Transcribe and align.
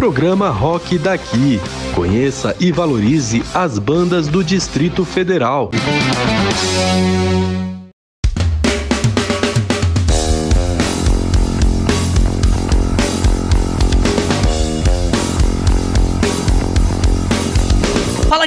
Programa 0.00 0.48
Rock 0.48 0.96
Daqui. 0.96 1.60
Conheça 1.94 2.56
e 2.58 2.72
valorize 2.72 3.44
as 3.52 3.78
bandas 3.78 4.28
do 4.28 4.42
Distrito 4.42 5.04
Federal. 5.04 5.70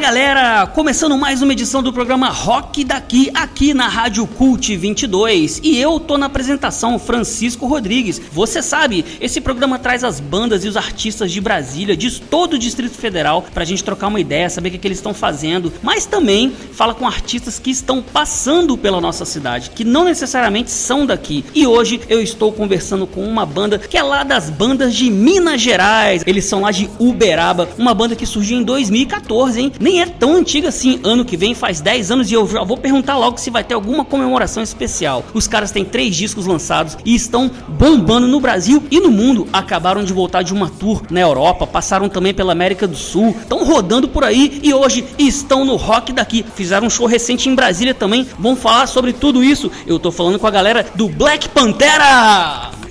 Galera, 0.03 0.67
começando 0.67 1.17
mais 1.17 1.41
uma 1.41 1.53
edição 1.53 1.81
do 1.81 1.93
programa 1.93 2.27
Rock 2.27 2.83
daqui, 2.83 3.31
aqui 3.33 3.73
na 3.73 3.87
Rádio 3.87 4.27
Cult 4.27 4.75
22. 4.75 5.61
E 5.63 5.79
eu 5.79 5.97
tô 5.97 6.17
na 6.17 6.25
apresentação, 6.25 6.99
Francisco 6.99 7.65
Rodrigues. 7.67 8.21
Você 8.33 8.61
sabe, 8.61 9.05
esse 9.21 9.39
programa 9.39 9.79
traz 9.79 10.03
as 10.03 10.19
bandas 10.19 10.65
e 10.65 10.67
os 10.67 10.75
artistas 10.75 11.31
de 11.31 11.39
Brasília, 11.39 11.95
de 11.95 12.19
todo 12.19 12.55
o 12.55 12.59
Distrito 12.59 12.97
Federal, 12.97 13.45
pra 13.53 13.63
gente 13.63 13.81
trocar 13.81 14.07
uma 14.07 14.19
ideia, 14.19 14.49
saber 14.49 14.67
o 14.67 14.71
que, 14.71 14.77
é 14.77 14.79
que 14.81 14.87
eles 14.89 14.97
estão 14.97 15.13
fazendo, 15.13 15.71
mas 15.81 16.05
também 16.05 16.51
fala 16.73 16.93
com 16.93 17.07
artistas 17.07 17.57
que 17.57 17.71
estão 17.71 18.01
passando 18.01 18.77
pela 18.77 18.99
nossa 18.99 19.23
cidade, 19.23 19.69
que 19.69 19.85
não 19.85 20.03
necessariamente 20.03 20.69
são 20.69 21.05
daqui. 21.05 21.45
E 21.55 21.65
hoje 21.65 22.01
eu 22.09 22.21
estou 22.21 22.51
conversando 22.51 23.07
com 23.07 23.23
uma 23.25 23.45
banda 23.45 23.79
que 23.79 23.97
é 23.97 24.03
lá 24.03 24.23
das 24.23 24.49
bandas 24.49 24.93
de 24.93 25.09
Minas 25.09 25.61
Gerais. 25.61 26.23
Eles 26.27 26.43
são 26.43 26.59
lá 26.59 26.71
de 26.71 26.89
Uberaba, 26.99 27.69
uma 27.77 27.93
banda 27.93 28.17
que 28.17 28.25
surgiu 28.25 28.57
em 28.57 28.63
2014, 28.63 29.61
hein? 29.61 29.71
Nem 29.79 29.92
nem 29.93 30.01
é 30.01 30.05
tão 30.07 30.35
antiga 30.35 30.69
assim. 30.69 30.99
Ano 31.03 31.23
que 31.23 31.37
vem 31.37 31.53
faz 31.53 31.79
10 31.79 32.09
anos 32.09 32.31
e 32.31 32.33
eu 32.33 32.47
já 32.47 32.63
vou 32.63 32.77
perguntar 32.77 33.15
logo 33.15 33.37
se 33.37 33.51
vai 33.51 33.63
ter 33.63 33.75
alguma 33.75 34.03
comemoração 34.03 34.63
especial. 34.63 35.23
Os 35.33 35.47
caras 35.47 35.71
têm 35.71 35.85
três 35.85 36.15
discos 36.15 36.47
lançados 36.47 36.97
e 37.05 37.13
estão 37.13 37.51
bombando 37.67 38.27
no 38.27 38.39
Brasil 38.39 38.83
e 38.89 38.99
no 38.99 39.11
mundo. 39.11 39.47
Acabaram 39.53 40.03
de 40.03 40.11
voltar 40.11 40.41
de 40.41 40.51
uma 40.51 40.67
tour 40.67 41.03
na 41.11 41.19
Europa, 41.19 41.67
passaram 41.67 42.09
também 42.09 42.33
pela 42.33 42.51
América 42.51 42.87
do 42.87 42.95
Sul, 42.95 43.35
estão 43.39 43.63
rodando 43.63 44.07
por 44.07 44.23
aí 44.23 44.59
e 44.63 44.73
hoje 44.73 45.05
estão 45.19 45.63
no 45.63 45.75
rock 45.75 46.11
daqui. 46.11 46.43
Fizeram 46.55 46.87
um 46.87 46.89
show 46.89 47.05
recente 47.05 47.47
em 47.47 47.55
Brasília 47.55 47.93
também. 47.93 48.27
Vão 48.39 48.55
falar 48.55 48.87
sobre 48.87 49.13
tudo 49.13 49.43
isso. 49.43 49.71
Eu 49.85 49.99
tô 49.99 50.11
falando 50.11 50.39
com 50.39 50.47
a 50.47 50.51
galera 50.51 50.85
do 50.95 51.07
Black 51.07 51.49
Pantera. 51.49 52.82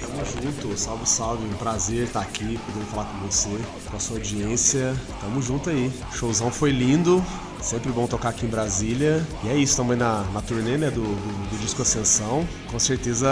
Salve, 0.77 1.07
salve, 1.07 1.45
um 1.47 1.55
prazer 1.55 2.07
estar 2.07 2.21
aqui, 2.21 2.59
podendo 2.67 2.87
falar 2.87 3.05
com 3.05 3.27
você, 3.27 3.51
com 3.91 3.97
a 3.97 4.01
sua 4.01 4.17
audiência. 4.17 4.95
Tamo 5.21 5.43
junto 5.43 5.71
aí. 5.71 5.93
O 6.11 6.17
showzão 6.17 6.51
foi 6.51 6.71
lindo, 6.71 7.25
sempre 7.61 7.93
bom 7.93 8.07
tocar 8.07 8.31
aqui 8.31 8.47
em 8.47 8.49
Brasília. 8.49 9.27
E 9.45 9.49
é 9.49 9.57
isso, 9.57 9.77
também 9.77 9.97
na, 9.97 10.23
na 10.33 10.41
turnê 10.41 10.79
né, 10.79 10.91
do, 10.91 11.03
do, 11.03 11.51
do 11.51 11.59
disco 11.59 11.83
Ascensão. 11.83 12.47
Com 12.71 12.79
certeza 12.79 13.29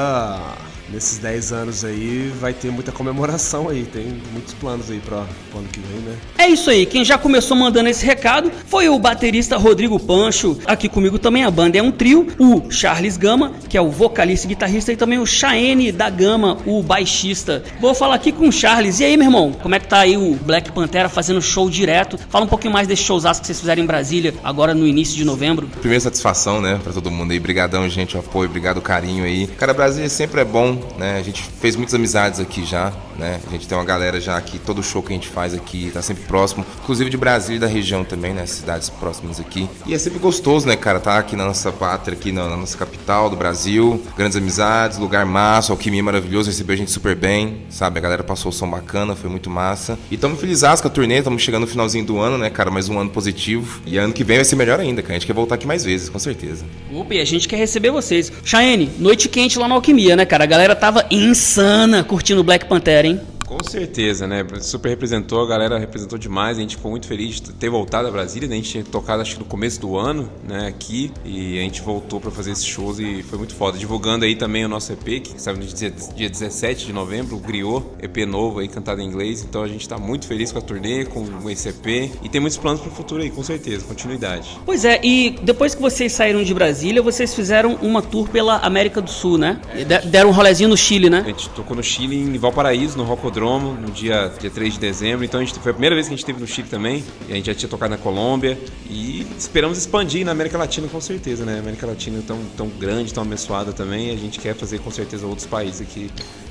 nesses 0.93 1.19
10 1.19 1.53
anos 1.53 1.85
aí 1.85 2.33
vai 2.41 2.53
ter 2.53 2.71
muita 2.71 2.93
comemoração 2.93 3.69
aí, 3.69 3.85
tem 3.85 4.21
muitos 4.33 4.55
planos 4.55 4.91
aí 4.91 4.99
para 4.99 5.27
o 5.55 5.59
ano 5.59 5.69
que 5.73 5.81
vem, 5.81 6.01
né? 6.01 6.17
É 6.39 6.49
isso 6.49 6.71
aí, 6.71 6.87
quem 6.87 7.05
já 7.05 7.19
começou 7.19 7.57
mandando 7.57 7.89
esse 7.89 8.05
recado 8.05 8.51
foi 8.67 8.89
o 8.89 8.99
baterista 8.99 9.57
Rodrigo 9.57 9.99
Pancho, 9.99 10.59
aqui 10.67 10.89
comigo 10.89 11.19
também 11.19 11.45
a 11.45 11.51
banda 11.51 11.79
é 11.79 11.83
um 11.83 11.93
trio, 11.93 12.27
o 12.39 12.71
Charles 12.71 13.17
Gama, 13.17 13.53
que 13.69 13.77
é 13.77 13.81
o 13.81 13.91
vocalista 13.91 14.47
e 14.47 14.49
guitarrista, 14.49 14.93
e 14.93 14.97
também 14.97 15.19
o 15.19 15.27
Chaene 15.27 15.93
da 15.93 16.09
Gama, 16.09 16.59
o 16.67 16.83
baixista. 16.83 17.63
Vou 17.81 17.95
falar 17.95 18.15
aqui 18.17 18.33
com 18.33 18.49
o 18.49 18.53
Charles, 18.53 19.01
e 19.01 19.05
aí 19.05 19.17
meu 19.17 19.27
irmão, 19.27 19.53
como 19.53 19.75
é 19.75 19.79
que 19.79 19.89
tá 19.89 19.99
aí 19.99 20.17
o 20.17 20.35
Black 20.35 20.73
Pantera 20.73 21.09
fazendo 21.09 21.43
show 21.43 21.69
direto? 21.69 22.19
Fala 22.29 22.45
um 22.45 22.49
pouquinho 22.49 22.73
mais 22.73 22.89
desse 22.89 23.03
showzaço 23.03 23.41
que 23.41 23.47
vocês 23.47 23.61
fizeram 23.61 23.83
em 23.83 23.87
Brasília, 23.87 24.35
agora 24.43 24.75
no 24.75 24.87
início 24.87 25.17
de 25.17 25.25
novembro. 25.25 25.69
Primeira 25.81 26.01
satisfação, 26.01 26.61
né, 26.61 26.79
para 26.83 26.93
todo 26.93 27.11
mundo 27.11 27.33
aí, 27.33 27.39
brigadão 27.41 27.89
gente, 27.89 28.17
o 28.17 28.21
apoio, 28.21 28.49
obrigado 28.49 28.79
o 28.79 28.83
carinho 28.83 29.25
aí. 29.25 29.47
Cara, 29.47 29.75
Brasília 29.75 30.09
sempre 30.09 30.41
é 30.41 30.45
bom, 30.45 30.80
né? 30.99 31.19
A 31.19 31.23
gente 31.23 31.43
fez 31.43 31.77
muitas 31.77 31.95
amizades 31.95 32.41
aqui 32.41 32.65
já, 32.65 32.93
né? 33.19 33.41
A 33.47 33.51
gente 33.51 33.67
tem 33.67 33.77
uma 33.77 33.85
galera 33.85 34.21
já 34.21 34.37
aqui, 34.37 34.59
todo 34.59 34.83
show 34.83 35.03
que 35.03 35.13
a 35.13 35.17
gente 35.17 35.29
faz 35.29 35.55
aqui 35.55 35.91
tá 35.93 36.03
sempre 36.03 36.25
próximo, 36.25 36.65
inclusive 36.83 37.11
de 37.11 37.17
Brasília 37.17 37.57
e 37.57 37.61
da 37.61 37.67
região 37.67 38.05
também, 38.05 38.33
né? 38.33 38.47
Cidades 38.47 38.89
próximas 38.89 39.41
aqui. 39.41 39.69
E 39.87 39.95
é 39.95 39.99
sempre 39.99 40.19
gostoso, 40.19 40.67
né, 40.67 40.77
cara, 40.77 41.01
tá 41.01 41.19
aqui 41.19 41.37
na 41.37 41.45
nossa 41.45 41.71
pátria, 41.71 42.17
aqui 42.17 42.33
na, 42.33 42.57
nossa 42.57 42.77
capital 42.77 43.31
do 43.31 43.37
Brasil, 43.37 44.03
grandes 44.17 44.37
amizades, 44.37 44.99
lugar 44.99 45.25
massa, 45.25 45.73
alquimia 45.73 46.03
maravilhoso, 46.03 46.49
recebeu 46.49 46.75
a 46.75 46.77
gente 46.77 46.91
super 46.91 47.15
bem, 47.15 47.63
sabe? 47.69 47.99
A 47.99 48.03
galera 48.03 48.23
passou 48.23 48.51
o 48.51 48.53
som 48.53 48.69
bacana, 48.69 49.15
foi 49.17 49.31
muito 49.31 49.51
massa. 49.51 49.99
E 50.11 50.15
estamos 50.15 50.41
felizes 50.41 50.81
com 50.81 50.89
a 50.89 50.91
turnê, 50.91 51.19
estamos 51.19 51.43
chegando 51.43 51.63
no 51.63 51.67
finalzinho 51.67 52.05
do 52.05 52.19
ano, 52.19 52.39
né, 52.39 52.51
cara? 52.51 52.71
Mais 52.71 52.89
um 52.89 52.99
ano 52.99 53.11
positivo. 53.11 53.81
E 53.87 53.99
ano 53.99 54.13
que 54.13 54.23
vem 54.23 54.37
vai 54.37 54.45
ser 54.45 54.57
melhor 54.57 54.79
ainda, 54.79 55.03
cara. 55.03 55.15
A 55.15 55.19
gente 55.19 55.27
quer 55.27 55.33
voltar 55.33 55.55
aqui 55.55 55.67
mais 55.67 55.85
vezes, 55.85 56.09
com 56.09 56.19
certeza. 56.19 56.65
Opa, 56.93 57.15
e 57.15 57.21
a 57.21 57.25
gente 57.25 57.49
quer 57.49 57.57
receber 57.57 57.91
vocês. 57.91 58.33
Chayenne, 58.45 58.91
noite 58.99 59.29
quente 59.29 59.59
lá 59.59 59.67
na 59.69 59.75
Alquimia, 59.75 60.17
né, 60.17 60.25
cara? 60.25 60.45
A 60.45 60.47
galera 60.47 60.70
tava 60.75 61.05
insana 61.11 62.03
curtindo 62.05 62.43
Black 62.43 62.67
Panther, 62.67 63.05
hein? 63.07 63.21
Com 63.51 63.59
certeza, 63.69 64.29
né? 64.29 64.47
Super 64.61 64.91
representou, 64.91 65.43
a 65.43 65.47
galera 65.47 65.77
representou 65.77 66.17
demais. 66.17 66.57
A 66.57 66.61
gente 66.61 66.77
ficou 66.77 66.93
muito 66.93 67.09
feliz 67.09 67.41
de 67.41 67.53
ter 67.53 67.69
voltado 67.69 68.07
a 68.07 68.11
Brasília. 68.11 68.49
Né? 68.49 68.55
A 68.55 68.59
gente 68.59 68.71
tinha 68.71 68.85
tocado 68.85 69.23
acho 69.23 69.35
que 69.35 69.41
no 69.41 69.45
começo 69.45 69.81
do 69.81 69.99
ano, 69.99 70.31
né? 70.47 70.69
Aqui. 70.69 71.11
E 71.25 71.59
a 71.59 71.63
gente 71.63 71.83
voltou 71.83 72.21
para 72.21 72.31
fazer 72.31 72.53
esses 72.53 72.65
shows 72.65 73.01
e 73.01 73.25
foi 73.25 73.39
muito 73.39 73.53
foda. 73.57 73.77
Divulgando 73.77 74.25
aí 74.25 74.37
também 74.37 74.65
o 74.65 74.69
nosso 74.69 74.93
EP, 74.93 75.21
que 75.21 75.35
saiu 75.37 75.57
no 75.57 75.65
dia, 75.65 75.91
dia 75.91 76.31
17 76.31 76.87
de 76.87 76.93
novembro, 76.93 77.35
o 77.35 77.41
Griot, 77.41 77.85
EP 78.01 78.19
novo 78.19 78.61
aí, 78.61 78.69
cantado 78.69 79.01
em 79.01 79.05
inglês. 79.05 79.43
Então 79.43 79.65
a 79.65 79.69
gente 79.69 79.89
tá 79.89 79.99
muito 79.99 80.29
feliz 80.29 80.53
com 80.53 80.59
a 80.61 80.63
turnê, 80.63 81.05
com 81.05 81.51
esse 81.51 81.71
EP. 81.71 82.09
E 82.23 82.29
tem 82.29 82.41
muitos 82.41 82.57
planos 82.57 82.81
pro 82.81 82.91
futuro 82.93 83.21
aí, 83.21 83.31
com 83.31 83.43
certeza, 83.43 83.85
continuidade. 83.85 84.61
Pois 84.65 84.85
é, 84.85 85.01
e 85.03 85.31
depois 85.43 85.75
que 85.75 85.83
vocês 85.83 86.13
saíram 86.13 86.45
de 86.45 86.55
Brasília, 86.55 87.03
vocês 87.03 87.35
fizeram 87.35 87.75
uma 87.83 88.01
tour 88.01 88.29
pela 88.29 88.59
América 88.59 89.01
do 89.03 89.11
Sul, 89.11 89.37
né? 89.37 89.61
E 89.75 89.85
deram 89.85 90.31
um 90.31 90.33
rolezinho 90.33 90.69
no 90.69 90.77
Chile, 90.77 91.11
né? 91.11 91.23
A 91.25 91.29
gente 91.29 91.49
tocou 91.51 91.77
no 91.77 91.83
Chile, 91.83 92.15
em 92.15 92.39
Valparaíso, 92.39 92.97
no 92.97 93.03
Rocodro 93.41 93.81
no 93.81 93.91
dia, 93.91 94.31
dia 94.39 94.51
3 94.51 94.75
de 94.75 94.81
dezembro. 94.81 95.25
Então 95.25 95.41
a 95.41 95.45
gente, 95.45 95.59
foi 95.59 95.71
a 95.71 95.75
primeira 95.75 95.95
vez 95.95 96.07
que 96.07 96.15
a 96.15 96.17
gente 96.17 96.21
esteve 96.21 96.41
no 96.41 96.47
Chile 96.47 96.69
também. 96.69 97.03
A 97.29 97.33
gente 97.33 97.47
já 97.47 97.55
tinha 97.55 97.69
tocado 97.69 97.91
na 97.91 97.99
Colômbia. 97.99 98.59
E 98.89 99.27
esperamos 99.39 99.79
expandir 99.79 100.25
na 100.25 100.33
América 100.33 100.59
Latina 100.59 100.89
com 100.89 101.01
certeza, 101.01 101.45
né? 101.45 101.57
A 101.57 101.61
América 101.61 101.87
Latina 101.87 102.19
é 102.19 102.23
tão, 102.23 102.39
tão 102.57 102.69
grande, 102.69 103.13
tão 103.15 103.23
abençoada 103.23 103.73
também. 103.73 104.11
A 104.11 104.17
gente 104.17 104.39
quer 104.39 104.55
fazer 104.55 104.81
com 104.81 104.91
certeza 104.91 105.27
outros 105.27 105.47
países 105.47 105.81
aqui 105.81 106.11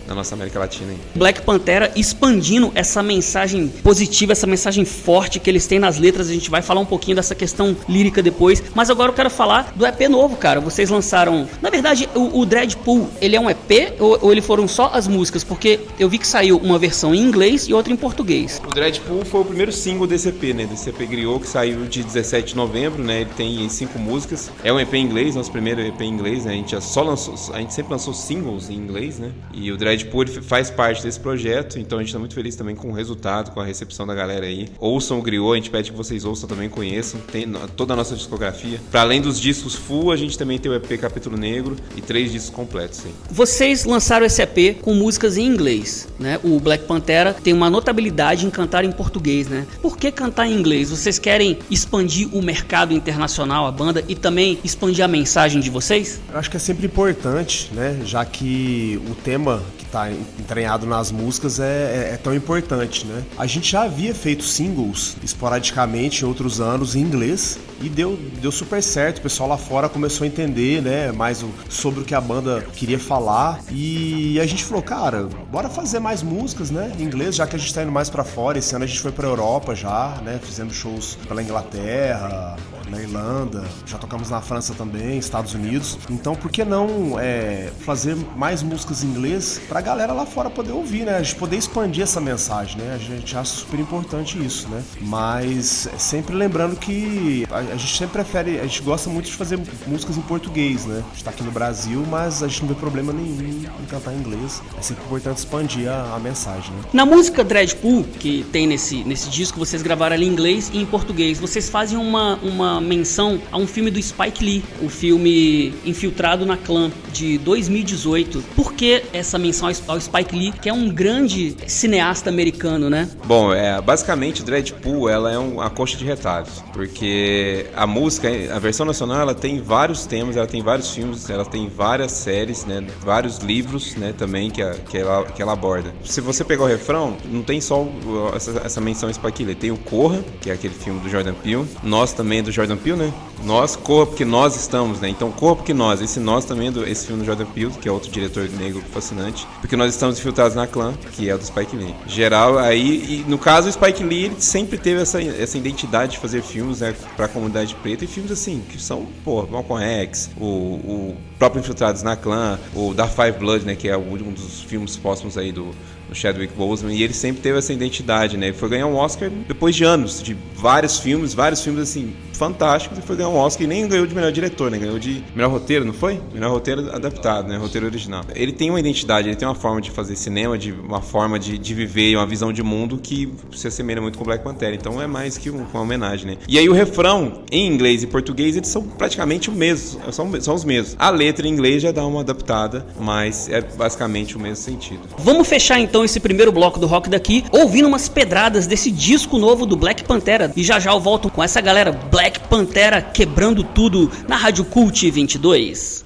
na 0.09 0.15
nossa 0.15 0.33
América 0.33 0.57
Latina. 0.57 0.91
Hein? 0.91 0.99
Black 1.13 1.43
Pantera 1.43 1.91
expandindo 1.95 2.71
essa 2.73 3.03
mensagem 3.03 3.67
positiva, 3.67 4.31
essa 4.31 4.47
mensagem 4.47 4.83
forte 4.83 5.39
que 5.39 5.49
eles 5.49 5.67
têm 5.67 5.77
nas 5.77 5.99
letras. 5.99 6.29
A 6.29 6.33
gente 6.33 6.49
vai 6.49 6.63
falar 6.63 6.81
um 6.81 6.85
pouquinho 6.85 7.15
dessa 7.15 7.35
questão 7.35 7.77
lírica 7.87 8.23
depois. 8.23 8.63
Mas 8.73 8.89
agora 8.89 9.11
eu 9.11 9.15
quero 9.15 9.29
falar 9.29 9.71
do 9.75 9.85
EP 9.85 10.09
novo, 10.09 10.35
cara. 10.35 10.59
Vocês 10.59 10.89
lançaram. 10.89 11.47
Na 11.61 11.69
verdade, 11.69 12.09
o, 12.15 12.39
o 12.39 12.45
Dreadpool, 12.45 13.07
ele 13.21 13.35
é 13.35 13.39
um 13.39 13.49
EP 13.49 13.93
ou, 13.99 14.17
ou 14.21 14.31
ele 14.31 14.41
foram 14.41 14.67
só 14.67 14.89
as 14.93 15.07
músicas? 15.07 15.43
Porque 15.43 15.81
eu 15.99 16.09
vi 16.09 16.17
que 16.17 16.27
saiu 16.27 16.57
uma 16.57 16.78
versão 16.79 17.13
em 17.13 17.19
inglês 17.21 17.67
e 17.67 17.73
outra 17.73 17.93
em 17.93 17.95
português. 17.95 18.61
O 18.65 18.73
Dreadpool 18.73 19.25
foi 19.25 19.41
o 19.41 19.45
primeiro 19.45 19.71
single 19.71 20.07
desse 20.07 20.29
EP, 20.29 20.55
né? 20.55 20.65
Desse 20.65 20.89
EP 20.89 20.97
Griot, 21.07 21.41
que 21.41 21.47
saiu 21.47 21.85
de 21.85 22.03
17 22.03 22.49
de 22.49 22.55
novembro, 22.55 23.03
né? 23.03 23.21
Ele 23.21 23.29
tem 23.35 23.69
cinco 23.69 23.99
músicas. 23.99 24.51
É 24.63 24.71
um 24.71 24.79
EP 24.79 24.93
em 24.93 25.03
inglês, 25.03 25.35
nosso 25.35 25.51
primeiro 25.51 25.81
EP 25.81 26.01
em 26.01 26.09
inglês, 26.09 26.45
né? 26.45 26.53
A 26.53 26.55
gente 26.55 26.71
já 26.71 26.81
só 26.81 27.01
lançou, 27.03 27.35
a 27.53 27.59
gente 27.59 27.73
sempre 27.73 27.91
lançou 27.91 28.13
singles 28.13 28.69
em 28.69 28.75
inglês, 28.75 29.19
né? 29.19 29.31
E 29.53 29.71
o 29.71 29.77
Dreadpool 29.77 30.27
faz 30.41 30.69
parte 30.69 31.03
desse 31.03 31.19
projeto, 31.19 31.79
então 31.79 31.99
a 31.99 32.01
gente 32.01 32.13
tá 32.13 32.19
muito 32.19 32.33
feliz 32.33 32.55
também 32.55 32.75
com 32.75 32.89
o 32.89 32.93
resultado, 32.93 33.51
com 33.51 33.59
a 33.59 33.65
recepção 33.65 34.07
da 34.07 34.15
galera 34.15 34.45
aí. 34.45 34.67
Ouçam 34.79 35.19
o 35.19 35.21
Griot, 35.21 35.51
a 35.51 35.55
gente 35.55 35.69
pede 35.69 35.91
que 35.91 35.97
vocês 35.97 36.25
ouçam 36.25 36.47
também, 36.47 36.69
conheçam. 36.69 37.19
Tem 37.31 37.47
toda 37.75 37.93
a 37.93 37.95
nossa 37.95 38.15
discografia. 38.15 38.79
Para 38.91 39.01
além 39.01 39.21
dos 39.21 39.39
discos 39.39 39.75
full, 39.75 40.11
a 40.11 40.17
gente 40.17 40.37
também 40.37 40.57
tem 40.57 40.71
o 40.71 40.75
EP 40.75 40.99
Capítulo 40.99 41.37
Negro 41.37 41.75
e 41.95 42.01
três 42.01 42.31
discos 42.31 42.49
completos, 42.49 42.99
sim. 42.99 43.11
Vocês 43.29 43.85
lançaram 43.85 44.25
esse 44.25 44.41
EP 44.41 44.79
com 44.81 44.93
músicas 44.93 45.37
em 45.37 45.45
inglês, 45.45 46.07
né? 46.19 46.39
O 46.43 46.59
Black 46.69 46.85
Pantera 46.85 47.33
tem 47.33 47.51
uma 47.51 47.67
notabilidade 47.67 48.45
em 48.45 48.49
cantar 48.51 48.85
em 48.85 48.91
português, 48.91 49.47
né? 49.47 49.65
Por 49.81 49.97
que 49.97 50.11
cantar 50.11 50.45
em 50.45 50.53
inglês? 50.53 50.91
Vocês 50.91 51.17
querem 51.17 51.57
expandir 51.67 52.29
o 52.31 52.43
mercado 52.43 52.93
internacional, 52.93 53.65
a 53.65 53.71
banda, 53.71 54.05
e 54.07 54.13
também 54.13 54.59
expandir 54.63 55.03
a 55.03 55.07
mensagem 55.07 55.59
de 55.61 55.69
vocês? 55.71 56.21
Eu 56.31 56.37
acho 56.37 56.47
que 56.47 56.57
é 56.57 56.59
sempre 56.59 56.85
importante, 56.85 57.71
né? 57.73 57.99
Já 58.05 58.23
que 58.23 59.01
o 59.09 59.15
tema 59.15 59.63
que 59.79 59.83
está 59.83 60.11
entranhado 60.11 60.85
nas 60.85 61.11
músicas 61.11 61.59
é, 61.59 61.63
é, 61.63 62.13
é, 62.13 62.17
tão 62.17 62.35
importante, 62.35 63.03
né? 63.07 63.23
A 63.35 63.47
gente 63.47 63.71
já 63.71 63.81
havia 63.81 64.13
feito 64.13 64.43
singles 64.43 65.17
esporadicamente 65.23 66.23
em 66.23 66.27
outros 66.27 66.61
anos 66.61 66.95
em 66.95 66.99
inglês 66.99 67.57
e 67.81 67.89
deu, 67.89 68.15
deu 68.39 68.51
super 68.51 68.83
certo. 68.83 69.17
O 69.17 69.21
pessoal 69.21 69.49
lá 69.49 69.57
fora 69.57 69.89
começou 69.89 70.25
a 70.25 70.27
entender, 70.27 70.83
né? 70.83 71.11
Mais 71.11 71.43
sobre 71.67 72.01
o 72.01 72.03
que 72.05 72.13
a 72.13 72.21
banda 72.21 72.63
queria 72.75 72.99
falar 72.99 73.59
e 73.71 74.39
a 74.39 74.45
gente 74.45 74.63
falou, 74.63 74.83
cara, 74.83 75.27
bora 75.51 75.67
fazer 75.67 75.99
mais 75.99 76.21
músicas, 76.49 76.71
né? 76.71 76.91
Em 76.97 77.03
inglês, 77.03 77.35
já 77.35 77.45
que 77.45 77.55
a 77.55 77.59
gente 77.59 77.67
está 77.67 77.83
indo 77.83 77.91
mais 77.91 78.09
para 78.09 78.23
fora. 78.23 78.57
Esse 78.57 78.75
ano 78.75 78.83
a 78.83 78.87
gente 78.87 78.99
foi 78.99 79.11
para 79.11 79.27
Europa 79.27 79.75
já, 79.75 80.19
né? 80.23 80.39
Fizemos 80.41 80.73
shows 80.73 81.17
pela 81.27 81.43
Inglaterra, 81.43 82.55
na 82.89 83.01
Irlanda, 83.01 83.63
já 83.85 83.97
tocamos 83.97 84.29
na 84.29 84.41
França 84.41 84.73
também, 84.73 85.17
Estados 85.17 85.53
Unidos. 85.53 85.97
Então, 86.09 86.35
por 86.35 86.51
que 86.51 86.63
não 86.63 87.19
é, 87.19 87.71
fazer 87.81 88.15
mais 88.35 88.63
músicas 88.63 89.03
em 89.03 89.07
inglês 89.07 89.61
pra 89.67 89.81
galera 89.81 90.13
lá 90.13 90.25
fora 90.25 90.49
poder 90.49 90.71
ouvir, 90.71 91.05
né? 91.05 91.17
A 91.17 91.23
gente 91.23 91.35
poder 91.35 91.57
expandir 91.57 92.03
essa 92.03 92.19
mensagem, 92.19 92.81
né? 92.81 92.93
A 92.95 92.97
gente 92.97 93.35
acha 93.35 93.55
super 93.55 93.79
importante 93.79 94.43
isso, 94.43 94.67
né? 94.69 94.83
Mas 95.01 95.89
sempre 95.97 96.35
lembrando 96.35 96.75
que 96.75 97.45
a, 97.51 97.57
a 97.57 97.75
gente 97.75 97.97
sempre 97.97 98.13
prefere, 98.13 98.59
a 98.59 98.63
gente 98.63 98.81
gosta 98.81 99.09
muito 99.09 99.25
de 99.25 99.33
fazer 99.33 99.59
músicas 99.87 100.17
em 100.17 100.21
português, 100.21 100.85
né? 100.85 101.03
A 101.05 101.13
gente 101.13 101.23
tá 101.23 101.31
aqui 101.31 101.43
no 101.43 101.51
Brasil, 101.51 102.05
mas 102.09 102.43
a 102.43 102.47
gente 102.47 102.61
não 102.61 102.69
vê 102.69 102.75
problema 102.75 103.13
nenhum 103.13 103.65
em 103.81 103.85
cantar 103.85 104.13
em 104.13 104.17
inglês. 104.17 104.61
É 104.77 104.81
sempre 104.81 105.03
importante 105.03 105.37
expandir 105.37 105.89
a, 105.89 106.15
a 106.15 106.19
mensagem, 106.19 106.71
né? 106.73 106.81
Na 106.93 107.05
música 107.05 107.43
Dreadpool, 107.43 108.03
que 108.03 108.45
tem 108.51 108.67
nesse, 108.67 109.03
nesse 109.03 109.29
disco, 109.29 109.59
vocês 109.59 109.81
gravaram 109.81 110.15
ali 110.15 110.25
em 110.25 110.29
inglês 110.29 110.69
e 110.73 110.79
em 110.79 110.85
português. 110.85 111.39
Vocês 111.39 111.69
fazem 111.69 111.97
uma, 111.97 112.35
uma 112.35 112.78
menção 112.81 113.39
a 113.51 113.57
um 113.57 113.67
filme 113.67 113.91
do 113.91 114.01
Spike 114.01 114.43
Lee, 114.43 114.63
o 114.81 114.89
filme 114.89 115.73
Infiltrado 115.85 116.45
na 116.45 116.57
Clã, 116.57 116.91
de 117.11 117.37
2018. 117.39 118.43
Por 118.55 118.73
que 118.73 119.03
essa 119.13 119.37
menção 119.37 119.69
ao 119.87 119.99
Spike 119.99 120.35
Lee, 120.35 120.51
que 120.51 120.69
é 120.69 120.73
um 120.73 120.89
grande 120.89 121.55
cineasta 121.67 122.29
americano, 122.29 122.89
né? 122.89 123.09
Bom, 123.25 123.53
é, 123.53 123.81
basicamente 123.81 124.43
Dreadpool 124.43 125.09
ela 125.09 125.31
é 125.31 125.37
uma 125.37 125.69
coxa 125.69 125.97
de 125.97 126.05
retalhos, 126.05 126.63
porque 126.73 127.65
a 127.75 127.85
música, 127.85 128.29
a 128.53 128.59
versão 128.59 128.85
nacional, 128.85 129.21
ela 129.21 129.35
tem 129.35 129.61
vários 129.61 130.05
temas, 130.05 130.37
ela 130.37 130.47
tem 130.47 130.61
vários 130.61 130.91
filmes, 130.91 131.29
ela 131.29 131.45
tem 131.45 131.67
várias 131.67 132.11
séries, 132.11 132.65
né, 132.65 132.85
vários 133.01 133.39
livros, 133.39 133.95
né, 133.95 134.13
também 134.17 134.49
que, 134.49 134.61
a, 134.61 134.73
que, 134.73 134.97
ela, 134.97 135.25
que 135.25 135.41
ela 135.41 135.53
aborda. 135.53 135.93
Se 136.03 136.21
você 136.21 136.43
pegar 136.43 136.63
o 136.63 136.67
refrão, 136.67 137.17
não 137.25 137.41
tem 137.41 137.59
só 137.61 137.87
essa, 138.35 138.61
essa 138.63 138.81
menção 138.81 139.11
Spike 139.11 139.43
Lee, 139.43 139.55
tem 139.55 139.71
o 139.71 139.77
Corra, 139.77 140.23
que 140.41 140.49
é 140.49 140.53
aquele 140.53 140.73
filme 140.73 140.99
do 140.99 141.09
Jordan 141.09 141.33
Peele, 141.33 141.65
nós 141.83 142.13
também 142.13 142.41
do 142.43 142.51
Jordan 142.51 142.68
Peele, 142.77 142.97
né? 142.97 143.13
Nós, 143.43 143.75
Corra 143.75 144.05
porque 144.05 144.25
nós 144.25 144.55
estamos, 144.55 144.99
né? 144.99 145.09
Então 145.09 145.31
Corra 145.31 145.55
porque 145.57 145.73
nós, 145.73 146.01
esse 146.01 146.19
nós 146.19 146.45
também 146.45 146.67
é 146.67 146.71
do, 146.71 146.85
esse 146.85 147.07
filme 147.07 147.21
do 147.21 147.25
Jordan 147.25 147.45
Peele, 147.45 147.71
que 147.71 147.87
é 147.87 147.91
outro 147.91 148.11
diretor 148.11 148.49
negro 148.49 148.81
fascinante, 148.91 149.47
porque 149.61 149.75
nós 149.75 149.93
estamos 149.93 150.19
infiltrados 150.19 150.55
na 150.55 150.67
clã, 150.67 150.93
que 151.13 151.29
é 151.29 151.35
o 151.35 151.37
do 151.37 151.45
Spike 151.45 151.75
Lee. 151.75 151.95
Geral, 152.07 152.57
aí, 152.57 153.23
no 153.27 153.37
caso 153.37 153.69
o 153.69 153.71
Spike 153.71 154.03
Lee 154.03 154.25
ele 154.25 154.35
sempre 154.39 154.77
teve 154.77 155.01
essa, 155.01 155.21
essa 155.21 155.57
identidade 155.57 156.13
de 156.13 156.17
fazer 156.19 156.41
filmes 156.41 156.81
né, 156.81 156.93
pra 157.15 157.27
comunidade 157.27 157.75
preta 157.75 158.03
e 158.03 158.07
filmes 158.07 158.31
assim, 158.31 158.61
que 158.69 158.81
são, 158.81 159.07
pô, 159.23 159.45
Malcolm 159.47 159.83
X, 159.83 160.29
o, 160.37 160.45
o 160.45 161.17
próprio 161.39 161.61
Infiltrados 161.61 162.03
na 162.03 162.15
Clã, 162.15 162.59
o 162.75 162.93
Da 162.93 163.07
Five 163.07 163.39
Blood, 163.39 163.65
né, 163.65 163.73
que 163.73 163.87
é 163.87 163.97
um 163.97 164.31
dos 164.31 164.61
filmes 164.61 164.97
póstumos 164.97 165.37
aí 165.37 165.51
do, 165.51 165.71
do 166.09 166.13
Chadwick 166.15 166.53
Boseman, 166.53 166.93
e 166.93 167.01
ele 167.01 167.13
sempre 167.13 167.41
teve 167.41 167.57
essa 167.57 167.71
identidade, 167.71 168.35
né? 168.35 168.47
Ele 168.47 168.57
foi 168.57 168.67
ganhar 168.67 168.87
um 168.87 168.95
Oscar 168.95 169.29
depois 169.47 169.75
de 169.75 169.83
anos, 169.83 170.21
de 170.21 170.35
vários 170.55 170.99
filmes, 170.99 171.33
vários 171.33 171.63
filmes 171.63 171.83
assim, 171.83 172.13
fantásticos, 172.33 172.97
e 172.97 173.01
foi 173.01 173.15
ganhar 173.15 173.29
um 173.29 173.35
Oscar 173.35 173.63
e 173.63 173.67
nem 173.67 173.87
ganhou 173.87 174.05
de 174.05 174.15
melhor 174.15 174.31
diretor, 174.31 174.69
né? 174.71 174.77
Ganhou 174.77 174.99
de 174.99 175.23
melhor 175.35 175.51
roteiro, 175.51 175.85
não 175.85 175.93
foi? 175.93 176.19
Melhor 176.33 176.51
roteiro 176.51 176.93
adaptado, 176.93 177.47
né? 177.47 177.57
Roteiro 177.57 177.85
original. 177.85 178.23
Ele 178.35 178.51
tem 178.51 178.69
uma 178.69 178.79
identidade, 178.79 179.29
ele 179.29 179.35
tem 179.35 179.47
uma 179.47 179.55
forma 179.55 179.79
de 179.79 179.91
fazer 179.91 180.15
cinema, 180.15 180.57
de 180.57 180.71
uma 180.71 181.01
forma 181.01 181.39
de, 181.39 181.57
de 181.57 181.73
viver, 181.73 182.15
uma 182.17 182.25
visão 182.25 182.51
de 182.51 182.63
mundo 182.63 182.97
que 182.97 183.31
se 183.55 183.67
assemelha 183.67 184.01
muito 184.01 184.17
com 184.17 184.23
Black 184.25 184.43
Panther. 184.43 184.73
Então 184.73 185.01
é 185.01 185.07
mais 185.07 185.37
que 185.37 185.49
uma 185.49 185.79
homenagem, 185.79 186.25
né? 186.25 186.37
E 186.47 186.57
aí 186.57 186.67
o 186.67 186.73
refrão, 186.73 187.43
em 187.51 187.67
inglês 187.71 188.03
e 188.03 188.07
português, 188.07 188.57
eles 188.57 188.67
são 188.67 188.81
praticamente 188.81 189.49
o 189.49 189.53
mesmo, 189.53 190.01
são, 190.11 190.41
são 190.41 190.55
os 190.55 190.63
mesmos. 190.63 190.95
A 190.97 191.09
letra 191.09 191.28
em 191.45 191.49
inglês 191.49 191.81
já 191.81 191.91
dá 191.91 192.05
uma 192.05 192.21
adaptada, 192.21 192.85
mas 192.99 193.49
é 193.49 193.61
basicamente 193.61 194.35
o 194.35 194.39
mesmo 194.39 194.63
sentido. 194.63 195.01
Vamos 195.17 195.47
fechar 195.47 195.79
então 195.79 196.03
esse 196.03 196.19
primeiro 196.19 196.51
bloco 196.51 196.79
do 196.79 196.87
rock 196.87 197.09
daqui, 197.09 197.45
ouvindo 197.51 197.87
umas 197.87 198.09
pedradas 198.09 198.67
desse 198.67 198.91
disco 198.91 199.37
novo 199.37 199.65
do 199.65 199.75
Black 199.75 200.03
Pantera. 200.03 200.51
E 200.55 200.63
já 200.63 200.79
já 200.79 200.91
eu 200.91 200.99
volto 200.99 201.29
com 201.29 201.43
essa 201.43 201.61
galera 201.61 201.91
Black 201.91 202.39
Pantera 202.47 203.01
quebrando 203.01 203.63
tudo 203.63 204.11
na 204.27 204.35
Rádio 204.35 204.65
Cult 204.65 205.09
22. 205.09 206.05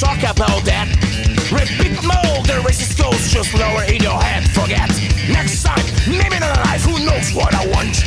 shock 0.00 0.24
about 0.24 0.64
that. 0.64 0.88
Repeat 1.52 2.00
more 2.00 2.40
the 2.48 2.56
racist 2.64 2.96
goes 2.96 3.20
just 3.28 3.52
lower 3.52 3.84
in 3.84 4.00
your 4.00 4.16
head. 4.16 4.48
Forget. 4.56 4.88
Next 5.28 5.60
time, 5.60 5.84
Maybe 6.08 6.40
not 6.40 6.56
alive. 6.56 6.80
Who 6.88 7.04
knows 7.04 7.36
what 7.36 7.52
I 7.52 7.68
want? 7.68 8.00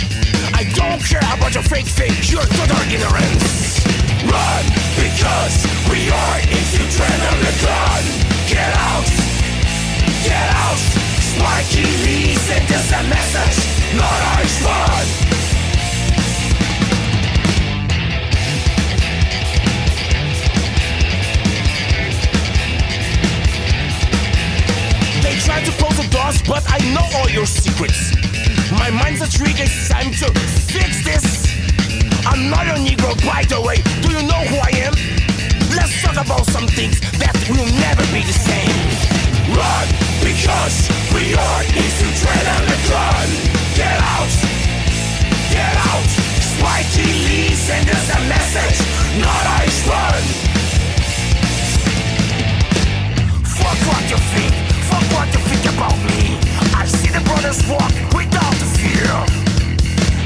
I 0.57 0.66
don't 0.74 0.98
care 1.06 1.22
about 1.22 1.54
your 1.54 1.62
fake 1.62 1.86
fake. 1.86 2.18
Your 2.34 2.42
total 2.42 2.81
ignorance. 2.90 3.86
Run, 4.25 4.66
because 4.98 5.54
we 5.94 6.10
are 6.10 6.38
in 6.42 6.57
infiltrated 6.57 7.30
of 7.30 7.38
the 7.45 7.54
gun. 7.62 8.04
Get 8.50 8.72
out, 8.90 9.10
get 10.25 10.48
out. 10.66 10.81
Spiky 11.22 11.86
Lee 12.01 12.34
sent 12.42 12.74
us 12.74 12.90
a 12.90 13.01
message, 13.06 13.57
not 13.94 14.19
our 14.34 14.45
spawn. 14.50 15.32
Try 25.44 25.62
to 25.62 25.72
close 25.75 25.98
the 26.00 26.07
doors, 26.07 26.42
but 26.48 26.63
I 26.72 26.80
know 26.95 27.04
all 27.19 27.30
your 27.30 27.45
secrets. 27.45 28.16
My 28.80 28.90
mind's 28.90 29.19
a 29.19 29.28
trick, 29.28 29.60
it's 29.60 29.90
time 29.90 30.12
to 30.24 30.31
fix 30.72 31.04
this. 31.04 31.51
I'm 32.25 32.50
not 32.50 32.66
a 32.66 32.80
Negro, 32.80 33.12
by 33.28 33.44
the 33.44 33.60
way. 33.60 33.84
Do 34.01 34.16
you 34.16 34.24
know 34.24 34.40
who 34.48 34.56
I 34.56 34.72
am? 34.88 34.95
Let's 35.75 36.00
talk 36.01 36.16
about 36.16 36.48
some 36.48 36.66
things 36.66 36.95
that 37.19 37.36
will 37.51 37.68
never 37.75 38.07
be 38.16 38.24
the 38.24 38.31
same. 38.31 38.72
Run, 39.51 39.88
because 40.24 40.88
we 41.12 41.36
are 41.36 41.62
Eastern 41.75 42.13
Trail 42.24 42.48
and 42.48 42.66
the 42.72 42.80
gun. 42.88 43.28
Get 43.75 44.00
out, 44.00 44.31
get 45.51 45.75
out. 45.92 46.07
Spikey 46.40 47.04
Lee 47.04 47.51
send 47.51 47.90
us 47.92 48.07
a 48.16 48.19
message, 48.31 48.80
not 49.19 49.44
Ice 49.60 49.80
Run. 49.92 50.24
Fuck, 53.44 53.80
what 53.92 54.04
you 54.10 54.18
think 54.31 54.62
fuck 54.94 55.06
what 55.13 55.28
you 55.34 55.42
think 55.50 55.66
about 55.74 55.98
me. 56.10 56.38
I 56.78 56.86
see 56.86 57.10
the 57.10 57.22
brothers 57.25 57.60
walk 57.68 57.94
without 58.13 58.56
the 58.62 58.69
fear. 58.78 59.10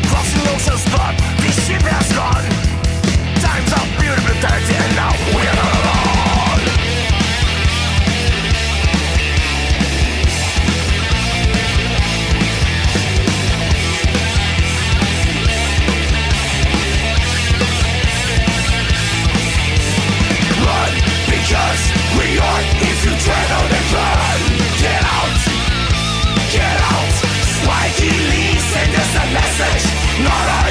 Crossing 0.10 0.46
oceans 0.52 0.84
but 0.92 1.16
this 1.42 1.56
ship 1.66 1.84
has 1.88 2.08
gone. 2.12 2.48
Time's 3.40 3.72
up, 3.80 3.88
beautiful, 4.00 4.36
dirty 4.44 4.76
and 4.76 4.94
now 4.96 5.14
we're 5.32 5.56
not 5.56 5.74
alone. 5.80 6.64
Run, 20.66 20.94
because 21.32 21.82
we 22.18 22.28
are 22.48 22.62
if 22.90 22.98
you 23.06 23.14
tread 23.24 23.50
on 23.60 23.66
the 23.72 23.82
ground 23.92 24.47
Get 24.80 25.04
out! 25.04 25.40
Get 26.54 26.78
out! 26.94 27.14
Spikey 27.58 28.14
Lee 28.30 28.60
sent 28.60 28.94
us 29.02 29.12
a 29.16 29.26
message, 29.34 29.86
not 30.24 30.46
a 30.62 30.67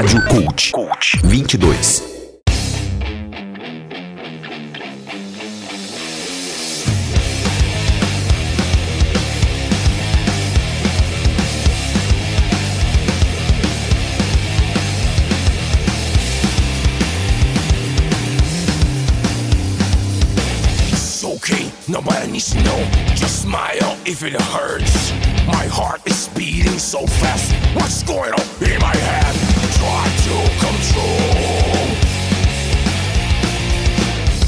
Rádio 0.00 0.22
Cult. 0.28 0.70
Cult 0.72 1.20
22. 1.20 2.08
Nobody 21.88 22.32
needs 22.32 22.52
to 22.52 22.62
know. 22.62 22.90
Just 23.14 23.42
smile 23.42 23.98
if 24.06 24.22
it 24.22 24.40
hurts. 24.40 25.12
My 25.46 25.66
heart 25.66 26.00
is 26.06 26.28
beating 26.28 26.78
so 26.78 27.04
fast. 27.06 27.52
What's 27.74 28.02
going 28.04 28.32
on 28.32 28.40
in 28.62 28.80
my 28.80 28.96
head? 28.96 29.49
Try 29.80 30.04
to 30.26 30.36
control. 30.64 31.70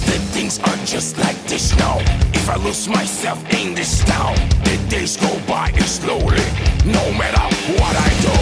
The 0.09 0.19
things 0.35 0.59
are 0.59 0.77
just 0.85 1.17
like 1.17 1.43
this 1.47 1.75
now. 1.79 1.97
If 2.35 2.51
I 2.51 2.57
lose 2.57 2.87
myself 2.87 3.39
in 3.51 3.75
this 3.75 4.05
town, 4.05 4.35
the 4.65 4.77
days 4.91 5.17
go 5.17 5.33
by 5.47 5.73
slowly. 5.87 6.45
No 6.85 7.05
matter 7.17 7.47
what 7.81 7.97
I 7.97 8.11
do, 8.27 8.37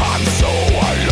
I'm 0.00 0.24
so 0.40 0.48
alone. 0.48 1.09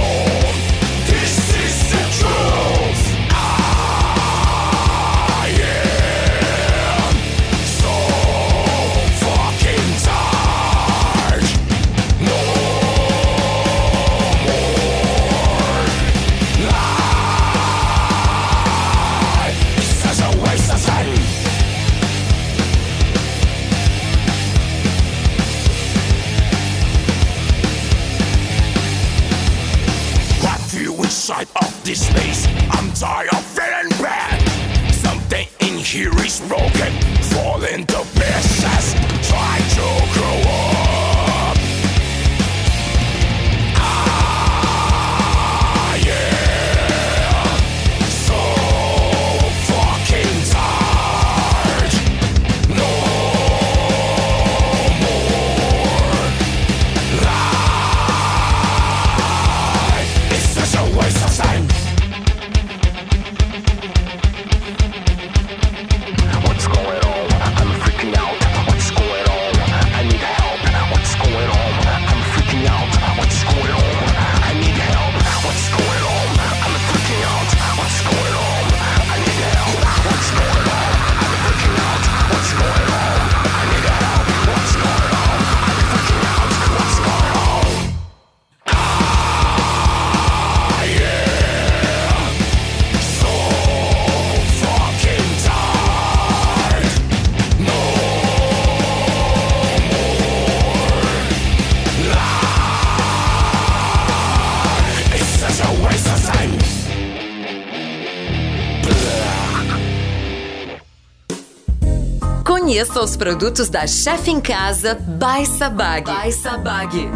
Produtos 113.18 113.68
da 113.68 113.84
Chef 113.84 114.28
em 114.28 114.40
Casa 114.40 114.94
by 114.94 115.44
Sabag. 115.44 116.04
By 116.04 116.32
Sabag. 116.32 117.10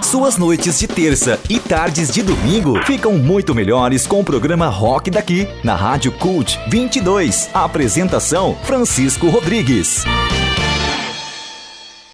Suas 0.02 0.37
noites 0.38 0.78
de 0.78 0.87
terça 0.87 1.40
e 1.50 1.59
tardes 1.59 2.12
de 2.12 2.23
domingo 2.23 2.80
ficam 2.85 3.18
muito 3.18 3.52
melhores 3.54 4.06
com 4.06 4.21
o 4.21 4.25
programa 4.25 4.68
Rock 4.68 5.11
daqui, 5.11 5.49
na 5.64 5.75
Rádio 5.75 6.12
Cult 6.12 6.61
22. 6.71 7.50
A 7.52 7.64
apresentação 7.64 8.56
Francisco 8.62 9.28
Rodrigues. 9.28 10.04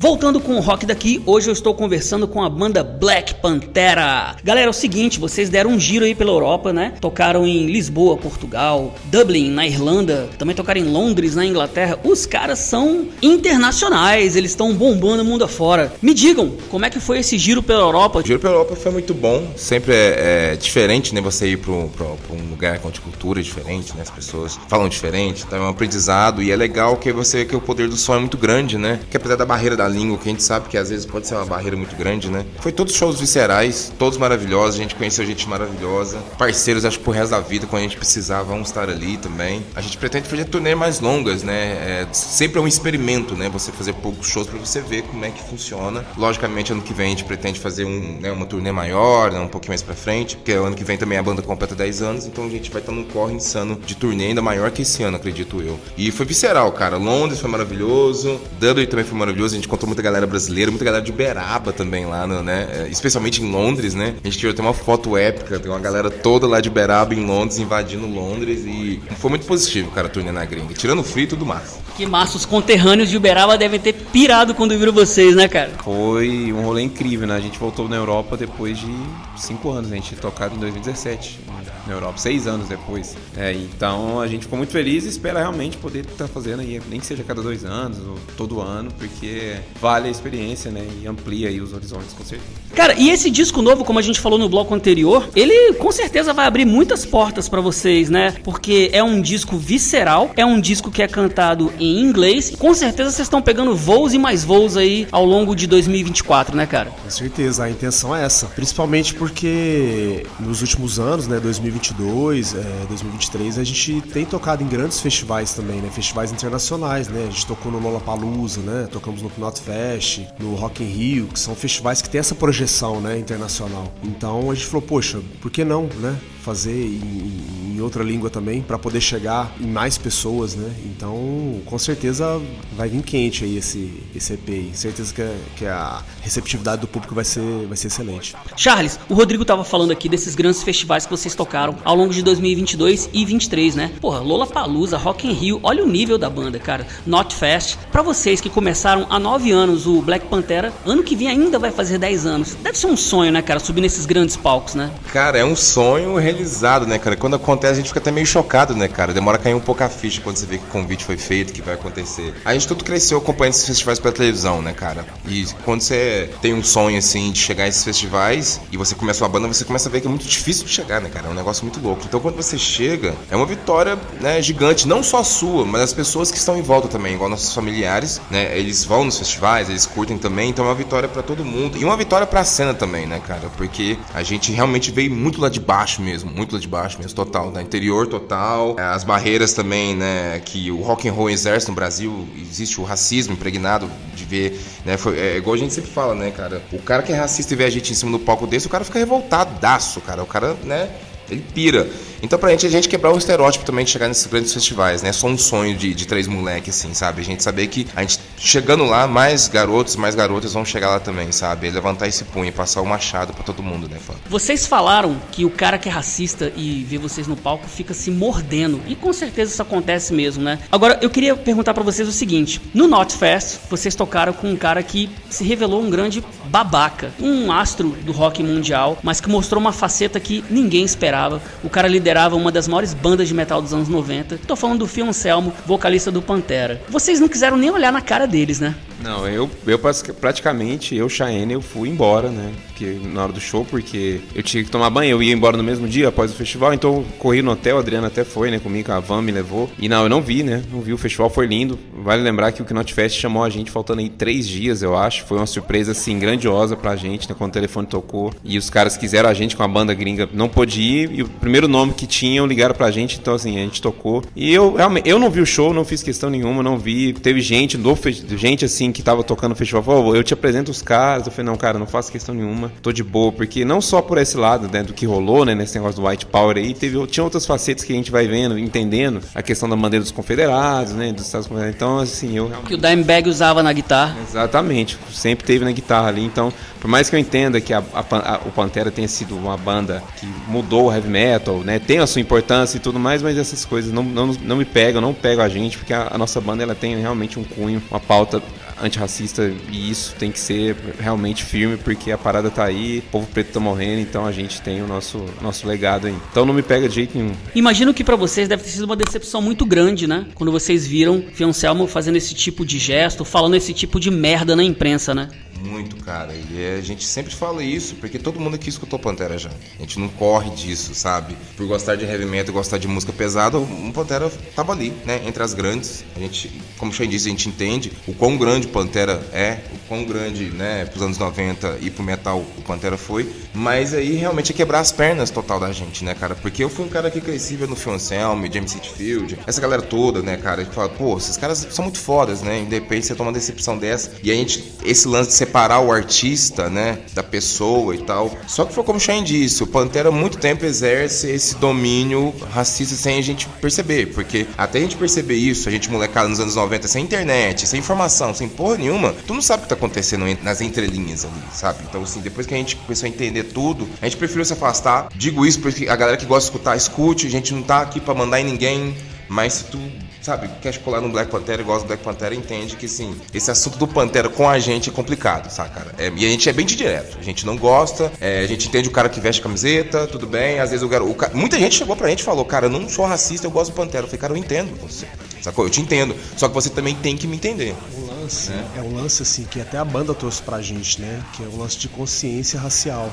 Voltando 0.03 0.41
com 0.41 0.57
o 0.57 0.61
rock 0.61 0.85
daqui, 0.85 1.23
hoje 1.25 1.49
eu 1.49 1.53
estou 1.53 1.73
conversando 1.73 2.27
com 2.27 2.43
a 2.43 2.51
banda 2.51 2.83
Black 2.83 3.37
Pantera. 3.37 4.35
Galera, 4.43 4.67
é 4.67 4.69
o 4.69 4.73
seguinte, 4.73 5.21
vocês 5.21 5.49
deram 5.49 5.71
um 5.71 5.79
giro 5.79 6.05
aí 6.05 6.13
pela 6.13 6.33
Europa, 6.33 6.73
né? 6.73 6.95
Tocaram 7.01 7.47
em 7.47 7.67
Lisboa, 7.67 8.17
Portugal, 8.17 8.97
Dublin, 9.05 9.53
na 9.53 9.65
Irlanda, 9.65 10.29
também 10.37 10.57
tocaram 10.57 10.81
em 10.81 10.91
Londres, 10.91 11.37
na 11.37 11.47
Inglaterra. 11.47 12.01
Os 12.03 12.27
caras 12.27 12.59
são 12.59 13.07
internacionais, 13.23 14.35
eles 14.35 14.51
estão 14.51 14.75
bombando 14.75 15.23
o 15.23 15.25
mundo 15.25 15.45
afora. 15.45 15.93
Me 16.03 16.13
digam, 16.13 16.51
como 16.69 16.85
é 16.85 16.91
que 16.91 16.99
foi 16.99 17.21
esse 17.21 17.39
giro 17.39 17.63
pela 17.63 17.83
Europa? 17.83 18.19
O 18.19 18.27
giro 18.27 18.41
pela 18.41 18.55
Europa 18.55 18.75
foi 18.75 18.91
muito 18.91 19.15
bom. 19.15 19.53
Sempre 19.55 19.95
é, 19.95 20.51
é 20.55 20.57
diferente, 20.57 21.15
né? 21.15 21.21
Você 21.21 21.47
ir 21.47 21.59
para 21.59 21.73
um 21.73 22.51
lugar 22.51 22.81
com 22.81 22.91
cultura 22.91 23.41
diferente, 23.41 23.95
né? 23.95 24.03
As 24.03 24.11
pessoas 24.11 24.59
falam 24.67 24.89
diferente, 24.89 25.45
então 25.47 25.61
é 25.61 25.63
um 25.63 25.69
aprendizado 25.69 26.43
e 26.43 26.51
é 26.51 26.57
legal 26.57 26.97
que 26.97 27.13
você 27.13 27.45
que 27.45 27.55
o 27.55 27.61
poder 27.61 27.89
do 27.89 27.97
som 27.97 28.17
é 28.17 28.19
muito 28.19 28.37
grande, 28.37 28.77
né? 28.77 28.99
Que 29.09 29.17
apesar 29.17 29.37
da 29.37 29.47
barreira 29.47 29.77
da 29.77 29.92
língua, 29.93 30.19
que 30.19 30.29
a 30.29 30.33
gente 30.33 30.43
sabe 30.43 30.69
que 30.69 30.77
às 30.77 30.91
vezes 30.91 31.07
pode 31.07 31.27
ser 31.27 31.35
uma 31.35 31.45
barreira 31.45 31.77
muito 31.77 31.95
grande, 31.97 32.31
né? 32.31 32.45
Foi 32.61 32.73
todos 32.73 32.95
shows 32.95 33.21
viscerais, 33.21 33.93
todos 33.99 34.19
maravilhosos, 34.19 34.77
a 34.77 34.83
gente 34.83 34.95
conheceu 34.95 35.25
gente 35.25 35.49
maravilhosa, 35.49 36.19
parceiros, 36.39 36.85
acho 36.85 36.99
que 36.99 37.05
pro 37.05 37.13
resto 37.13 37.31
da 37.31 37.41
vida, 37.41 37.67
quando 37.67 37.81
a 37.81 37.85
gente 37.85 37.97
precisar, 37.97 38.43
vão 38.43 38.63
estar 38.63 38.89
ali 38.89 39.17
também. 39.17 39.63
A 39.75 39.81
gente 39.81 39.97
pretende 39.99 40.29
fazer 40.29 40.45
turnê 40.47 40.75
mais 40.75 41.01
longas, 41.01 41.43
né? 41.43 42.03
É, 42.03 42.07
sempre 42.13 42.59
é 42.59 42.63
um 42.63 42.67
experimento, 42.67 43.37
né? 43.37 43.49
Você 43.51 43.71
fazer 43.73 43.93
poucos 43.95 44.29
shows 44.29 44.47
para 44.47 44.59
você 44.59 44.81
ver 44.81 45.03
como 45.03 45.25
é 45.25 45.31
que 45.31 45.43
funciona. 45.43 46.05
Logicamente, 46.17 46.73
ano 46.73 46.83
que 46.83 46.95
vem 46.95 47.07
a 47.07 47.11
gente 47.11 47.25
pretende 47.25 47.61
fazer 47.61 47.85
um, 47.85 48.19
né, 48.21 48.31
uma 48.33 48.47
turnê 48.47 48.73
maior, 48.73 49.33
né, 49.33 49.41
um 49.41 49.49
pouquinho 49.49 49.71
mais 49.71 49.83
pra 49.83 49.95
frente, 49.95 50.37
porque 50.37 50.53
ano 50.53 50.75
que 50.75 50.85
vem 50.85 50.97
também 50.97 51.19
a 51.19 51.23
banda 51.23 51.43
completa 51.43 51.75
10 51.75 52.03
anos, 52.03 52.27
então 52.27 52.47
a 52.47 52.49
gente 52.49 52.71
vai 52.71 52.81
estar 52.81 52.93
num 52.93 53.05
corre 53.05 53.35
insano 53.35 53.79
de 53.85 53.95
turnê 53.97 54.27
ainda 54.27 54.43
maior 54.43 54.71
que 54.71 54.83
esse 54.83 55.03
ano, 55.03 55.17
acredito 55.17 55.61
eu. 55.61 55.79
E 55.97 56.11
foi 56.11 56.27
visceral, 56.27 56.71
cara. 56.73 56.97
Londres 56.97 57.41
foi 57.41 57.51
maravilhoso, 57.51 58.41
Dublin 58.61 58.87
também 58.87 59.05
foi 59.05 59.19
maravilhoso, 59.19 59.55
a 59.55 59.57
gente 59.57 59.69
encontrou 59.83 59.89
muita 59.89 60.03
galera 60.03 60.27
brasileira, 60.27 60.71
muita 60.71 60.85
galera 60.85 61.03
de 61.03 61.11
Uberaba 61.11 61.73
também 61.73 62.07
lá, 62.07 62.27
no, 62.27 62.43
né? 62.43 62.69
É, 62.73 62.89
Especialmente 62.89 63.43
em 63.43 63.51
Londres, 63.51 63.95
né? 63.95 64.15
A 64.23 64.27
gente 64.27 64.39
tirou 64.39 64.53
até 64.53 64.63
uma 64.63 64.73
foto 64.73 65.17
épica, 65.17 65.59
tem 65.59 65.71
uma 65.71 65.81
galera 65.81 66.11
toda 66.11 66.47
lá 66.47 66.61
de 66.61 66.69
Uberaba 66.69 67.15
em 67.15 67.25
Londres, 67.25 67.59
invadindo 67.59 68.07
Londres 68.07 68.65
e 68.65 69.03
foi 69.17 69.31
muito 69.31 69.47
positivo, 69.47 69.91
cara, 69.91 70.07
a 70.07 70.11
turnê 70.11 70.33
na 70.33 70.45
gringa. 70.45 70.75
Tirando 70.75 71.01
o 71.01 71.05
frio 71.05 71.25
e 71.25 71.29
tudo 71.29 71.45
mais. 71.45 71.79
Que 71.97 72.07
massa, 72.07 72.37
os 72.37 72.47
conterrâneos 72.47 73.11
de 73.11 73.17
Uberaba 73.17 73.59
devem 73.59 73.79
ter 73.79 73.93
pirado 73.93 74.55
quando 74.55 74.77
viram 74.79 74.93
vocês, 74.93 75.35
né, 75.35 75.49
cara? 75.49 75.71
Foi 75.83 76.53
um 76.53 76.63
rolê 76.63 76.83
incrível, 76.83 77.27
né? 77.27 77.37
A 77.37 77.41
gente 77.41 77.59
voltou 77.59 77.89
na 77.89 77.97
Europa 77.97 78.37
depois 78.37 78.79
de 78.79 78.93
cinco 79.37 79.71
anos, 79.71 79.91
a 79.93 79.95
gente 79.95 80.09
tinha 80.09 80.21
tocado 80.21 80.55
em 80.55 80.59
2017 80.59 81.41
na 81.87 81.95
Europa, 81.95 82.19
seis 82.19 82.47
anos 82.47 82.69
depois. 82.69 83.17
É, 83.37 83.53
então 83.53 84.21
a 84.21 84.27
gente 84.27 84.43
ficou 84.43 84.57
muito 84.57 84.71
feliz 84.71 85.05
e 85.05 85.09
espera 85.09 85.41
realmente 85.41 85.77
poder 85.77 86.05
estar 86.05 86.29
fazendo 86.29 86.61
aí, 86.61 86.81
nem 86.89 87.01
que 87.01 87.07
seja 87.07 87.25
cada 87.25 87.43
dois 87.43 87.65
anos 87.65 87.99
ou 87.99 88.19
todo 88.37 88.61
ano, 88.61 88.91
porque 88.99 89.57
vale 89.81 90.09
a 90.09 90.11
experiência, 90.11 90.71
né? 90.71 90.87
E 91.03 91.07
amplia 91.07 91.49
aí 91.49 91.61
os 91.61 91.73
horizontes, 91.73 92.13
com 92.13 92.25
certeza. 92.25 92.63
Cara, 92.75 92.95
e 92.99 93.11
esse 93.11 93.31
disco 93.31 93.61
novo, 93.61 93.85
como 93.85 93.99
a 93.99 94.03
gente 94.03 94.19
falou 94.19 94.39
no 94.39 94.49
bloco 94.49 94.75
anterior, 94.75 95.29
ele 95.37 95.75
com 95.75 95.93
certeza 95.93 96.33
vai 96.33 96.47
abrir 96.47 96.65
muitas 96.65 97.05
portas 97.05 97.49
pra 97.49 97.61
vocês, 97.61 98.09
né? 98.09 98.35
Porque 98.43 98.89
é 98.93 99.03
um 99.03 99.21
disco 99.21 99.59
visceral, 99.59 100.31
é 100.37 100.45
um 100.45 100.59
disco 100.59 100.91
que 100.91 101.03
é 101.03 101.09
cantado 101.09 101.71
em 101.79 102.01
inglês. 102.01 102.51
e 102.51 102.57
Com 102.57 102.73
certeza 102.73 103.11
vocês 103.11 103.27
estão 103.27 103.43
pegando 103.43 103.77
voos 103.77 104.15
e 104.15 104.19
mais 104.19 104.43
voos 104.43 104.77
aí 104.77 105.07
ao 105.13 105.25
longo 105.25 105.55
de 105.55 105.67
2024, 105.67 106.57
né, 106.57 106.65
cara? 106.65 106.91
Com 106.91 107.11
certeza, 107.11 107.65
a 107.65 107.71
intenção 107.71 108.17
é 108.17 108.25
essa. 108.25 108.47
Principalmente 108.47 109.15
porque 109.15 110.25
nos 110.41 110.63
últimos 110.63 110.99
anos, 110.99 111.27
né, 111.27 111.39
2022, 111.39 112.55
é, 112.55 112.87
2023, 112.89 113.59
a 113.59 113.65
gente 113.65 114.01
tem 114.01 114.25
tocado 114.25 114.63
em 114.63 114.67
grandes 114.67 115.01
festivais 115.01 115.53
também, 115.53 115.81
né? 115.81 115.91
Festivais 115.93 116.33
internacionais, 116.33 117.09
né? 117.09 117.27
A 117.29 117.31
gente 117.31 117.47
tocou 117.47 117.71
no 117.71 117.79
Lollapalooza, 117.79 118.61
né? 118.61 118.89
Tocamos 118.91 119.21
no 119.21 119.29
Knot 119.31 119.52
Fest, 119.61 120.21
no 120.39 120.55
Rock 120.55 120.83
in 120.83 120.87
Rio, 120.87 121.27
que 121.29 121.39
são 121.39 121.55
festivais 121.55 122.01
que 122.01 122.09
têm 122.09 122.21
essa 122.21 122.35
projeção, 122.35 123.01
né, 123.01 123.19
internacional. 123.19 123.93
Então 124.03 124.51
a 124.51 124.55
gente 124.55 124.67
falou, 124.67 124.83
poxa, 124.83 125.21
por 125.41 125.51
que 125.51 125.65
não, 125.65 125.89
né? 126.01 126.17
Fazer 126.43 126.75
em, 126.75 127.77
em 127.77 127.81
outra 127.81 128.03
língua 128.03 128.29
também 128.29 128.63
para 128.63 128.79
poder 128.79 129.01
chegar 129.01 129.53
em 129.61 129.67
mais 129.67 129.97
pessoas, 129.97 130.55
né? 130.55 130.75
Então, 130.85 131.61
com 131.65 131.79
certeza 131.79 132.41
vai 132.77 132.89
vir 132.89 133.03
quente 133.03 133.45
aí 133.45 133.57
esse, 133.57 133.93
esse 134.15 134.33
EP. 134.33 134.49
aí. 134.49 134.71
Certeza 134.75 135.15
que, 135.15 135.23
que 135.57 135.67
a 135.67 136.03
receptividade 136.21 136.81
do 136.81 136.89
público 136.89 137.15
vai 137.15 137.25
ser, 137.25 137.67
vai 137.67 137.77
ser 137.77 137.87
excelente. 137.87 138.35
Charles, 138.57 138.99
o 139.09 139.15
Rodrigo 139.15 139.45
tava 139.45 139.63
falando 139.63 139.93
aqui 139.93 140.09
desses 140.09 140.35
grandes 140.35 140.63
festivais 140.63 141.05
que 141.07 141.11
vocês 141.11 141.35
tocaram 141.35 141.77
ao 141.85 141.95
longo 141.95 142.13
de 142.13 142.23
2022 142.23 143.09
e 143.13 143.25
2023, 143.33 143.75
né? 143.75 143.93
Porra, 144.01 144.21
Lollapalooza, 144.21 144.97
Rock 144.97 145.27
in 145.27 145.33
Rio, 145.33 145.61
olha 145.63 145.85
o 145.85 145.89
nível 145.89 146.19
da 146.19 146.29
banda, 146.29 146.59
cara. 146.59 146.87
Not 147.07 147.35
Fest. 147.35 147.77
Pra 147.91 148.03
vocês 148.03 148.41
que 148.41 148.51
começaram 148.51 149.07
há 149.09 149.19
9 149.43 149.51
anos 149.51 149.87
o 149.87 150.01
Black 150.01 150.27
Pantera, 150.27 150.73
ano 150.87 151.03
que 151.03 151.17
vem 151.17 151.27
ainda 151.27 151.59
vai 151.59 151.73
fazer 151.73 151.99
10 151.99 152.27
anos. 152.27 152.55
Deve 152.63 152.79
ser 152.79 152.87
um 152.87 152.97
sonho, 152.97 153.33
né, 153.33 153.43
cara, 153.43 153.59
subir 153.59 153.81
nesses 153.81 154.07
grandes 154.07 154.37
palcos, 154.37 154.75
né? 154.75 154.91
Cara, 155.13 155.37
é 155.37 155.45
um 155.45 155.57
sonho 155.57 156.17
realizado, 156.17 156.87
né, 156.87 156.97
cara? 156.99 157.17
Quando 157.17 157.35
acontece, 157.35 157.73
a 157.73 157.77
gente 157.77 157.89
fica 157.89 157.99
até 157.99 158.13
meio 158.13 158.27
chocado, 158.27 158.75
né, 158.77 158.87
cara? 158.87 159.13
Demora 159.13 159.37
a 159.37 159.41
cair 159.41 159.55
um 159.55 159.61
pouco 159.61 159.83
a 159.83 159.89
ficha 159.89 160.21
quando 160.21 160.37
você 160.37 160.47
vê 160.47 160.59
que 160.59 160.65
o 160.65 160.69
convite 160.69 161.05
foi 161.05 161.17
feito, 161.17 161.53
que 161.53 161.61
vai 161.61 161.75
acontecer. 161.75 162.33
A 162.45 162.53
gente 162.53 162.69
tudo 162.69 162.85
cresceu 162.85 163.19
acompanhando 163.19 163.55
esses 163.55 163.67
festivais 163.67 163.99
pela 163.99 164.15
televisão, 164.15 164.63
né, 164.63 164.73
cara? 164.73 165.05
E 165.27 165.45
quando 165.65 165.81
você 165.81 166.31
tem 166.41 166.55
um 166.55 166.63
sonho, 166.63 166.99
assim, 166.99 167.33
de 167.33 167.41
chegar 167.41 167.65
a 167.65 167.69
esses 167.69 167.83
festivais 167.83 168.61
e 168.71 168.77
você 168.77 168.95
começa 168.95 169.25
uma 169.25 169.29
banda, 169.29 169.49
você 169.49 169.65
começa 169.65 169.89
a 169.89 169.93
ver 169.93 170.01
que 170.01 170.07
é 170.07 170.11
muito 170.11 170.27
difícil 170.27 170.65
de 170.65 170.71
chegar, 170.71 171.01
né, 171.01 171.11
cara? 171.13 171.27
É 171.27 171.31
um 171.31 171.35
negócio 171.35 171.65
muito 171.65 171.81
louco. 171.81 172.03
Então, 172.07 172.21
quando 172.21 172.37
você 172.37 172.57
chega, 172.57 173.15
é 173.29 173.35
uma 173.35 173.47
vitória, 173.47 173.99
né, 174.21 174.41
gigante. 174.41 174.87
Não 174.87 175.03
só 175.03 175.25
sua, 175.25 175.65
mas 175.65 175.83
as 175.83 175.93
pessoas 175.93 176.31
que 176.31 176.39
estão 176.39 176.57
em 176.57 176.63
volta 176.63 176.87
também, 176.87 177.15
igual 177.15 177.29
nossos 177.29 177.53
familiares, 177.53 178.21
né? 178.31 178.57
Eles 178.57 178.85
vão 178.85 179.05
nos 179.05 179.19
festivais, 179.19 179.32
eles 179.69 179.87
curtem 179.87 180.19
também. 180.19 180.51
Então, 180.51 180.65
é 180.65 180.69
uma 180.69 180.75
vitória 180.75 181.09
pra 181.09 181.23
todo 181.23 181.45
mundo. 181.45 181.79
E 181.79 181.85
uma 181.85 181.97
vitória 181.97 182.27
pra 182.27 182.45
cena 182.45 182.75
também, 182.75 183.07
né, 183.07 183.21
cara? 183.27 183.49
Porque 183.57 183.97
a 184.15 184.23
gente 184.23 184.53
realmente 184.53 184.91
veio 184.91 185.11
muito 185.11 185.41
lá 185.41 185.49
de 185.49 185.61
baixo 185.61 186.03
mesmo, 186.03 186.31
muito 186.31 186.55
lá 186.55 186.61
de 186.61 186.69
baixo 186.69 186.99
mesmo, 186.99 187.15
total, 187.15 187.51
né? 187.51 187.63
Interior 187.63 188.07
total, 188.07 188.77
É, 188.79 188.83
as 188.83 189.05
barreiras 189.05 189.53
também, 189.53 189.95
né, 189.95 190.41
que 190.45 190.71
o 190.71 190.81
rock 190.81 191.09
and 191.09 191.13
roll 191.13 191.31
exerce 191.31 191.69
no 191.69 191.75
Brasil, 191.75 192.27
existe 192.41 192.81
o 192.81 192.85
racismo 192.85 193.35
impregnado 193.35 193.91
de 194.15 194.25
ver, 194.25 194.61
né, 194.85 194.97
foi, 194.97 195.19
é 195.19 195.37
igual 195.37 195.55
a 195.55 195.59
gente 195.59 195.73
sempre 195.73 195.91
fala, 195.91 196.15
né, 196.15 196.31
cara, 196.31 196.63
o 196.73 196.79
cara 196.79 197.03
que 197.03 197.13
é 197.13 197.17
racista 197.17 197.55
e 197.55 197.57
vê 197.57 197.65
a 197.65 197.71
gente 197.71 197.93
em 197.93 197.95
cima 197.95 198.13
do 198.13 198.19
palco 198.19 198.47
desse, 198.47 198.67
o 198.67 198.71
cara 198.71 198.85
fica 198.85 198.99
revoltadaço, 198.99 200.01
cara, 200.01 200.23
o 200.23 200.27
cara, 200.27 200.57
né, 200.65 200.91
ele 201.31 201.45
pira. 201.55 201.89
Então 202.23 202.39
pra 202.39 202.51
gente, 202.51 202.67
a 202.67 202.71
gente 202.71 202.89
quebrar 202.89 203.13
o 203.13 203.19
estereótipo 203.19 203.65
também 203.65 203.85
de 203.85 203.91
chegar 203.91 204.07
nesses 204.07 204.27
grandes 204.27 204.55
festivais, 204.55 205.03
né? 205.03 205.09
É 205.09 205.13
só 205.13 205.27
um 205.27 205.37
sonho 205.37 205.77
de, 205.77 205.93
de 205.93 206.07
três 206.07 206.29
moleques, 206.29 206.79
assim, 206.79 206.95
sabe? 206.95 207.21
A 207.21 207.25
gente 207.25 207.43
saber 207.43 207.67
que 207.67 207.87
a 207.97 208.03
gente 208.03 208.21
chegando 208.39 208.85
lá, 208.85 209.07
mais 209.07 209.49
garotos, 209.49 209.97
mais 209.97 210.15
garotas 210.15 210.53
vão 210.53 210.65
chegar 210.65 210.91
lá 210.91 211.01
também, 211.01 211.31
sabe? 211.33 211.69
Levantar 211.69 212.09
esse 212.09 212.25
punho 212.25 212.53
passar 212.53 212.81
o 212.81 212.87
machado 212.87 213.33
pra 213.33 213.43
todo 213.43 213.63
mundo, 213.63 213.89
né, 213.89 213.99
fã? 213.99 214.15
Vocês 214.29 214.67
falaram 214.67 215.17
que 215.33 215.45
o 215.45 215.51
cara 215.51 215.79
que 215.79 215.89
é 215.89 215.93
racista 215.93 216.53
e 216.57 216.85
vê 216.85 216.99
vocês 216.99 217.27
no 217.27 217.37
palco 217.37 217.67
fica 217.67 217.95
se 217.95 218.11
mordendo. 218.11 218.81
E 218.87 218.95
com 218.95 219.13
certeza 219.13 219.53
isso 219.53 219.63
acontece 219.63 220.13
mesmo, 220.13 220.45
né? 220.45 220.59
Agora, 220.71 220.99
eu 221.03 221.11
queria 221.11 221.35
perguntar 221.35 221.75
pra 221.75 221.83
vocês 221.83 222.07
o 222.09 222.13
seguinte: 222.13 222.61
no 222.73 222.87
Not 222.87 223.17
Fest, 223.17 223.59
vocês 223.69 223.95
tocaram 223.95 224.33
com 224.33 224.49
um 224.49 224.57
cara 224.57 224.83
que 224.83 225.11
se 225.29 225.45
revelou 225.45 225.83
um 225.83 225.91
grande 225.91 226.23
babaca, 226.47 227.13
um 227.19 227.51
astro 227.51 227.91
do 228.05 228.13
rock 228.13 228.43
mundial, 228.43 228.99
mas 229.03 229.21
que 229.21 229.29
mostrou 229.29 229.61
uma 229.61 229.73
faceta 229.73 230.21
que 230.21 230.45
ninguém 230.51 230.85
esperava. 230.85 231.41
O 231.65 231.71
cara 231.71 231.89
liderava 232.13 232.37
uma 232.37 232.53
das 232.53 232.69
maiores 232.69 232.93
bandas 232.93 233.27
de 233.27 233.33
metal 233.33 233.63
dos 233.63 233.73
anos 233.73 233.89
90. 233.89 234.39
Tô 234.47 234.55
falando 234.55 234.81
do 234.81 234.87
Phil 234.87 235.07
Anselmo, 235.07 235.53
vocalista 235.67 236.11
do 236.11 236.21
Pantera. 236.21 236.83
Vocês 236.91 237.19
não 237.19 237.27
quiseram 237.27 237.57
nem 237.57 237.71
olhar 237.71 237.91
na 237.91 238.03
cara 238.03 238.27
deles, 238.27 238.61
né? 238.61 238.75
Não, 239.03 239.27
eu, 239.27 239.51
eu 239.67 239.79
praticamente, 240.21 240.95
eu, 240.95 241.09
Cheyenne, 241.09 241.55
eu 241.55 241.61
fui 241.61 241.89
embora, 241.89 242.29
né? 242.29 242.53
Porque, 242.69 243.01
na 243.13 243.25
hora 243.25 243.33
do 243.33 243.41
show, 243.41 243.65
porque 243.65 244.21
eu 244.35 244.43
tinha 244.43 244.63
que 244.63 244.71
tomar 244.71 244.91
banho, 244.91 245.11
eu 245.11 245.23
ia 245.23 245.33
embora 245.33 245.57
no 245.57 245.65
mesmo 245.65 245.89
dia 245.89 246.09
após 246.09 246.31
o 246.31 246.35
festival, 246.35 246.73
então 246.73 246.99
eu 246.99 247.07
corri 247.19 247.43
no 247.43 247.51
hotel, 247.51 247.79
a 247.79 247.81
Adriana 247.81 248.07
até 248.07 248.23
foi, 248.23 248.51
né, 248.51 248.61
comigo, 248.61 248.93
a 248.93 249.01
van 249.01 249.21
me 249.21 249.33
levou. 249.33 249.69
E 249.79 249.89
não, 249.89 250.05
eu 250.05 250.09
não 250.09 250.23
vi, 250.23 250.45
né? 250.45 250.63
Não 250.71 250.81
vi, 250.81 250.93
o 250.93 250.99
festival 250.99 251.29
foi 251.29 251.47
lindo. 251.47 251.79
Vale 251.93 252.23
lembrar 252.23 252.53
que 252.53 252.63
o 252.63 252.65
Knot 252.65 252.95
Fest 252.95 253.19
chamou 253.19 253.43
a 253.43 253.51
gente 253.51 253.71
faltando 253.71 254.01
aí 254.01 254.09
três 254.09 254.47
dias, 254.47 254.83
eu 254.83 254.97
acho. 254.97 255.25
Foi 255.25 255.37
uma 255.37 255.47
surpresa, 255.47 255.93
assim, 255.93 256.19
grandiosa 256.19 256.77
pra 256.77 256.95
gente, 256.95 257.29
né? 257.29 257.35
Quando 257.37 257.51
o 257.51 257.55
telefone 257.55 257.89
tocou. 257.89 258.33
E 258.45 258.57
os 258.57 258.71
caras 258.71 258.97
quiseram 258.97 259.29
a 259.29 259.35
gente 259.35 259.57
com 259.57 259.65
a 259.65 259.69
banda 259.69 259.93
gringa, 259.95 260.29
não 260.33 260.49
pôde 260.49 260.81
ir. 260.81 261.11
E 261.13 261.23
o 261.23 261.29
primeiro 261.29 261.67
nome 261.67 261.93
que 261.93 262.02
tinham 262.07 262.47
ligaram 262.47 262.75
pra 262.75 262.91
gente, 262.91 263.19
então, 263.21 263.35
assim, 263.35 263.57
a 263.57 263.61
gente 263.61 263.81
tocou. 263.83 264.23
E 264.35 264.53
eu, 264.53 264.75
realmente, 264.75 265.09
eu 265.09 265.19
não 265.19 265.31
vi 265.31 265.41
o 265.41 265.47
show, 265.47 265.73
não 265.73 265.85
fiz 265.85 266.03
questão 266.03 266.29
nenhuma, 266.31 266.63
não 266.63 266.79
vi. 266.79 267.13
Teve 267.13 267.41
gente, 267.41 267.77
do, 267.77 267.97
gente 268.37 268.65
assim, 268.65 268.93
que 268.93 269.03
tava 269.03 269.23
tocando 269.23 269.51
no 269.51 269.57
festival, 269.57 269.83
falou, 269.83 270.17
eu 270.17 270.23
te 270.25 270.35
apresento 270.35 270.71
os 270.71 270.83
caras. 270.83 271.27
Eu 271.27 271.33
falei, 271.33 271.51
não, 271.51 271.57
cara, 271.57 271.79
não 271.79 271.87
faço 271.87 272.11
questão 272.11 272.35
nenhuma, 272.35 272.73
tô 272.83 272.93
de 272.93 273.03
boa, 273.03 273.33
porque 273.33 273.65
não 273.65 273.81
só 273.81 274.01
por 274.03 274.19
esse 274.19 274.37
lado, 274.37 274.69
né, 274.73 274.83
do 274.83 274.93
que 274.93 275.07
rolou, 275.07 275.45
né, 275.45 275.55
nesse 275.55 275.75
negócio 275.77 276.01
do 276.01 276.07
White 276.09 276.27
Power 276.27 276.57
aí, 276.57 276.75
teve, 276.75 277.05
tinha 277.07 277.23
outras 277.25 277.47
facetas 277.47 277.85
que 277.85 277.93
a 277.93 277.97
gente 277.97 278.11
vai 278.11 278.27
vendo, 278.27 278.59
entendendo, 278.59 279.21
a 279.35 279.43
questão 279.43 279.69
da 279.69 279.77
bandeira 279.77 280.03
dos 280.03 280.13
confederados, 280.13 280.93
né, 280.93 281.13
dos 281.13 281.27
Estados 281.27 281.47
Confederados. 281.47 281.77
Então, 281.77 281.99
assim, 281.99 282.37
eu 282.37 282.49
realmente. 282.49 282.69
Que 282.69 282.75
o 282.75 282.79
Dimebag 282.79 283.29
usava 283.29 283.63
na 283.63 283.73
guitarra. 283.73 284.17
Exatamente, 284.29 284.99
sempre 285.13 285.47
teve 285.47 285.65
na 285.65 285.73
guitarra 285.73 286.09
ali. 286.09 286.25
Então, 286.25 286.53
por 286.81 286.89
mais 286.89 287.09
que 287.09 287.17
eu 287.17 287.21
entenda 287.21 287.61
que 287.61 287.73
a- 287.73 287.83
a 287.95 288.03
a- 288.35 288.41
o 288.47 288.51
Pantera 288.51 288.91
tenha 288.91 289.09
sido 289.09 289.37
uma 289.37 289.57
banda 289.57 290.03
que 290.19 290.27
mudou 290.49 290.87
o 290.89 290.93
heavy 290.93 291.09
metal, 291.09 291.59
né, 291.59 291.79
tem 291.93 291.99
a 291.99 292.07
sua 292.07 292.23
importância 292.23 292.79
e 292.79 292.81
tudo 292.81 292.99
mais, 292.99 293.21
mas 293.21 293.37
essas 293.37 293.67
coisas 293.67 293.93
não, 293.93 294.03
não, 294.03 294.29
não 294.29 294.57
me 294.57 294.65
pegam, 294.65 294.99
não 294.99 295.13
pegam 295.13 295.45
a 295.45 295.49
gente, 295.51 295.77
porque 295.77 295.93
a, 295.93 296.09
a 296.13 296.17
nossa 296.17 296.41
banda 296.41 296.63
ela 296.63 296.75
tem 296.75 296.99
realmente 296.99 297.39
um 297.39 297.45
cunho, 297.45 297.83
uma 297.91 298.01
pauta 298.01 298.43
antirracista 298.83 299.53
e 299.71 299.91
isso 299.91 300.15
tem 300.19 300.33
que 300.33 300.41
ser 300.41 300.75
realmente 300.99 301.45
firme 301.45 301.77
porque 301.77 302.11
a 302.11 302.17
parada 302.17 302.51
tá 302.51 302.65
aí, 302.65 303.01
o 303.01 303.11
povo 303.11 303.27
preto 303.27 303.53
tá 303.53 303.61
morrendo, 303.61 304.01
então 304.01 304.25
a 304.25 304.33
gente 304.33 304.63
tem 304.63 304.81
o 304.81 304.87
nosso, 304.87 305.23
nosso 305.43 305.69
legado 305.69 306.07
aí. 306.07 306.17
Então 306.31 306.47
não 306.47 306.55
me 306.55 306.63
pega 306.63 306.89
de 306.89 306.95
jeito 306.95 307.19
nenhum. 307.19 307.35
Imagino 307.55 307.93
que 307.93 308.03
pra 308.03 308.17
vocês 308.17 308.49
deve 308.49 308.63
ter 308.63 308.71
sido 308.71 308.85
uma 308.85 308.97
decepção 308.97 309.43
muito 309.43 309.67
grande, 309.67 310.07
né? 310.07 310.25
Quando 310.35 310.51
vocês 310.51 310.87
viram 310.87 311.23
Fioncelmo 311.35 311.87
fazendo 311.87 312.17
esse 312.17 312.35
tipo 312.35 312.65
de 312.65 312.79
gesto, 312.79 313.23
falando 313.23 313.55
esse 313.55 313.75
tipo 313.75 314.01
de 314.01 314.11
merda 314.11 314.57
na 314.57 314.65
imprensa, 314.65 315.15
né? 315.15 315.29
Muito, 315.65 315.97
cara. 315.97 316.33
E 316.35 316.77
a 316.79 316.81
gente 316.81 317.05
sempre 317.05 317.35
fala 317.35 317.63
isso, 317.63 317.95
porque 317.97 318.19
todo 318.19 318.41
mundo 318.41 318.55
aqui 318.55 318.69
escutou 318.69 318.99
Pantera 318.99 319.39
já. 319.39 319.51
A 319.79 319.83
gente 319.83 319.99
não 319.99 320.09
corre 320.09 320.51
disso, 320.51 320.95
sabe? 320.95 321.37
Por 321.57 321.67
gostar 321.67 321.97
de 321.97 322.05
heavy 322.05 322.27
metal, 322.27 322.53
gostar 322.53 322.79
de 322.79 322.89
música 322.89 323.13
pesada, 323.13 323.59
o 323.59 323.93
Pantera 323.93 324.31
tava 324.55 324.73
ali, 324.73 324.93
né? 325.05 325.23
Entre 325.27 325.43
as 325.43 325.55
grandes. 325.55 326.05
A 326.17 326.19
gente, 326.19 326.51
como 326.79 326.91
o 326.91 326.95
Shane 326.95 327.11
disse, 327.11 327.29
a 327.29 327.31
gente 327.31 327.49
entende 327.49 327.93
o 328.07 328.15
quão 328.15 328.37
grande 328.37 328.67
o 328.67 328.71
Pantera 328.71 329.23
é, 329.33 329.61
o 329.73 329.79
quão 329.89 330.05
grande, 330.05 330.45
né, 330.47 330.85
pros 330.85 331.03
anos 331.03 331.19
90 331.19 331.79
e 331.81 331.91
pro 331.91 332.03
metal 332.03 332.39
o 332.41 332.63
Pantera 332.63 332.97
foi. 332.97 333.31
Mas 333.55 333.95
aí 333.95 334.15
realmente 334.15 334.53
é 334.53 334.55
quebrar 334.55 334.81
as 334.81 334.91
pernas 334.91 335.31
total 335.31 335.61
da 335.61 335.73
gente, 335.73 336.05
né, 336.05 336.15
cara? 336.15 336.35
Porque 336.35 336.65
eu 336.65 336.69
fui 336.69 336.85
um 336.85 336.89
cara 336.89 337.11
que 337.11 337.21
cresci 337.21 337.57
vendo 337.57 337.77
Phil 337.77 337.93
Anselmo, 337.93 338.51
James 338.53 338.75
Hetfield, 338.75 339.39
essa 339.47 339.61
galera 339.61 339.83
toda, 339.83 340.23
né, 340.23 340.37
cara? 340.37 340.63
A 340.63 340.65
gente 340.65 340.75
fala, 340.75 340.89
pô, 340.89 341.17
esses 341.17 341.37
caras 341.37 341.67
são 341.71 341.85
muito 341.85 341.99
fodas, 341.99 342.43
né? 342.43 342.63
E 342.63 342.65
de 342.65 342.75
repente 342.75 343.07
você 343.07 343.15
toma 343.15 343.29
uma 343.29 343.35
decepção 343.35 343.79
dessa. 343.79 344.13
E 344.23 344.31
a 344.31 344.35
gente, 344.35 344.73
esse 344.85 345.07
lance 345.07 345.31
de 345.31 345.35
separar 345.53 345.81
o 345.81 345.93
artista, 345.93 346.71
né, 346.71 346.99
da 347.13 347.23
pessoa 347.23 347.95
e 347.95 347.99
tal. 347.99 348.35
Só 348.47 348.65
que 348.65 348.73
foi 348.73 348.83
como 348.83 348.97
o 348.97 349.01
Shane 349.01 349.23
disse, 349.23 349.63
o 349.63 349.67
Pantera 349.67 350.11
muito 350.11 350.39
tempo 350.39 350.65
exerce 350.65 351.31
esse 351.31 351.57
domínio 351.57 352.35
racista 352.51 352.95
sem 352.95 353.19
a 353.19 353.23
gente 353.23 353.47
perceber. 353.61 354.07
Porque 354.15 354.47
até 354.57 354.79
a 354.79 354.81
gente 354.81 354.97
perceber 354.97 355.35
isso, 355.35 355.69
a 355.69 355.73
gente 355.73 355.91
molecada 355.91 356.27
nos 356.27 356.41
anos 356.41 356.55
90, 356.55 356.89
sem 356.89 357.05
internet, 357.05 357.67
sem 357.67 357.81
informação, 357.81 358.35
sem 358.35 358.49
porra 358.49 358.79
nenhuma, 358.79 359.15
tu 359.27 359.35
não 359.35 359.43
sabe 359.43 359.61
o 359.61 359.63
que 359.65 359.69
tá 359.69 359.75
acontecendo 359.75 360.25
nas 360.43 360.63
entrelinhas 360.63 361.27
ali, 361.27 361.43
sabe? 361.53 361.81
Então, 361.87 362.03
assim, 362.03 362.21
depois 362.21 362.47
que 362.47 362.55
a 362.55 362.57
gente 362.57 362.77
começou 362.77 363.07
a 363.07 363.11
entender 363.11 363.45
tudo, 363.45 363.87
a 364.01 364.07
gente 364.07 364.17
preferiu 364.17 364.47
se 364.47 364.55
afastar. 364.55 365.09
Digo 365.15 365.45
isso 365.45 365.61
porque 365.61 365.87
a 365.87 365.95
galera 365.95 366.17
que 366.17 366.25
gosta 366.25 366.51
de 366.51 366.57
escutar, 366.57 366.77
escute, 366.77 367.27
a 367.27 367.31
gente 367.31 367.53
não 367.53 367.63
tá 367.63 367.83
aqui 367.83 368.01
pra 368.01 368.15
mandar 368.15 368.41
em 368.41 368.45
ninguém. 368.45 368.97
Mas 369.29 369.55
se 369.55 369.65
tu, 369.65 369.79
sabe, 370.23 370.49
quer 370.61 370.77
colar 370.79 371.01
no 371.01 371.09
Black 371.09 371.31
Panther 371.31 371.61
e 371.61 371.63
gosta 371.63 371.83
do 371.85 371.89
Black 371.89 372.03
Panther, 372.03 372.33
entende 372.33 372.77
que 372.77 372.89
sim, 372.89 373.15
esse 373.35 373.51
assunto 373.51 373.77
do 373.77 373.87
Pantera 373.87 374.29
com 374.29 374.49
a 374.49 374.59
gente 374.59 374.89
é 374.89 374.93
complicado, 374.93 375.51
sabe, 375.51 375.71
cara? 375.71 375.95
É, 375.99 376.11
e 376.15 376.25
a 376.25 376.29
gente 376.29 376.49
é 376.49 376.53
bem 376.53 376.65
de 376.65 376.77
direto. 376.77 377.19
A 377.19 377.23
gente 377.23 377.45
não 377.45 377.57
gosta, 377.57 378.13
é, 378.21 378.41
a 378.41 378.47
gente 378.47 378.69
entende 378.69 378.89
o 378.89 378.93
cara 378.93 379.09
que 379.09 379.21
veste 379.21 379.43
camiseta, 379.43 380.07
tudo 380.07 380.27
bem. 380.27 380.61
Às 380.61 380.71
vezes 380.71 380.85
o 380.85 380.89
cara, 380.89 381.05
o 381.05 381.15
cara, 381.15 381.35
Muita 381.35 381.59
gente 381.59 381.77
chegou 381.77 381.97
pra 381.97 382.09
gente 382.09 382.21
e 382.21 382.25
falou, 382.25 382.45
cara, 382.45 382.67
eu 382.67 382.71
não 382.71 382.89
sou 382.89 383.05
racista, 383.05 383.47
eu 383.47 383.51
gosto 383.51 383.73
do 383.73 383.75
Pantera. 383.75 384.05
Eu 384.05 384.09
falei, 384.09 384.21
cara, 384.21 384.33
eu 384.33 384.37
entendo 384.37 384.75
você. 384.81 385.07
Sacou? 385.41 385.65
Eu 385.65 385.71
te 385.71 385.81
entendo. 385.81 386.15
Só 386.37 386.49
que 386.49 386.55
você 386.55 386.71
também 386.71 386.95
tem 386.95 387.17
que 387.17 387.27
me 387.27 387.37
entender. 387.37 387.75
Lance 388.23 388.53
é, 388.77 388.81
um 388.81 388.95
lance 388.95 389.23
assim 389.23 389.45
que 389.45 389.61
até 389.61 389.77
a 389.79 389.85
banda 389.85 390.15
trouxe 390.15 390.41
pra 390.41 390.63
gente, 390.63 391.01
né? 391.01 391.23
Que 391.33 391.43
é 391.43 391.47
o 391.47 391.57
lance 391.57 391.77
de 391.77 391.89
consciência 391.89 392.59
racial, 392.59 393.11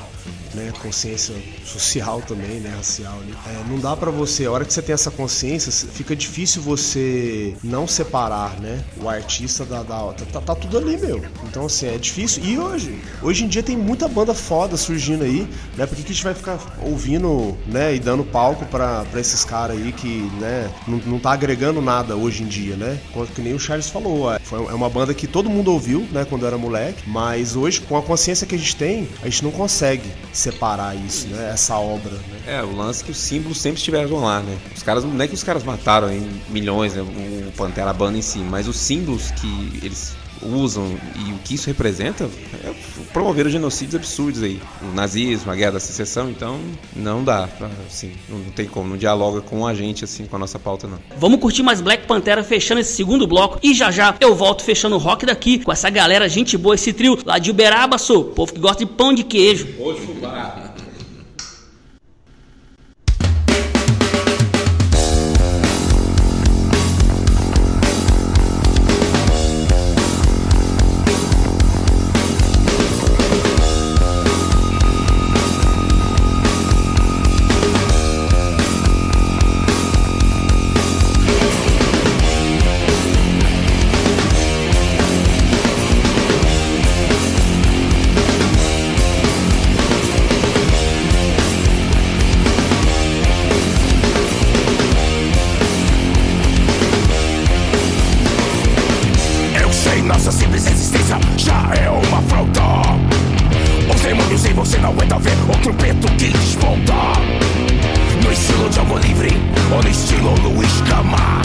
né? 0.54 0.72
Consciência 0.80 1.34
social 1.64 2.22
também, 2.22 2.60
né? 2.60 2.72
Racial. 2.76 3.16
Né? 3.18 3.34
É, 3.46 3.68
não 3.68 3.78
dá 3.78 3.96
pra 3.96 4.10
você, 4.10 4.46
a 4.46 4.52
hora 4.52 4.64
que 4.64 4.72
você 4.72 4.80
tem 4.80 4.92
essa 4.92 5.10
consciência, 5.10 5.72
fica 5.88 6.14
difícil 6.14 6.62
você 6.62 7.56
não 7.62 7.88
separar, 7.88 8.58
né? 8.60 8.84
O 9.02 9.08
artista 9.08 9.64
da. 9.64 9.82
da 9.82 10.12
tá, 10.32 10.40
tá 10.40 10.54
tudo 10.54 10.78
ali, 10.78 10.96
meu. 10.96 11.22
Então, 11.44 11.66
assim, 11.66 11.86
é 11.86 11.98
difícil. 11.98 12.44
E 12.44 12.58
hoje? 12.58 13.02
Hoje 13.20 13.44
em 13.44 13.48
dia 13.48 13.62
tem 13.62 13.76
muita 13.76 14.06
banda 14.06 14.32
foda 14.32 14.76
surgindo 14.76 15.24
aí, 15.24 15.48
né? 15.76 15.86
Por 15.86 15.96
que, 15.96 16.02
que 16.02 16.12
a 16.12 16.14
gente 16.14 16.24
vai 16.24 16.34
ficar 16.34 16.58
ouvindo, 16.82 17.58
né? 17.66 17.94
E 17.94 17.98
dando 17.98 18.22
palco 18.22 18.64
pra, 18.66 19.04
pra 19.10 19.20
esses 19.20 19.44
caras 19.44 19.76
aí 19.76 19.92
que, 19.92 20.30
né? 20.38 20.70
Não, 20.86 20.98
não 20.98 21.18
tá 21.18 21.32
agregando 21.32 21.82
nada 21.82 22.14
hoje 22.14 22.44
em 22.44 22.46
dia, 22.46 22.76
né? 22.76 22.98
Que 23.34 23.42
nem 23.42 23.54
o 23.54 23.58
Charles 23.58 23.88
falou. 23.88 24.38
Foi, 24.42 24.58
é 24.58 24.74
uma 24.74 24.88
banda 24.88 24.99
que 25.14 25.26
todo 25.26 25.48
mundo 25.48 25.72
ouviu, 25.72 26.06
né? 26.12 26.24
Quando 26.24 26.46
era 26.46 26.56
moleque. 26.56 27.02
Mas 27.06 27.56
hoje, 27.56 27.80
com 27.80 27.96
a 27.96 28.02
consciência 28.02 28.46
que 28.46 28.54
a 28.54 28.58
gente 28.58 28.76
tem, 28.76 29.08
a 29.22 29.28
gente 29.28 29.44
não 29.44 29.50
consegue 29.50 30.10
separar 30.32 30.96
isso, 30.96 31.28
né? 31.28 31.50
Essa 31.52 31.76
obra, 31.76 32.12
né? 32.12 32.58
É, 32.58 32.62
o 32.62 32.74
lance 32.74 33.02
é 33.02 33.06
que 33.06 33.10
os 33.12 33.18
símbolos 33.18 33.60
sempre 33.60 33.78
estiveram 33.78 34.20
lá, 34.20 34.40
né? 34.40 34.56
Os 34.74 34.82
caras, 34.82 35.04
não 35.04 35.20
é 35.20 35.28
que 35.28 35.34
os 35.34 35.42
caras 35.42 35.64
mataram 35.64 36.12
em 36.12 36.28
milhões, 36.48 36.94
né? 36.94 37.02
O 37.02 37.52
Pantera, 37.52 37.92
banda 37.92 38.18
em 38.18 38.22
si, 38.22 38.38
mas 38.38 38.68
os 38.68 38.76
símbolos 38.76 39.30
que 39.32 39.80
eles 39.82 40.14
usam 40.42 40.98
e 41.16 41.32
o 41.32 41.38
que 41.38 41.54
isso 41.54 41.66
representa 41.66 42.28
é 42.64 42.72
promover 43.12 43.48
genocídios 43.48 43.96
absurdos 43.96 44.42
aí. 44.42 44.60
O 44.82 44.94
nazismo, 44.94 45.50
a 45.50 45.54
guerra 45.56 45.72
da 45.72 45.80
secessão, 45.80 46.30
então 46.30 46.58
não 46.94 47.22
dá, 47.22 47.46
pra, 47.46 47.70
assim, 47.86 48.12
não 48.28 48.40
tem 48.52 48.66
como, 48.66 48.90
não 48.90 48.96
dialoga 48.96 49.40
com 49.40 49.66
a 49.66 49.74
gente, 49.74 50.04
assim, 50.04 50.26
com 50.26 50.36
a 50.36 50.38
nossa 50.38 50.58
pauta, 50.58 50.86
não. 50.86 50.98
Vamos 51.16 51.40
curtir 51.40 51.62
mais 51.62 51.80
Black 51.80 52.06
Pantera 52.06 52.42
fechando 52.42 52.80
esse 52.80 52.94
segundo 52.94 53.26
bloco 53.26 53.58
e 53.62 53.74
já 53.74 53.90
já 53.90 54.14
eu 54.20 54.34
volto 54.34 54.62
fechando 54.62 54.96
o 54.96 54.98
rock 54.98 55.26
daqui 55.26 55.58
com 55.58 55.72
essa 55.72 55.90
galera, 55.90 56.28
gente 56.28 56.56
boa, 56.56 56.74
esse 56.74 56.92
trio 56.92 57.18
lá 57.24 57.38
de 57.38 57.50
Uberaba, 57.50 57.98
sou, 57.98 58.24
povo 58.24 58.52
que 58.52 58.60
gosta 58.60 58.84
de 58.84 58.90
pão 58.90 59.12
de 59.12 59.24
queijo. 59.24 59.66
Fubá. 60.06 60.59
Nossa 100.20 100.32
simples 100.32 100.66
existência 100.66 101.18
já 101.38 101.72
é 101.82 101.88
uma 101.88 102.18
afronta. 102.18 102.60
Os 103.94 104.00
demônios 104.02 104.44
em 104.44 104.52
você 104.52 104.76
não 104.76 104.90
aguenta 104.90 105.18
ver 105.18 105.36
outro 105.48 105.72
preto 105.72 106.06
que 106.18 106.28
desponta. 106.28 106.92
No 108.22 108.30
estilo 108.30 108.68
Django 108.68 108.98
Livre 108.98 109.30
ou 109.72 109.82
no 109.82 109.88
estilo 109.88 110.34
Luiz 110.42 110.80
Gama. 110.82 111.40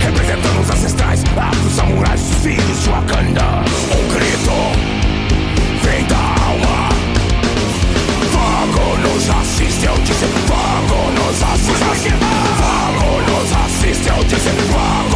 Representando 0.00 0.62
os 0.62 0.70
ancestrais, 0.70 1.22
afros 1.36 1.72
samurais, 1.76 2.20
os 2.22 2.42
filhos 2.42 2.82
de 2.82 2.88
Wakanda. 2.88 3.62
Um 3.92 4.08
grito 4.14 4.56
vem 5.84 6.04
da 6.06 6.16
alma. 6.16 6.88
Vago 8.32 8.96
nos 8.98 9.30
assiste, 9.30 9.86
eu 9.86 9.94
disse. 9.98 10.24
Vago 10.48 11.12
nos 11.12 11.40
assiste. 11.40 12.10
Vago 12.58 13.20
nos 13.30 13.52
assiste, 13.52 14.08
eu 14.08 14.24
disse. 14.24 14.50
Vago 14.72 15.15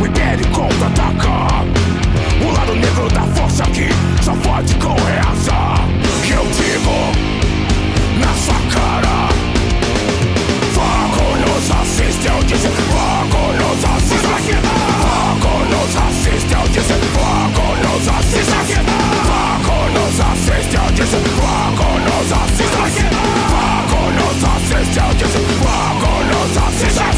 o 0.00 0.06
Império 0.06 0.46
contra-ataca 0.48 1.64
O 2.44 2.52
lado 2.52 2.74
negro 2.74 3.08
da 3.08 3.22
força 3.22 3.64
que 3.64 3.88
só 4.22 4.32
pode 4.32 4.74
com 4.76 4.94
reaça 4.94 5.52
Que 6.22 6.32
eu 6.32 6.44
digo 6.44 7.12
na 8.20 8.32
sua 8.34 8.60
cara 8.72 9.28
Fogo 10.74 11.24
nos 11.40 11.70
assiste, 11.70 12.26
eu 12.26 12.42
disse 12.44 12.68
Fogo 12.68 13.52
nos 13.56 13.84
assiste 13.84 14.54
Fogo 15.02 15.52
nos 15.70 15.96
assiste, 15.96 16.52
eu 16.52 16.68
disse 16.68 16.96
Fogo 17.14 17.66
nos 17.82 18.08
assiste 18.08 18.76
Fogo 19.26 19.76
nos 19.94 20.20
assiste, 20.20 20.76
eu 20.76 20.88
disse 20.92 21.18
Fogo 21.36 21.88
nos 22.00 22.32
assiste 22.32 23.04
Fogo 23.50 24.00
nos 24.12 24.40
assiste, 24.44 24.98
eu 24.98 25.14
disse 25.14 25.40
Fogo 25.60 26.10
nos 26.24 26.56
assiste 26.56 27.15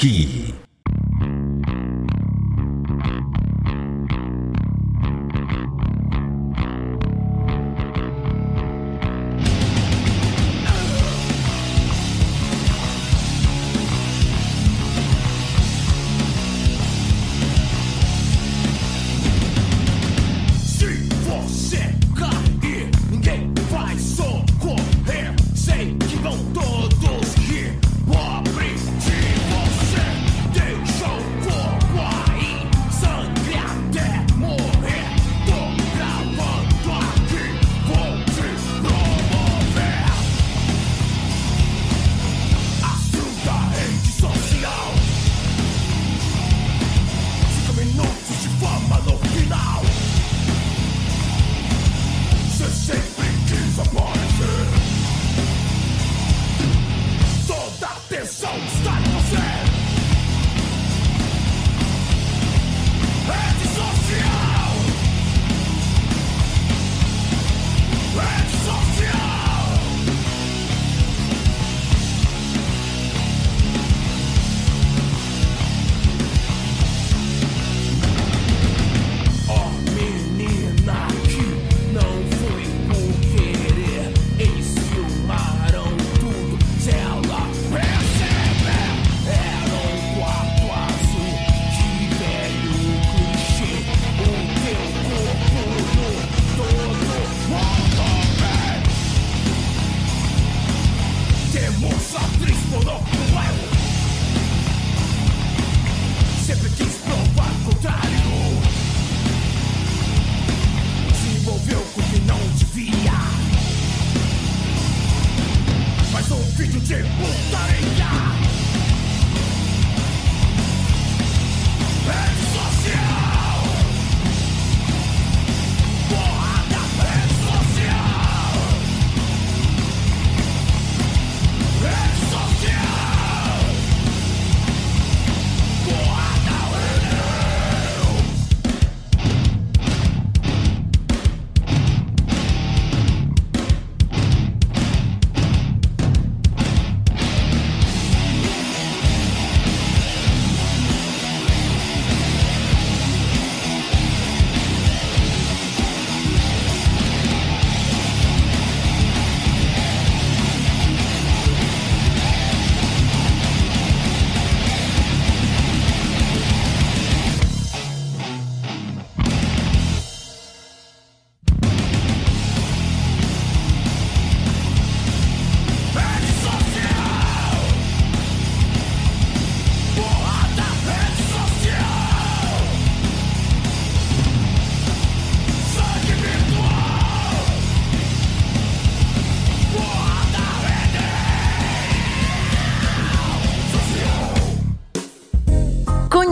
daqui. 0.00 0.39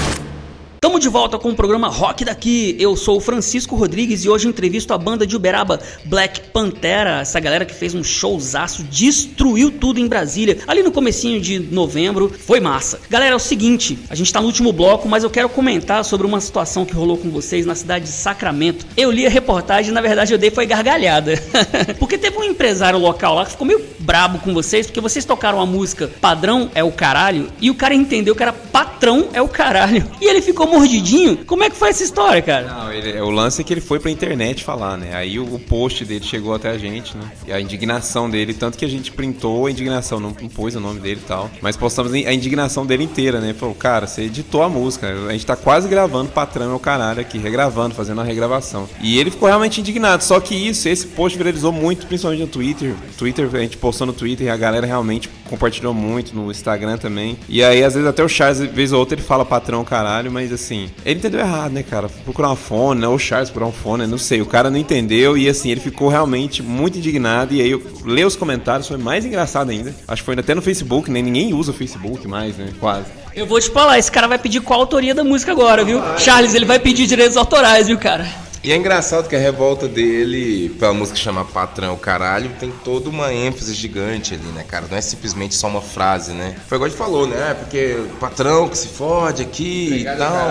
Tamo 0.84 1.00
de 1.00 1.08
volta 1.08 1.38
com 1.38 1.48
o 1.48 1.54
programa 1.54 1.88
Rock 1.88 2.26
daqui. 2.26 2.76
Eu 2.78 2.94
sou 2.94 3.16
o 3.16 3.20
Francisco 3.20 3.74
Rodrigues 3.74 4.22
e 4.22 4.28
hoje 4.28 4.46
entrevisto 4.46 4.92
a 4.92 4.98
banda 4.98 5.26
de 5.26 5.34
Uberaba 5.34 5.80
Black 6.04 6.42
Pantera, 6.52 7.22
essa 7.22 7.40
galera 7.40 7.64
que 7.64 7.72
fez 7.72 7.94
um 7.94 8.04
showzaço, 8.04 8.84
destruiu 8.84 9.70
tudo 9.70 9.98
em 9.98 10.06
Brasília, 10.06 10.58
ali 10.66 10.82
no 10.82 10.92
comecinho 10.92 11.40
de 11.40 11.58
novembro. 11.58 12.28
Foi 12.28 12.60
massa. 12.60 13.00
Galera, 13.08 13.32
é 13.32 13.34
o 13.34 13.38
seguinte, 13.38 13.98
a 14.10 14.14
gente 14.14 14.30
tá 14.30 14.42
no 14.42 14.46
último 14.46 14.74
bloco, 14.74 15.08
mas 15.08 15.24
eu 15.24 15.30
quero 15.30 15.48
comentar 15.48 16.04
sobre 16.04 16.26
uma 16.26 16.38
situação 16.38 16.84
que 16.84 16.92
rolou 16.92 17.16
com 17.16 17.30
vocês 17.30 17.64
na 17.64 17.74
cidade 17.74 18.04
de 18.04 18.10
Sacramento. 18.10 18.84
Eu 18.94 19.10
li 19.10 19.26
a 19.26 19.30
reportagem, 19.30 19.90
na 19.90 20.02
verdade 20.02 20.34
eu 20.34 20.38
dei 20.38 20.50
foi 20.50 20.66
gargalhada. 20.66 21.42
porque 21.98 22.18
teve 22.18 22.36
um 22.36 22.44
empresário 22.44 22.98
local 22.98 23.36
lá 23.36 23.46
que 23.46 23.52
ficou 23.52 23.66
meio 23.66 23.82
brabo 24.00 24.38
com 24.38 24.52
vocês, 24.52 24.86
porque 24.86 25.00
vocês 25.00 25.24
tocaram 25.24 25.62
a 25.62 25.64
música 25.64 26.10
Padrão 26.20 26.70
é 26.74 26.84
o 26.84 26.92
caralho 26.92 27.48
e 27.58 27.70
o 27.70 27.74
cara 27.74 27.94
entendeu 27.94 28.36
que 28.36 28.42
era 28.42 28.52
patrão 28.52 29.30
é 29.32 29.40
o 29.40 29.48
caralho. 29.48 30.06
E 30.20 30.26
ele 30.26 30.42
ficou 30.42 30.73
mordidinho. 30.74 31.44
Como 31.44 31.62
é 31.62 31.70
que 31.70 31.76
foi 31.76 31.90
essa 31.90 32.02
história, 32.02 32.42
cara? 32.42 32.66
Não, 32.66 32.92
ele- 32.92 33.20
o 33.20 33.30
lance 33.30 33.60
é 33.60 33.64
que 33.64 33.72
ele 33.72 33.80
foi 33.80 33.98
pra 33.98 34.10
internet 34.10 34.62
falar, 34.64 34.96
né? 34.96 35.14
Aí 35.14 35.38
o, 35.38 35.54
o 35.54 35.58
post 35.58 36.04
dele 36.04 36.24
chegou 36.24 36.54
até 36.54 36.70
a 36.70 36.78
gente, 36.78 37.16
né? 37.16 37.24
E 37.46 37.52
a 37.52 37.60
indignação 37.60 38.28
dele, 38.28 38.52
tanto 38.54 38.76
que 38.78 38.84
a 38.84 38.88
gente 38.88 39.10
printou 39.12 39.66
a 39.66 39.70
indignação, 39.70 40.18
não 40.20 40.32
pôs 40.32 40.74
o 40.76 40.80
nome 40.80 41.00
dele 41.00 41.20
e 41.22 41.26
tal. 41.26 41.50
Mas 41.60 41.76
postamos 41.76 42.12
a 42.12 42.32
indignação 42.32 42.84
dele 42.86 43.04
inteira, 43.04 43.40
né? 43.40 43.54
Falou, 43.54 43.74
cara, 43.74 44.06
você 44.06 44.22
editou 44.22 44.62
a 44.62 44.68
música. 44.68 45.12
A 45.28 45.32
gente 45.32 45.46
tá 45.46 45.56
quase 45.56 45.88
gravando 45.88 46.30
Patrão 46.30 46.72
é 46.72 46.74
o 46.74 46.78
caralho 46.78 47.20
aqui, 47.20 47.38
regravando, 47.38 47.94
fazendo 47.94 48.20
a 48.20 48.24
regravação. 48.24 48.88
E 49.00 49.18
ele 49.18 49.30
ficou 49.30 49.48
realmente 49.48 49.80
indignado. 49.80 50.22
Só 50.24 50.40
que 50.40 50.54
isso, 50.54 50.88
esse 50.88 51.06
post 51.08 51.36
viralizou 51.38 51.70
muito, 51.72 52.06
principalmente 52.06 52.40
no 52.40 52.46
Twitter. 52.48 52.94
Twitter, 53.16 53.48
a 53.52 53.58
gente 53.58 53.76
postou 53.76 54.06
no 54.06 54.12
Twitter 54.12 54.46
e 54.46 54.50
a 54.50 54.56
galera 54.56 54.86
realmente 54.86 55.28
compartilhou 55.48 55.92
muito, 55.94 56.34
no 56.34 56.50
Instagram 56.50 56.96
também. 56.96 57.38
E 57.48 57.62
aí, 57.62 57.84
às 57.84 57.94
vezes, 57.94 58.08
até 58.08 58.24
o 58.24 58.28
Charles, 58.28 58.58
vez 58.72 58.92
ou 58.92 58.98
outra, 58.98 59.14
ele 59.14 59.22
fala 59.22 59.44
patrão 59.44 59.84
caralho, 59.84 60.32
mas 60.32 60.52
assim, 60.52 60.63
ele 61.04 61.18
entendeu 61.18 61.40
errado, 61.40 61.72
né, 61.72 61.82
cara? 61.82 62.08
Procurar 62.08 62.48
uma 62.48 62.56
fone, 62.56 63.00
né? 63.00 63.08
Ou 63.08 63.14
o 63.14 63.18
Charles 63.18 63.50
procurar 63.50 63.70
um 63.70 63.72
fone, 63.72 64.06
não 64.06 64.18
sei. 64.18 64.40
O 64.40 64.46
cara 64.46 64.70
não 64.70 64.78
entendeu 64.78 65.36
e 65.36 65.48
assim, 65.48 65.70
ele 65.70 65.80
ficou 65.80 66.08
realmente 66.08 66.62
muito 66.62 66.98
indignado. 66.98 67.54
E 67.54 67.60
aí, 67.60 67.70
eu 67.70 67.82
ler 68.04 68.26
os 68.26 68.36
comentários 68.36 68.88
foi 68.88 68.96
mais 68.96 69.24
engraçado 69.24 69.70
ainda. 69.70 69.94
Acho 70.08 70.22
que 70.22 70.26
foi 70.26 70.34
até 70.38 70.54
no 70.54 70.62
Facebook, 70.62 71.10
né? 71.10 71.20
Ninguém 71.20 71.52
usa 71.52 71.70
o 71.70 71.74
Facebook 71.74 72.26
mais, 72.28 72.56
né? 72.56 72.68
Quase. 72.78 73.06
Eu 73.34 73.46
vou 73.46 73.60
te 73.60 73.68
falar, 73.70 73.98
esse 73.98 74.10
cara 74.10 74.28
vai 74.28 74.38
pedir 74.38 74.60
qual 74.60 74.80
autoria 74.80 75.14
da 75.14 75.24
música 75.24 75.50
agora, 75.50 75.84
viu? 75.84 76.00
Charles, 76.18 76.54
ele 76.54 76.64
vai 76.64 76.78
pedir 76.78 77.06
direitos 77.06 77.36
autorais, 77.36 77.88
viu, 77.88 77.98
cara? 77.98 78.26
E 78.64 78.72
é 78.72 78.76
engraçado 78.76 79.28
que 79.28 79.36
a 79.36 79.38
revolta 79.38 79.86
dele 79.86 80.70
pela 80.80 80.94
música 80.94 81.18
que 81.18 81.22
chama 81.22 81.44
Patrão 81.44 81.92
o 81.92 81.98
Caralho 81.98 82.50
tem 82.58 82.72
toda 82.82 83.10
uma 83.10 83.30
ênfase 83.30 83.74
gigante 83.74 84.32
ali, 84.32 84.46
né, 84.54 84.64
cara? 84.66 84.86
Não 84.90 84.96
é 84.96 85.02
simplesmente 85.02 85.54
só 85.54 85.66
uma 85.68 85.82
frase, 85.82 86.32
né? 86.32 86.56
Foi 86.66 86.76
igual 86.78 86.86
a 86.86 86.88
gente 86.88 86.96
falou, 86.98 87.26
né? 87.26 87.50
É 87.50 87.54
porque 87.54 87.98
o 88.10 88.16
patrão 88.16 88.66
que 88.66 88.78
se 88.78 88.88
fode 88.88 89.42
aqui 89.42 89.98
e 90.00 90.04
tal. 90.16 90.48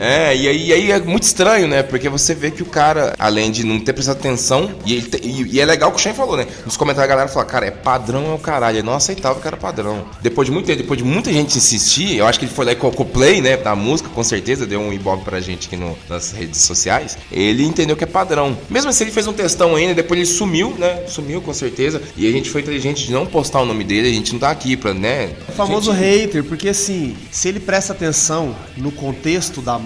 É, 0.00 0.34
e 0.36 0.48
aí, 0.48 0.66
e 0.66 0.72
aí 0.72 0.90
é 0.90 0.98
muito 0.98 1.22
estranho, 1.22 1.68
né? 1.68 1.84
Porque 1.84 2.08
você 2.08 2.34
vê 2.34 2.50
que 2.50 2.60
o 2.60 2.66
cara, 2.66 3.14
além 3.20 3.52
de 3.52 3.64
não 3.64 3.78
ter 3.78 3.92
prestado 3.92 4.16
atenção, 4.16 4.74
e, 4.84 4.92
ele 4.94 5.02
te- 5.02 5.20
e- 5.24 5.54
e 5.54 5.60
é 5.60 5.64
legal 5.64 5.90
o 5.90 5.92
que 5.92 6.00
o 6.00 6.02
Shane 6.02 6.16
falou, 6.16 6.36
né? 6.36 6.48
Nos 6.66 6.76
comentários 6.76 7.04
a 7.04 7.14
galera 7.14 7.28
fala, 7.28 7.46
cara, 7.46 7.66
é 7.66 7.70
padrão 7.70 8.32
é 8.32 8.34
o 8.34 8.38
caralho. 8.38 8.78
Ele 8.78 8.86
não 8.86 8.94
aceitava 8.94 9.40
que 9.40 9.46
era 9.46 9.56
padrão. 9.56 10.04
Depois 10.20 10.46
de 10.46 10.52
muito 10.52 10.66
tempo, 10.66 10.78
depois 10.82 10.98
de 10.98 11.04
muita 11.04 11.32
gente 11.32 11.56
insistir, 11.56 12.16
eu 12.16 12.26
acho 12.26 12.36
que 12.40 12.46
ele 12.46 12.52
foi 12.52 12.64
lá 12.64 12.72
e 12.72 12.76
colocou 12.76 13.06
play, 13.06 13.40
né? 13.40 13.56
Da 13.56 13.76
música, 13.76 14.08
com 14.12 14.24
certeza, 14.24 14.66
deu 14.66 14.80
um 14.80 14.92
ibope 14.92 15.22
pra 15.24 15.38
gente 15.38 15.68
aqui 15.68 15.76
no- 15.76 15.96
nas 16.08 16.32
redes 16.32 16.60
sociais. 16.62 17.16
Ele 17.44 17.64
entendeu 17.64 17.96
que 17.96 18.04
é 18.04 18.06
padrão. 18.06 18.56
Mesmo 18.70 18.90
assim, 18.90 19.04
ele 19.04 19.10
fez 19.12 19.26
um 19.26 19.32
textão 19.32 19.74
ainda, 19.76 19.94
depois 19.94 20.18
ele 20.18 20.26
sumiu, 20.28 20.74
né? 20.78 21.04
Sumiu 21.08 21.40
com 21.40 21.52
certeza. 21.52 22.00
E 22.16 22.26
a 22.26 22.32
gente 22.32 22.50
foi 22.50 22.60
inteligente 22.62 23.04
de 23.06 23.12
não 23.12 23.26
postar 23.26 23.60
o 23.60 23.64
nome 23.66 23.84
dele, 23.84 24.08
a 24.08 24.12
gente 24.12 24.32
não 24.32 24.38
tá 24.40 24.50
aqui 24.50 24.76
pra, 24.76 24.92
né? 24.94 25.30
O 25.48 25.52
famoso 25.52 25.92
gente- 25.92 26.00
hater, 26.02 26.44
porque 26.44 26.68
assim, 26.68 27.16
se 27.30 27.48
ele 27.48 27.60
presta 27.60 27.92
atenção 27.92 28.54
no 28.76 28.90
contexto 28.92 29.60
da 29.60 29.80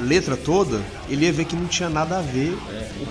letra 0.00 0.36
toda, 0.36 0.80
ele 1.08 1.26
ia 1.26 1.32
ver 1.32 1.44
que 1.44 1.56
não 1.56 1.66
tinha 1.66 1.88
nada 1.88 2.18
a 2.18 2.22
ver 2.22 2.56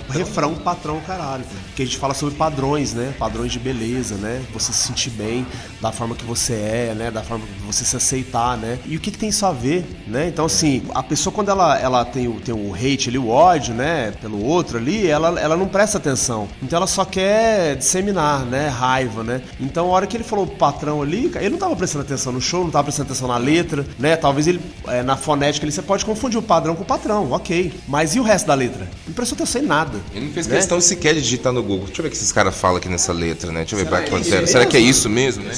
o 0.10 0.12
refrão 0.12 0.56
patrão 0.56 1.00
caralho. 1.02 1.44
Porque 1.68 1.84
a 1.84 1.86
gente 1.86 1.98
fala 1.98 2.14
sobre 2.14 2.36
padrões, 2.36 2.94
né? 2.94 3.14
Padrões 3.18 3.52
de 3.52 3.60
beleza, 3.60 4.16
né? 4.16 4.44
Você 4.54 4.72
se 4.72 4.88
sentir 4.88 5.10
bem 5.12 5.46
da 5.82 5.92
forma 5.92 6.16
que 6.16 6.26
você 6.26 6.54
é, 6.54 6.96
né? 6.96 7.12
Da 7.12 7.22
forma 7.22 7.46
que 7.46 7.66
você 7.66 7.86
se 7.86 7.96
aceitar, 7.96 8.58
né? 8.58 8.80
E 8.86 8.96
o 8.98 9.00
que, 9.00 9.12
que 9.12 9.18
tem 9.18 9.30
isso 9.30 9.46
a 9.46 9.52
ver, 9.52 9.86
né? 10.08 10.28
Então, 10.28 10.46
assim, 10.46 10.84
a 10.94 11.04
pessoa 11.04 11.34
quando 11.34 11.50
ela, 11.50 11.80
ela 11.80 12.06
tem, 12.06 12.28
o, 12.28 12.40
tem 12.40 12.54
o 12.54 12.74
hate 12.74 13.10
ali, 13.10 13.18
o 13.18 13.30
ódio, 13.30 13.74
né? 13.74 14.12
Pelo 14.22 14.44
outro 14.44 14.78
ali, 14.78 15.08
ela, 15.08 15.40
ela 15.40 15.56
não 15.56 15.68
presta 15.68 15.98
atenção. 15.98 16.48
Então 16.62 16.78
ela 16.78 16.88
só 16.88 17.06
quer 17.06 17.76
disseminar, 17.76 18.46
né? 18.46 18.68
Raiva, 18.68 19.24
né? 19.24 19.42
Então 19.60 19.86
a 19.86 19.90
hora 19.90 20.08
que 20.08 20.18
ele 20.18 20.24
falou 20.24 20.48
patrão 20.48 21.02
ali, 21.02 21.32
ele 21.36 21.50
não 21.50 21.58
tava 21.58 21.76
prestando 21.76 22.06
atenção 22.06 22.34
no 22.34 22.42
show, 22.42 22.64
não 22.64 22.72
tava 22.72 22.86
prestando 22.86 23.10
atenção 23.10 23.28
na 23.28 23.38
letra, 23.38 23.86
né? 24.00 24.16
Talvez 24.16 24.48
ele, 24.48 24.60
é, 24.88 25.04
na 25.04 25.16
fonética 25.16 25.66
ali, 25.66 25.72
você 25.72 25.82
pode 25.82 26.06
confundir 26.06 26.40
o 26.40 26.42
padrão 26.42 26.76
com 26.76 26.84
o 26.84 26.86
patrão, 26.86 27.32
ok. 27.32 27.74
Mas 27.88 28.16
e 28.16 28.20
o 28.20 28.24
resto 28.24 28.48
da 28.48 28.54
letra? 28.54 28.90
Não 29.08 29.14
prestou 29.14 29.36
atenção 29.36 29.62
em 29.62 29.66
nada. 29.66 29.98
Ele 30.14 30.26
não 30.26 30.34
fez 30.34 30.46
né? 30.46 30.58
questão 30.58 30.82
sequer 30.82 31.14
de 31.14 31.22
digitar 31.22 31.54
no 31.54 31.64
Google. 31.64 31.86
Deixa 31.86 32.02
eu 32.02 32.04
ver 32.04 32.10
o 32.10 32.12
que 32.12 32.18
esses 32.18 32.34
caras 32.34 32.54
falam 32.54 32.78
aqui 32.78 32.90
nessa 32.90 33.14
letra, 33.14 33.50
né? 33.50 33.62
Deixa 33.62 33.76
eu 33.76 33.80
ver 33.80 33.86
Black 33.86 34.10
Pantera. 34.10 34.46
Será 34.46 34.66
que 34.66 34.76
é 34.76 34.80
isso 34.80 35.10
mesmo, 35.10 35.44
né? 35.44 35.54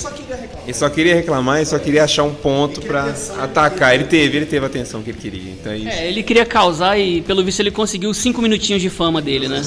Ele 0.63 0.73
só 0.73 0.87
queria 0.89 1.15
reclamar, 1.15 1.57
ele 1.57 1.65
só 1.65 1.79
queria 1.79 2.03
achar 2.03 2.23
um 2.23 2.33
ponto 2.33 2.81
pra 2.81 3.15
atacar. 3.39 3.95
Ele 3.95 4.03
teve, 4.03 4.37
ele 4.37 4.45
teve 4.45 4.63
a 4.63 4.67
atenção 4.67 5.01
que 5.01 5.09
ele 5.09 5.17
queria. 5.17 5.51
Então 5.51 5.71
é 5.71 5.77
isso. 5.77 5.87
É, 5.87 6.07
ele 6.07 6.21
queria 6.21 6.45
causar 6.45 6.99
e, 6.99 7.21
pelo 7.21 7.43
visto, 7.43 7.61
ele 7.61 7.71
conseguiu 7.71 8.13
cinco 8.13 8.43
minutinhos 8.43 8.79
de 8.79 8.89
fama 8.91 9.19
dele, 9.19 9.47
né? 9.47 9.63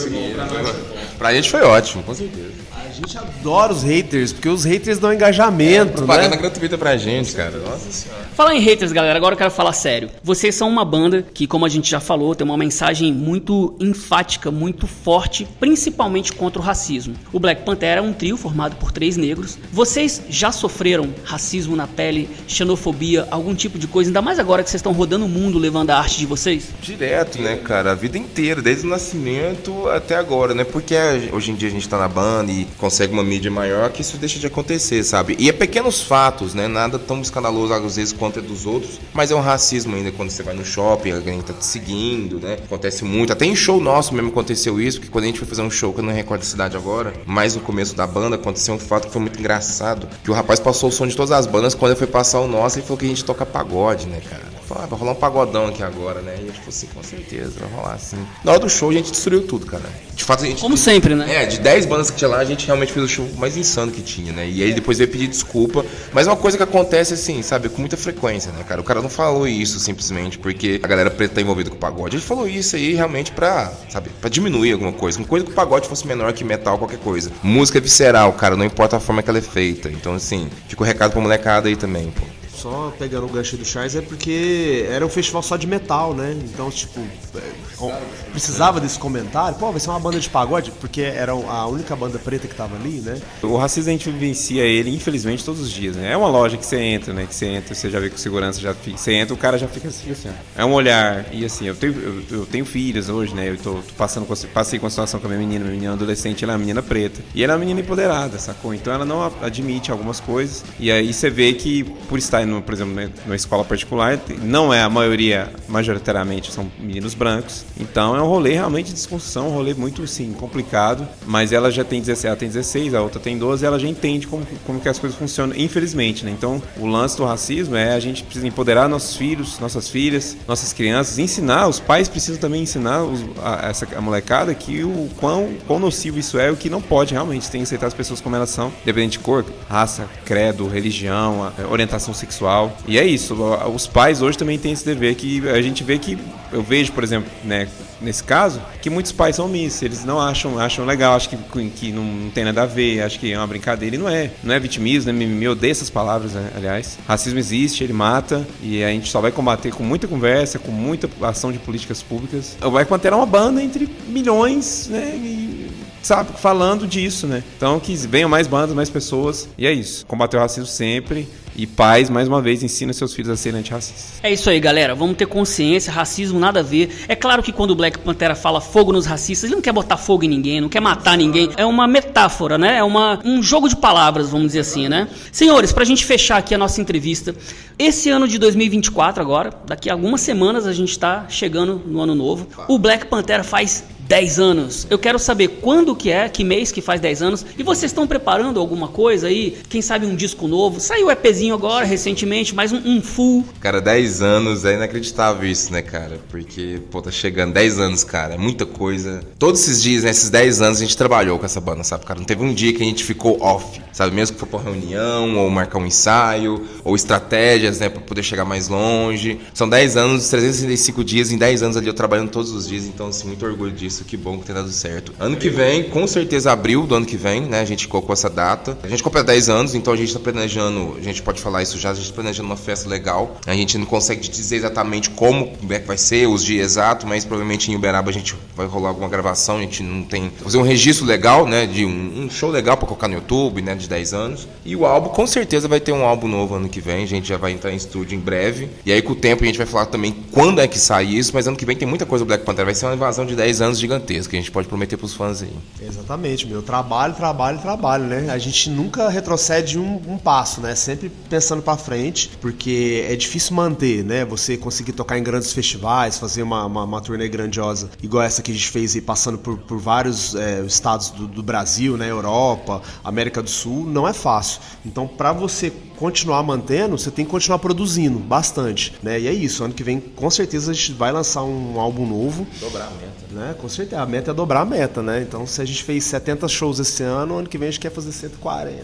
Pra 1.18 1.34
gente 1.34 1.50
foi 1.50 1.62
ótimo, 1.62 2.04
com 2.04 2.14
certeza. 2.14 2.52
A 2.92 2.94
gente 2.94 3.16
adora 3.16 3.72
os 3.72 3.82
haters, 3.82 4.34
porque 4.34 4.50
os 4.50 4.64
haters 4.64 4.98
dão 4.98 5.14
engajamento, 5.14 5.94
Propaganda 5.94 6.36
né? 6.36 6.36
gratuita 6.36 6.76
pra 6.76 6.94
gente, 6.98 7.34
cara. 7.34 7.56
Nossa 7.56 7.90
senhora. 7.90 8.22
Falar 8.34 8.54
em 8.54 8.60
haters, 8.60 8.92
galera, 8.92 9.16
agora 9.16 9.32
eu 9.32 9.38
quero 9.38 9.50
falar 9.50 9.72
sério. 9.72 10.10
Vocês 10.22 10.54
são 10.54 10.68
uma 10.68 10.84
banda 10.84 11.22
que, 11.22 11.46
como 11.46 11.64
a 11.64 11.70
gente 11.70 11.90
já 11.90 12.00
falou, 12.00 12.34
tem 12.34 12.44
uma 12.44 12.56
mensagem 12.58 13.10
muito 13.10 13.74
enfática, 13.80 14.50
muito 14.50 14.86
forte, 14.86 15.48
principalmente 15.58 16.34
contra 16.34 16.60
o 16.60 16.64
racismo. 16.64 17.14
O 17.32 17.40
Black 17.40 17.62
Panther 17.62 17.96
é 17.96 18.00
um 18.02 18.12
trio 18.12 18.36
formado 18.36 18.76
por 18.76 18.92
três 18.92 19.16
negros. 19.16 19.58
Vocês 19.72 20.20
já 20.28 20.52
sofreram 20.52 21.14
racismo 21.24 21.74
na 21.74 21.86
pele, 21.86 22.28
xenofobia, 22.46 23.26
algum 23.30 23.54
tipo 23.54 23.78
de 23.78 23.86
coisa? 23.86 24.10
Ainda 24.10 24.20
mais 24.20 24.38
agora 24.38 24.62
que 24.62 24.68
vocês 24.68 24.80
estão 24.80 24.92
rodando 24.92 25.24
o 25.24 25.28
mundo 25.30 25.58
levando 25.58 25.88
a 25.90 25.98
arte 25.98 26.18
de 26.18 26.26
vocês? 26.26 26.68
Direto, 26.82 27.40
né, 27.40 27.56
cara? 27.56 27.92
A 27.92 27.94
vida 27.94 28.18
inteira, 28.18 28.60
desde 28.60 28.86
o 28.86 28.90
nascimento 28.90 29.88
até 29.88 30.14
agora, 30.14 30.52
né? 30.52 30.64
Porque 30.64 30.94
hoje 31.32 31.52
em 31.52 31.54
dia 31.54 31.68
a 31.68 31.72
gente 31.72 31.88
tá 31.88 31.96
na 31.96 32.08
banda 32.08 32.52
e 32.52 32.66
consegue 32.82 33.12
uma 33.12 33.22
mídia 33.22 33.48
maior 33.48 33.90
que 33.92 34.02
isso 34.02 34.16
deixa 34.16 34.40
de 34.40 34.46
acontecer, 34.48 35.04
sabe? 35.04 35.36
E 35.38 35.48
é 35.48 35.52
pequenos 35.52 36.02
fatos, 36.02 36.52
né? 36.52 36.66
Nada 36.66 36.98
tão 36.98 37.20
escandaloso 37.20 37.72
às 37.72 37.94
vezes 37.94 38.12
quanto 38.12 38.40
é 38.40 38.42
dos 38.42 38.66
outros, 38.66 38.98
mas 39.14 39.30
é 39.30 39.36
um 39.36 39.40
racismo 39.40 39.94
ainda 39.94 40.10
quando 40.10 40.30
você 40.30 40.42
vai 40.42 40.52
no 40.52 40.64
shopping, 40.64 41.12
alguém 41.12 41.40
tá 41.40 41.52
te 41.52 41.64
seguindo, 41.64 42.40
né? 42.40 42.54
Acontece 42.54 43.04
muito. 43.04 43.32
Até 43.32 43.46
em 43.46 43.54
show 43.54 43.80
nosso 43.80 44.12
mesmo 44.12 44.30
aconteceu 44.30 44.80
isso, 44.80 44.98
porque 44.98 45.12
quando 45.12 45.24
a 45.24 45.26
gente 45.28 45.38
foi 45.38 45.46
fazer 45.46 45.62
um 45.62 45.70
show, 45.70 45.92
que 45.92 46.00
eu 46.00 46.04
não 46.04 46.12
recordo 46.12 46.40
a 46.40 46.44
cidade 46.44 46.76
agora, 46.76 47.12
mas 47.24 47.54
no 47.54 47.60
começo 47.60 47.94
da 47.94 48.04
banda 48.04 48.34
aconteceu 48.34 48.74
um 48.74 48.80
fato 48.80 49.06
que 49.06 49.12
foi 49.12 49.22
muito 49.22 49.38
engraçado, 49.38 50.08
que 50.24 50.30
o 50.32 50.34
rapaz 50.34 50.58
passou 50.58 50.88
o 50.88 50.92
som 50.92 51.06
de 51.06 51.14
todas 51.14 51.30
as 51.30 51.46
bandas, 51.46 51.76
quando 51.76 51.92
ele 51.92 51.98
foi 51.98 52.08
passar 52.08 52.40
o 52.40 52.48
nosso, 52.48 52.78
ele 52.78 52.84
falou 52.84 52.98
que 52.98 53.04
a 53.04 53.08
gente 53.08 53.24
toca 53.24 53.46
pagode, 53.46 54.08
né, 54.08 54.20
cara? 54.28 54.42
Ah, 54.74 54.86
vai 54.86 54.98
rolar 54.98 55.12
um 55.12 55.16
pagodão 55.16 55.66
aqui 55.66 55.82
agora, 55.82 56.20
né? 56.20 56.36
E 56.40 56.46
eu 56.46 56.52
tipo 56.52 56.68
assim, 56.68 56.86
com 56.94 57.02
certeza, 57.02 57.52
vai 57.60 57.70
rolar 57.70 57.94
assim. 57.94 58.16
Na 58.44 58.52
hora 58.52 58.60
do 58.60 58.68
show 58.68 58.90
a 58.90 58.92
gente 58.92 59.10
destruiu 59.10 59.46
tudo, 59.46 59.66
cara. 59.66 59.84
De 60.14 60.24
fato, 60.24 60.44
a 60.44 60.46
gente. 60.46 60.60
Como 60.60 60.76
sempre, 60.76 61.14
né? 61.14 61.42
É, 61.42 61.46
de 61.46 61.58
10 61.58 61.86
bandas 61.86 62.10
que 62.10 62.16
tinha 62.16 62.28
lá, 62.28 62.38
a 62.38 62.44
gente 62.44 62.66
realmente 62.66 62.92
fez 62.92 63.04
o 63.04 63.08
show 63.08 63.28
mais 63.36 63.56
insano 63.56 63.92
que 63.92 64.02
tinha, 64.02 64.32
né? 64.32 64.48
E 64.48 64.62
aí 64.62 64.72
depois 64.72 64.98
veio 64.98 65.10
pedir 65.10 65.26
desculpa. 65.26 65.84
Mas 66.12 66.26
é 66.26 66.30
uma 66.30 66.36
coisa 66.36 66.56
que 66.56 66.62
acontece 66.62 67.14
assim, 67.14 67.42
sabe, 67.42 67.68
com 67.68 67.80
muita 67.80 67.96
frequência, 67.96 68.52
né, 68.52 68.64
cara? 68.66 68.80
O 68.80 68.84
cara 68.84 69.02
não 69.02 69.08
falou 69.08 69.46
isso 69.46 69.78
simplesmente 69.78 70.38
porque 70.38 70.80
a 70.82 70.86
galera 70.86 71.10
preta 71.10 71.36
tá 71.36 71.40
envolvida 71.40 71.70
com 71.70 71.76
o 71.76 71.78
pagode. 71.78 72.16
Ele 72.16 72.22
falou 72.22 72.48
isso 72.48 72.76
aí 72.76 72.94
realmente 72.94 73.32
pra, 73.32 73.72
sabe, 73.88 74.10
pra 74.20 74.30
diminuir 74.30 74.72
alguma 74.72 74.92
coisa. 74.92 75.18
Uma 75.18 75.26
coisa 75.26 75.44
que 75.44 75.52
o 75.52 75.54
pagode 75.54 75.88
fosse 75.88 76.06
menor 76.06 76.32
que 76.32 76.44
metal, 76.44 76.78
qualquer 76.78 76.98
coisa. 76.98 77.30
Música 77.42 77.78
é 77.78 77.80
visceral, 77.80 78.32
cara, 78.32 78.56
não 78.56 78.64
importa 78.64 78.96
a 78.96 79.00
forma 79.00 79.22
que 79.22 79.30
ela 79.30 79.38
é 79.38 79.42
feita. 79.42 79.88
Então, 79.88 80.14
assim, 80.14 80.48
fica 80.68 80.82
o 80.82 80.86
recado 80.86 81.12
pra 81.12 81.20
molecada 81.20 81.68
aí 81.68 81.76
também, 81.76 82.10
pô. 82.10 82.41
Só 82.62 82.92
pegando 82.96 83.26
o 83.26 83.28
gancho 83.28 83.56
do 83.56 83.64
Charles, 83.64 83.96
é 83.96 84.00
porque 84.00 84.86
era 84.88 85.04
um 85.04 85.08
festival 85.08 85.42
só 85.42 85.56
de 85.56 85.66
metal, 85.66 86.14
né? 86.14 86.32
Então, 86.44 86.70
tipo, 86.70 87.00
é, 87.34 88.00
precisava 88.30 88.80
desse 88.80 89.00
comentário. 89.00 89.58
Pô, 89.58 89.72
vai 89.72 89.80
ser 89.80 89.90
uma 89.90 89.98
banda 89.98 90.20
de 90.20 90.28
pagode? 90.28 90.70
Porque 90.80 91.00
era 91.00 91.32
a 91.32 91.66
única 91.66 91.96
banda 91.96 92.20
preta 92.20 92.46
que 92.46 92.54
tava 92.54 92.76
ali, 92.76 93.00
né? 93.00 93.20
O 93.42 93.56
racismo 93.56 93.90
a 93.90 93.92
gente 93.92 94.08
vivencia 94.08 94.62
ele, 94.62 94.94
infelizmente, 94.94 95.44
todos 95.44 95.60
os 95.60 95.70
dias, 95.72 95.96
né? 95.96 96.12
É 96.12 96.16
uma 96.16 96.28
loja 96.28 96.56
que 96.56 96.64
você 96.64 96.78
entra, 96.78 97.12
né? 97.12 97.26
Que 97.26 97.34
você 97.34 97.46
entra, 97.46 97.74
você 97.74 97.90
já 97.90 97.98
vê 97.98 98.08
com 98.10 98.16
segurança, 98.16 98.60
já 98.60 98.72
fica, 98.74 98.96
você 98.96 99.12
entra, 99.12 99.34
o 99.34 99.36
cara 99.36 99.58
já 99.58 99.66
fica 99.66 99.88
assim, 99.88 100.12
assim. 100.12 100.28
É 100.56 100.64
um 100.64 100.72
olhar, 100.72 101.26
e 101.32 101.44
assim, 101.44 101.66
eu 101.66 101.74
tenho, 101.74 102.24
eu, 102.30 102.38
eu 102.38 102.46
tenho 102.46 102.64
filhas 102.64 103.08
hoje, 103.08 103.34
né? 103.34 103.48
Eu 103.48 103.56
tô, 103.56 103.74
tô 103.74 103.94
passando, 103.96 104.24
passei 104.54 104.78
com 104.78 104.86
a 104.86 104.90
situação 104.90 105.18
com 105.18 105.26
a 105.26 105.30
minha 105.30 105.40
menina, 105.40 105.64
minha 105.64 105.74
menina 105.74 105.92
adolescente, 105.94 106.44
ela 106.44 106.52
é 106.52 106.54
uma 106.54 106.60
menina 106.60 106.80
preta. 106.80 107.20
E 107.34 107.42
ela 107.42 107.54
é 107.54 107.56
uma 107.56 107.60
menina 107.60 107.80
empoderada, 107.80 108.38
sacou? 108.38 108.72
Então 108.72 108.92
ela 108.92 109.04
não 109.04 109.32
admite 109.42 109.90
algumas 109.90 110.20
coisas. 110.20 110.64
E 110.78 110.92
aí 110.92 111.12
você 111.12 111.28
vê 111.28 111.52
que, 111.54 111.82
por 112.08 112.18
estar 112.18 112.46
no, 112.52 112.62
por 112.62 112.74
exemplo, 112.74 113.10
numa 113.24 113.36
escola 113.36 113.64
particular, 113.64 114.18
não 114.42 114.72
é 114.72 114.82
a 114.82 114.90
maioria, 114.90 115.50
majoritariamente 115.68 116.52
são 116.52 116.70
meninos 116.78 117.14
brancos. 117.14 117.64
Então 117.78 118.14
é 118.14 118.22
um 118.22 118.26
rolê 118.26 118.52
realmente 118.52 118.86
de 118.86 118.94
desconstrução, 118.94 119.48
um 119.48 119.54
rolê 119.54 119.74
muito, 119.74 120.06
sim, 120.06 120.32
complicado. 120.32 121.06
Mas 121.26 121.52
ela 121.52 121.70
já 121.70 121.84
tem 121.84 122.00
16, 122.00 122.24
ela 122.24 122.36
tem 122.36 122.48
16, 122.48 122.94
a 122.94 123.02
outra 123.02 123.20
tem 123.20 123.38
12, 123.38 123.64
ela 123.64 123.78
já 123.78 123.88
entende 123.88 124.26
como, 124.26 124.46
como 124.66 124.80
que 124.80 124.88
as 124.88 124.98
coisas 124.98 125.18
funcionam, 125.18 125.56
infelizmente, 125.56 126.24
né? 126.24 126.30
Então 126.30 126.62
o 126.78 126.86
lance 126.86 127.16
do 127.16 127.24
racismo 127.24 127.76
é 127.76 127.94
a 127.94 128.00
gente 128.00 128.22
precisa 128.22 128.46
empoderar 128.46 128.88
nossos 128.88 129.16
filhos, 129.16 129.58
nossas 129.58 129.88
filhas, 129.88 130.36
nossas 130.46 130.72
crianças, 130.72 131.18
ensinar, 131.18 131.68
os 131.68 131.80
pais 131.80 132.08
precisam 132.08 132.40
também 132.40 132.62
ensinar 132.62 133.02
os, 133.02 133.20
a, 133.42 133.68
essa 133.68 133.88
a 133.96 134.00
molecada 134.00 134.54
que 134.54 134.82
o 134.84 135.08
quão, 135.18 135.54
quão 135.66 135.78
nocivo 135.78 136.18
isso 136.18 136.38
é, 136.38 136.50
o 136.50 136.56
que 136.56 136.68
não 136.68 136.80
pode 136.80 137.14
realmente, 137.14 137.50
tem 137.50 137.60
que 137.60 137.64
aceitar 137.64 137.86
as 137.86 137.94
pessoas 137.94 138.20
como 138.20 138.36
elas 138.36 138.50
são, 138.50 138.72
independente 138.82 139.12
de 139.12 139.18
cor, 139.20 139.44
raça, 139.68 140.08
credo, 140.24 140.66
religião, 140.68 141.52
orientação 141.70 142.14
sexual. 142.14 142.41
E 142.86 142.98
é 142.98 143.04
isso, 143.04 143.36
os 143.74 143.86
pais 143.86 144.22
hoje 144.22 144.36
também 144.38 144.58
têm 144.58 144.72
esse 144.72 144.84
dever 144.84 145.14
que 145.14 145.48
a 145.48 145.60
gente 145.62 145.82
vê 145.82 145.98
que, 145.98 146.18
eu 146.52 146.62
vejo, 146.62 146.92
por 146.92 147.02
exemplo, 147.02 147.30
né, 147.44 147.68
nesse 148.00 148.22
caso, 148.22 148.60
que 148.80 148.90
muitos 148.90 149.12
pais 149.12 149.36
são 149.36 149.46
omissos, 149.46 149.82
eles 149.82 150.04
não 150.04 150.20
acham, 150.20 150.58
acham 150.58 150.84
legal, 150.84 151.14
acham 151.14 151.38
que, 151.38 151.70
que 151.70 151.92
não, 151.92 152.04
não 152.04 152.30
tem 152.30 152.44
nada 152.44 152.62
a 152.62 152.66
ver, 152.66 153.00
acham 153.00 153.20
que 153.20 153.32
é 153.32 153.38
uma 153.38 153.46
brincadeira, 153.46 153.96
e 153.96 153.98
não 153.98 154.08
é. 154.08 154.30
Não 154.42 154.54
é 154.54 154.58
vitimismo, 154.58 155.12
né? 155.12 155.18
me, 155.18 155.26
me 155.26 155.48
odeio 155.48 155.70
essas 155.70 155.88
palavras, 155.88 156.32
né? 156.32 156.50
aliás. 156.56 156.98
Racismo 157.06 157.38
existe, 157.38 157.84
ele 157.84 157.92
mata, 157.92 158.46
e 158.60 158.82
a 158.82 158.88
gente 158.88 159.10
só 159.10 159.20
vai 159.20 159.30
combater 159.30 159.72
com 159.72 159.82
muita 159.82 160.08
conversa, 160.08 160.58
com 160.58 160.72
muita 160.72 161.08
ação 161.22 161.52
de 161.52 161.58
políticas 161.58 162.02
públicas. 162.02 162.56
Panther 162.88 163.12
é 163.12 163.16
uma 163.16 163.26
banda 163.26 163.62
entre 163.62 163.88
milhões, 164.08 164.88
né? 164.88 165.14
E 165.16 165.70
sabe, 166.02 166.30
falando 166.38 166.86
disso, 166.86 167.26
né? 167.26 167.42
Então 167.56 167.78
que 167.80 167.94
venham 167.94 168.28
mais 168.28 168.46
bandas, 168.46 168.74
mais 168.74 168.90
pessoas, 168.90 169.48
e 169.56 169.66
é 169.66 169.72
isso. 169.72 170.04
Combater 170.06 170.36
o 170.36 170.40
racismo 170.40 170.66
sempre. 170.66 171.28
E 171.54 171.66
pais, 171.66 172.08
mais 172.08 172.28
uma 172.28 172.40
vez, 172.40 172.62
ensina 172.62 172.92
seus 172.94 173.12
filhos 173.12 173.30
a 173.30 173.36
serem 173.36 173.60
antirracistas. 173.60 174.14
É 174.22 174.32
isso 174.32 174.48
aí, 174.48 174.58
galera. 174.58 174.94
Vamos 174.94 175.16
ter 175.16 175.26
consciência, 175.26 175.92
racismo 175.92 176.38
nada 176.38 176.60
a 176.60 176.62
ver. 176.62 177.04
É 177.08 177.14
claro 177.14 177.42
que 177.42 177.52
quando 177.52 177.72
o 177.72 177.74
Black 177.74 177.98
Pantera 177.98 178.34
fala 178.34 178.60
fogo 178.60 178.90
nos 178.90 179.04
racistas, 179.04 179.44
ele 179.44 179.56
não 179.56 179.62
quer 179.62 179.72
botar 179.72 179.98
fogo 179.98 180.24
em 180.24 180.28
ninguém, 180.28 180.62
não 180.62 180.68
quer 180.70 180.80
matar 180.80 181.16
ninguém. 181.16 181.50
É 181.56 181.66
uma 181.66 181.86
metáfora, 181.86 182.56
né? 182.56 182.78
É 182.78 182.82
uma, 182.82 183.20
um 183.22 183.42
jogo 183.42 183.68
de 183.68 183.76
palavras, 183.76 184.30
vamos 184.30 184.48
dizer 184.48 184.60
assim, 184.60 184.88
né? 184.88 185.08
Senhores, 185.30 185.72
pra 185.72 185.84
gente 185.84 186.06
fechar 186.06 186.38
aqui 186.38 186.54
a 186.54 186.58
nossa 186.58 186.80
entrevista, 186.80 187.34
esse 187.78 188.08
ano 188.08 188.26
de 188.26 188.38
2024 188.38 189.22
agora, 189.22 189.52
daqui 189.66 189.90
a 189.90 189.92
algumas 189.92 190.22
semanas 190.22 190.66
a 190.66 190.72
gente 190.72 190.98
tá 190.98 191.26
chegando 191.28 191.82
no 191.86 192.00
ano 192.00 192.14
novo. 192.14 192.46
O 192.66 192.78
Black 192.78 193.06
Pantera 193.06 193.44
faz 193.44 193.84
10 194.08 194.38
anos. 194.38 194.86
Eu 194.90 194.98
quero 194.98 195.18
saber 195.18 195.48
quando 195.60 195.94
que 195.94 196.10
é, 196.10 196.28
que 196.28 196.44
mês 196.44 196.72
que 196.72 196.80
faz 196.80 197.00
10 197.00 197.22
anos. 197.22 197.46
E 197.56 197.62
vocês 197.62 197.90
estão 197.90 198.06
preparando 198.06 198.60
alguma 198.60 198.88
coisa 198.88 199.28
aí? 199.28 199.56
Quem 199.68 199.80
sabe 199.80 200.06
um 200.06 200.14
disco 200.14 200.48
novo? 200.48 200.80
Saiu 200.80 201.06
o 201.06 201.10
EPzinho 201.10 201.54
agora, 201.54 201.84
recentemente, 201.84 202.54
mais 202.54 202.72
um, 202.72 202.80
um 202.84 203.02
full. 203.02 203.44
Cara, 203.60 203.80
10 203.80 204.22
anos 204.22 204.64
é 204.64 204.74
inacreditável 204.74 205.48
isso, 205.48 205.72
né, 205.72 205.82
cara? 205.82 206.18
Porque, 206.28 206.80
pô, 206.90 207.00
tá 207.00 207.10
chegando 207.10 207.52
10 207.52 207.78
anos, 207.78 208.04
cara. 208.04 208.34
É 208.34 208.38
muita 208.38 208.66
coisa. 208.66 209.22
Todos 209.38 209.62
esses 209.62 209.82
dias, 209.82 210.04
nesses 210.04 210.30
10 210.30 210.60
anos, 210.62 210.78
a 210.78 210.84
gente 210.84 210.96
trabalhou 210.96 211.38
com 211.38 211.46
essa 211.46 211.60
banda, 211.60 211.84
sabe, 211.84 212.04
cara? 212.04 212.18
Não 212.18 212.26
teve 212.26 212.42
um 212.42 212.52
dia 212.52 212.72
que 212.72 212.82
a 212.82 212.86
gente 212.86 213.04
ficou 213.04 213.40
off, 213.40 213.80
sabe? 213.92 214.14
Mesmo 214.14 214.34
que 214.34 214.40
for 214.40 214.46
pra 214.46 214.60
reunião, 214.60 215.36
ou 215.36 215.48
marcar 215.48 215.78
um 215.78 215.86
ensaio, 215.86 216.62
ou 216.84 216.94
estratégias, 216.94 217.80
né, 217.80 217.88
pra 217.88 218.00
poder 218.00 218.22
chegar 218.22 218.44
mais 218.44 218.68
longe. 218.68 219.40
São 219.54 219.68
10 219.68 219.96
anos, 219.96 220.28
365 220.28 221.04
dias, 221.04 221.32
em 221.32 221.38
10 221.38 221.62
anos 221.62 221.76
ali 221.76 221.86
eu 221.86 221.94
trabalhando 221.94 222.30
todos 222.30 222.50
os 222.50 222.68
dias, 222.68 222.86
então, 222.86 223.08
assim, 223.08 223.26
muito 223.26 223.44
orgulho 223.44 223.72
disso 223.72 223.91
que 224.00 224.16
bom 224.16 224.38
que 224.38 224.46
tem 224.46 224.54
dado 224.54 224.70
certo. 224.70 225.12
Ano 225.18 225.36
que 225.36 225.48
vem, 225.48 225.84
com 225.84 226.06
certeza 226.06 226.50
abril 226.50 226.86
do 226.86 226.94
ano 226.94 227.06
que 227.06 227.16
vem, 227.16 227.42
né? 227.42 227.60
A 227.60 227.64
gente 227.64 227.86
colocou 227.86 228.12
essa 228.12 228.30
data. 228.30 228.76
A 228.82 228.88
gente 228.88 229.02
completa 229.02 229.26
10 229.26 229.48
anos, 229.48 229.74
então 229.74 229.92
a 229.92 229.96
gente 229.96 230.08
está 230.08 230.20
planejando, 230.20 230.96
a 230.98 231.02
gente 231.02 231.22
pode 231.22 231.40
falar 231.40 231.62
isso 231.62 231.78
já, 231.78 231.90
a 231.90 231.94
gente 231.94 232.04
está 232.04 232.14
planejando 232.14 232.46
uma 232.48 232.56
festa 232.56 232.88
legal. 232.88 233.36
A 233.46 233.54
gente 233.54 233.76
não 233.78 233.86
consegue 233.86 234.26
dizer 234.28 234.56
exatamente 234.56 235.10
como 235.10 235.52
é 235.70 235.78
que 235.78 235.86
vai 235.86 235.98
ser, 235.98 236.26
os 236.26 236.44
dias 236.44 236.72
exatos, 236.72 237.06
mas 237.06 237.24
provavelmente 237.24 237.70
em 237.70 237.76
Uberaba 237.76 238.10
a 238.10 238.12
gente 238.12 238.34
vai 238.56 238.66
rolar 238.66 238.88
alguma 238.88 239.08
gravação, 239.08 239.58
a 239.58 239.60
gente 239.60 239.82
não 239.82 240.02
tem. 240.02 240.30
Fazer 240.42 240.58
um 240.58 240.62
registro 240.62 241.04
legal, 241.06 241.46
né? 241.46 241.66
De 241.66 241.84
um, 241.84 242.24
um 242.24 242.30
show 242.30 242.50
legal 242.50 242.76
para 242.76 242.86
colocar 242.86 243.08
no 243.08 243.14
YouTube, 243.14 243.60
né? 243.60 243.74
De 243.74 243.88
10 243.88 244.14
anos. 244.14 244.48
E 244.64 244.74
o 244.74 244.86
álbum, 244.86 245.10
com 245.10 245.26
certeza, 245.26 245.68
vai 245.68 245.80
ter 245.80 245.92
um 245.92 246.04
álbum 246.04 246.28
novo 246.28 246.54
ano 246.54 246.68
que 246.68 246.80
vem. 246.80 247.02
A 247.04 247.06
gente 247.06 247.28
já 247.28 247.36
vai 247.36 247.52
entrar 247.52 247.72
em 247.72 247.76
estúdio 247.76 248.16
em 248.16 248.20
breve. 248.20 248.70
E 248.86 248.92
aí, 248.92 249.02
com 249.02 249.12
o 249.12 249.16
tempo, 249.16 249.42
a 249.42 249.46
gente 249.46 249.58
vai 249.58 249.66
falar 249.66 249.86
também 249.86 250.14
quando 250.32 250.60
é 250.60 250.68
que 250.68 250.78
sai 250.78 251.06
isso, 251.06 251.32
mas 251.34 251.46
ano 251.46 251.56
que 251.56 251.64
vem 251.64 251.76
tem 251.76 251.88
muita 251.88 252.06
coisa 252.06 252.24
do 252.24 252.28
Black 252.28 252.44
Panther. 252.44 252.64
Vai 252.64 252.74
ser 252.74 252.86
uma 252.86 252.94
invasão 252.94 253.26
de 253.26 253.34
10 253.34 253.60
anos 253.60 253.78
gigantesca 253.82 254.30
que 254.30 254.36
a 254.36 254.40
gente 254.40 254.50
pode 254.50 254.68
prometer 254.68 254.96
pros 254.96 255.14
fãs 255.14 255.42
aí. 255.42 255.52
Exatamente, 255.80 256.46
meu. 256.46 256.62
Trabalho, 256.62 257.14
trabalho, 257.14 257.58
trabalho, 257.58 258.04
né? 258.04 258.30
A 258.30 258.38
gente 258.38 258.70
nunca 258.70 259.08
retrocede 259.08 259.78
um, 259.78 260.00
um 260.08 260.16
passo, 260.16 260.60
né? 260.60 260.74
Sempre 260.74 261.10
pensando 261.28 261.62
para 261.62 261.76
frente, 261.76 262.30
porque 262.40 263.04
é 263.08 263.14
difícil 263.16 263.54
manter, 263.54 264.04
né? 264.04 264.24
Você 264.24 264.56
conseguir 264.56 264.92
tocar 264.92 265.18
em 265.18 265.22
grandes 265.22 265.52
festivais, 265.52 266.18
fazer 266.18 266.42
uma, 266.42 266.64
uma, 266.64 266.84
uma 266.84 267.00
turnê 267.00 267.28
grandiosa, 267.28 267.90
igual 268.02 268.22
essa 268.22 268.42
que 268.42 268.50
a 268.50 268.54
gente 268.54 268.68
fez 268.68 268.94
aí, 268.94 269.00
passando 269.00 269.38
por, 269.38 269.58
por 269.58 269.78
vários 269.78 270.34
é, 270.34 270.60
estados 270.62 271.10
do, 271.10 271.26
do 271.26 271.42
Brasil, 271.42 271.96
né? 271.96 272.10
Europa, 272.10 272.82
América 273.04 273.42
do 273.42 273.50
Sul, 273.50 273.84
não 273.84 274.06
é 274.06 274.12
fácil. 274.12 274.60
Então, 274.84 275.06
para 275.06 275.32
você 275.32 275.72
continuar 276.02 276.42
mantendo, 276.42 276.98
você 276.98 277.12
tem 277.12 277.24
que 277.24 277.30
continuar 277.30 277.60
produzindo 277.60 278.18
bastante, 278.18 278.92
né? 279.00 279.20
E 279.20 279.28
é 279.28 279.32
isso, 279.32 279.62
ano 279.62 279.72
que 279.72 279.84
vem 279.84 280.00
com 280.00 280.28
certeza 280.28 280.72
a 280.72 280.74
gente 280.74 280.92
vai 280.94 281.12
lançar 281.12 281.44
um 281.44 281.78
álbum 281.78 282.04
novo. 282.04 282.44
Dobrar 282.58 282.88
a 282.88 282.90
meta. 282.90 283.12
Né? 283.30 283.54
Com 283.60 283.68
certeza, 283.68 284.02
a 284.02 284.06
meta 284.06 284.32
é 284.32 284.34
dobrar 284.34 284.62
a 284.62 284.64
meta, 284.64 285.00
né? 285.00 285.22
Então 285.22 285.46
se 285.46 285.62
a 285.62 285.64
gente 285.64 285.84
fez 285.84 286.02
70 286.02 286.48
shows 286.48 286.80
esse 286.80 287.04
ano, 287.04 287.38
ano 287.38 287.48
que 287.48 287.56
vem 287.56 287.68
a 287.68 287.70
gente 287.70 287.78
quer 287.78 287.92
fazer 287.92 288.10
140. 288.10 288.80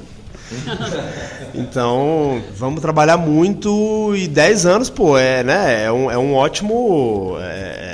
então, 1.55 2.41
vamos 2.57 2.81
trabalhar 2.81 3.17
muito 3.17 4.15
e 4.15 4.29
10 4.29 4.67
anos, 4.67 4.89
pô, 4.89 5.19
é, 5.19 5.43
né? 5.43 5.85
É 5.85 5.93
um, 5.93 6.11
é 6.11 6.17
um 6.17 6.35
ótimo. 6.35 7.37
É, 7.41 7.88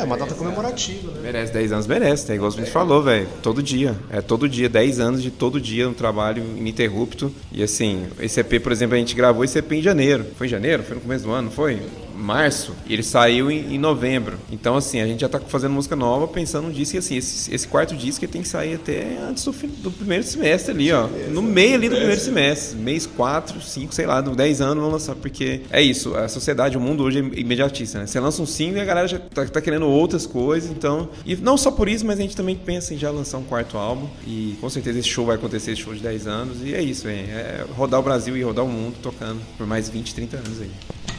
é 0.00 0.04
uma 0.04 0.16
data 0.16 0.34
comemorativa, 0.34 1.10
né? 1.12 1.20
Merece 1.22 1.52
10 1.52 1.72
anos, 1.72 1.86
merece, 1.86 2.32
é 2.32 2.34
igual 2.34 2.50
você 2.50 2.66
falou, 2.66 3.02
velho. 3.02 3.28
Todo 3.42 3.62
dia. 3.62 3.94
É 4.10 4.20
todo 4.20 4.48
dia, 4.48 4.68
10 4.68 5.00
anos 5.00 5.22
de 5.22 5.30
todo 5.30 5.60
dia, 5.60 5.88
um 5.88 5.94
trabalho 5.94 6.42
ininterrupto. 6.56 7.32
E 7.52 7.62
assim, 7.62 8.06
esse 8.20 8.40
EP, 8.40 8.62
por 8.62 8.72
exemplo, 8.72 8.94
a 8.94 8.98
gente 8.98 9.14
gravou 9.14 9.44
esse 9.44 9.58
EP 9.58 9.72
em 9.72 9.82
janeiro. 9.82 10.26
Foi 10.36 10.46
em 10.46 10.50
janeiro? 10.50 10.82
Foi 10.82 10.96
no 10.96 11.00
começo 11.00 11.24
do 11.24 11.30
ano, 11.32 11.50
foi? 11.50 11.80
março 12.16 12.74
e 12.86 12.92
ele 12.92 13.02
saiu 13.02 13.50
em, 13.50 13.74
em, 13.74 13.78
novembro. 13.78 14.38
Então, 14.50 14.76
assim, 14.76 15.00
a 15.00 15.06
gente 15.06 15.20
já 15.20 15.28
tá 15.28 15.38
fazendo 15.38 15.72
música 15.72 15.94
nova, 15.94 16.26
pensando 16.26 16.68
nisso 16.68 16.96
e 16.96 16.98
assim, 16.98 17.16
esse, 17.16 17.54
esse 17.54 17.68
quarto 17.68 17.94
disco 17.94 18.24
ele 18.24 18.32
tem 18.32 18.42
que 18.42 18.48
sair 18.48 18.74
até 18.74 19.18
antes 19.22 19.44
do, 19.44 19.52
do 19.52 19.90
primeiro 19.90 20.24
semestre 20.24 20.72
ali, 20.72 20.92
ó. 20.92 21.08
No 21.30 21.42
meio 21.42 21.74
ali 21.74 21.88
do 21.88 21.96
primeiro 21.96 22.20
semestre. 22.20 22.78
Mês 22.78 23.06
4, 23.06 23.60
5, 23.60 23.94
sei 23.94 24.06
lá, 24.06 24.20
10 24.20 24.60
anos 24.60 24.76
vamos 24.76 24.92
lançar, 24.92 25.14
porque 25.14 25.62
é 25.70 25.82
isso, 25.82 26.16
a 26.16 26.28
sociedade, 26.28 26.76
o 26.76 26.80
mundo 26.80 27.04
hoje 27.04 27.18
é 27.18 27.40
imediatista, 27.40 27.98
né? 27.98 28.06
Você 28.06 28.18
lança 28.18 28.42
um 28.42 28.46
single 28.46 28.78
e 28.78 28.80
a 28.80 28.84
galera 28.84 29.06
já 29.06 29.18
tá, 29.18 29.44
tá 29.44 29.60
querendo 29.60 29.85
outras 29.86 30.26
coisas, 30.26 30.70
então. 30.70 31.08
E 31.24 31.36
não 31.36 31.56
só 31.56 31.70
por 31.70 31.88
isso, 31.88 32.04
mas 32.06 32.18
a 32.18 32.22
gente 32.22 32.36
também 32.36 32.56
pensa 32.56 32.94
em 32.94 32.98
já 32.98 33.10
lançar 33.10 33.38
um 33.38 33.44
quarto 33.44 33.76
álbum. 33.76 34.06
E 34.26 34.56
com 34.60 34.68
certeza 34.68 34.98
esse 34.98 35.08
show 35.08 35.26
vai 35.26 35.36
acontecer, 35.36 35.72
esse 35.72 35.82
show 35.82 35.94
de 35.94 36.00
10 36.00 36.26
anos. 36.26 36.58
E 36.62 36.74
é 36.74 36.82
isso, 36.82 37.08
é, 37.08 37.12
é 37.12 37.64
rodar 37.76 38.00
o 38.00 38.02
Brasil 38.02 38.36
e 38.36 38.42
rodar 38.42 38.64
o 38.64 38.68
mundo 38.68 38.96
tocando 39.02 39.40
por 39.56 39.66
mais 39.66 39.88
20, 39.88 40.14
30 40.14 40.36
anos 40.36 40.60
aí. 40.60 40.70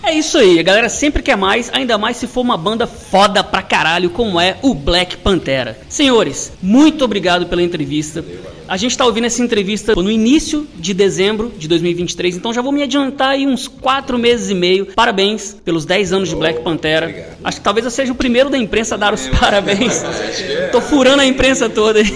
É 0.03 0.13
isso 0.13 0.37
aí, 0.37 0.59
a 0.59 0.63
galera 0.63 0.87
sempre 0.87 1.21
quer 1.21 1.35
mais, 1.35 1.69
ainda 1.73 1.97
mais 1.97 2.17
se 2.17 2.27
for 2.27 2.41
uma 2.41 2.55
banda 2.55 2.87
foda 2.87 3.43
pra 3.43 3.61
caralho, 3.61 4.09
como 4.09 4.39
é 4.39 4.57
o 4.61 4.73
Black 4.73 5.17
Pantera. 5.17 5.77
Senhores, 5.89 6.53
muito 6.61 7.03
obrigado 7.03 7.47
pela 7.47 7.61
entrevista. 7.61 8.23
A 8.67 8.75
gente 8.75 8.97
tá 8.97 9.05
ouvindo 9.05 9.25
essa 9.25 9.41
entrevista 9.41 9.95
no 9.95 10.11
início 10.11 10.67
de 10.75 10.93
dezembro 10.93 11.53
de 11.57 11.67
2023, 11.67 12.35
então 12.35 12.53
já 12.53 12.61
vou 12.61 12.71
me 12.71 12.83
adiantar 12.83 13.29
aí 13.29 13.47
uns 13.47 13.67
4 13.67 14.17
meses 14.17 14.49
e 14.49 14.53
meio. 14.53 14.87
Parabéns 14.87 15.55
pelos 15.63 15.85
10 15.85 16.13
anos 16.13 16.29
de 16.29 16.35
Black 16.35 16.61
Pantera. 16.61 17.07
obrigado. 17.07 17.37
Acho 17.43 17.57
que 17.57 17.63
talvez 17.63 17.85
eu 17.85 17.91
seja 17.91 18.11
o 18.11 18.15
primeiro 18.15 18.49
da 18.49 18.57
imprensa 18.57 18.95
a 18.95 18.97
dar 18.97 19.13
os 19.13 19.27
parabéns. 19.39 20.03
Tô 20.71 20.81
furando 20.81 21.21
a 21.21 21.25
imprensa 21.25 21.69
toda 21.69 21.99
aí. 21.99 22.11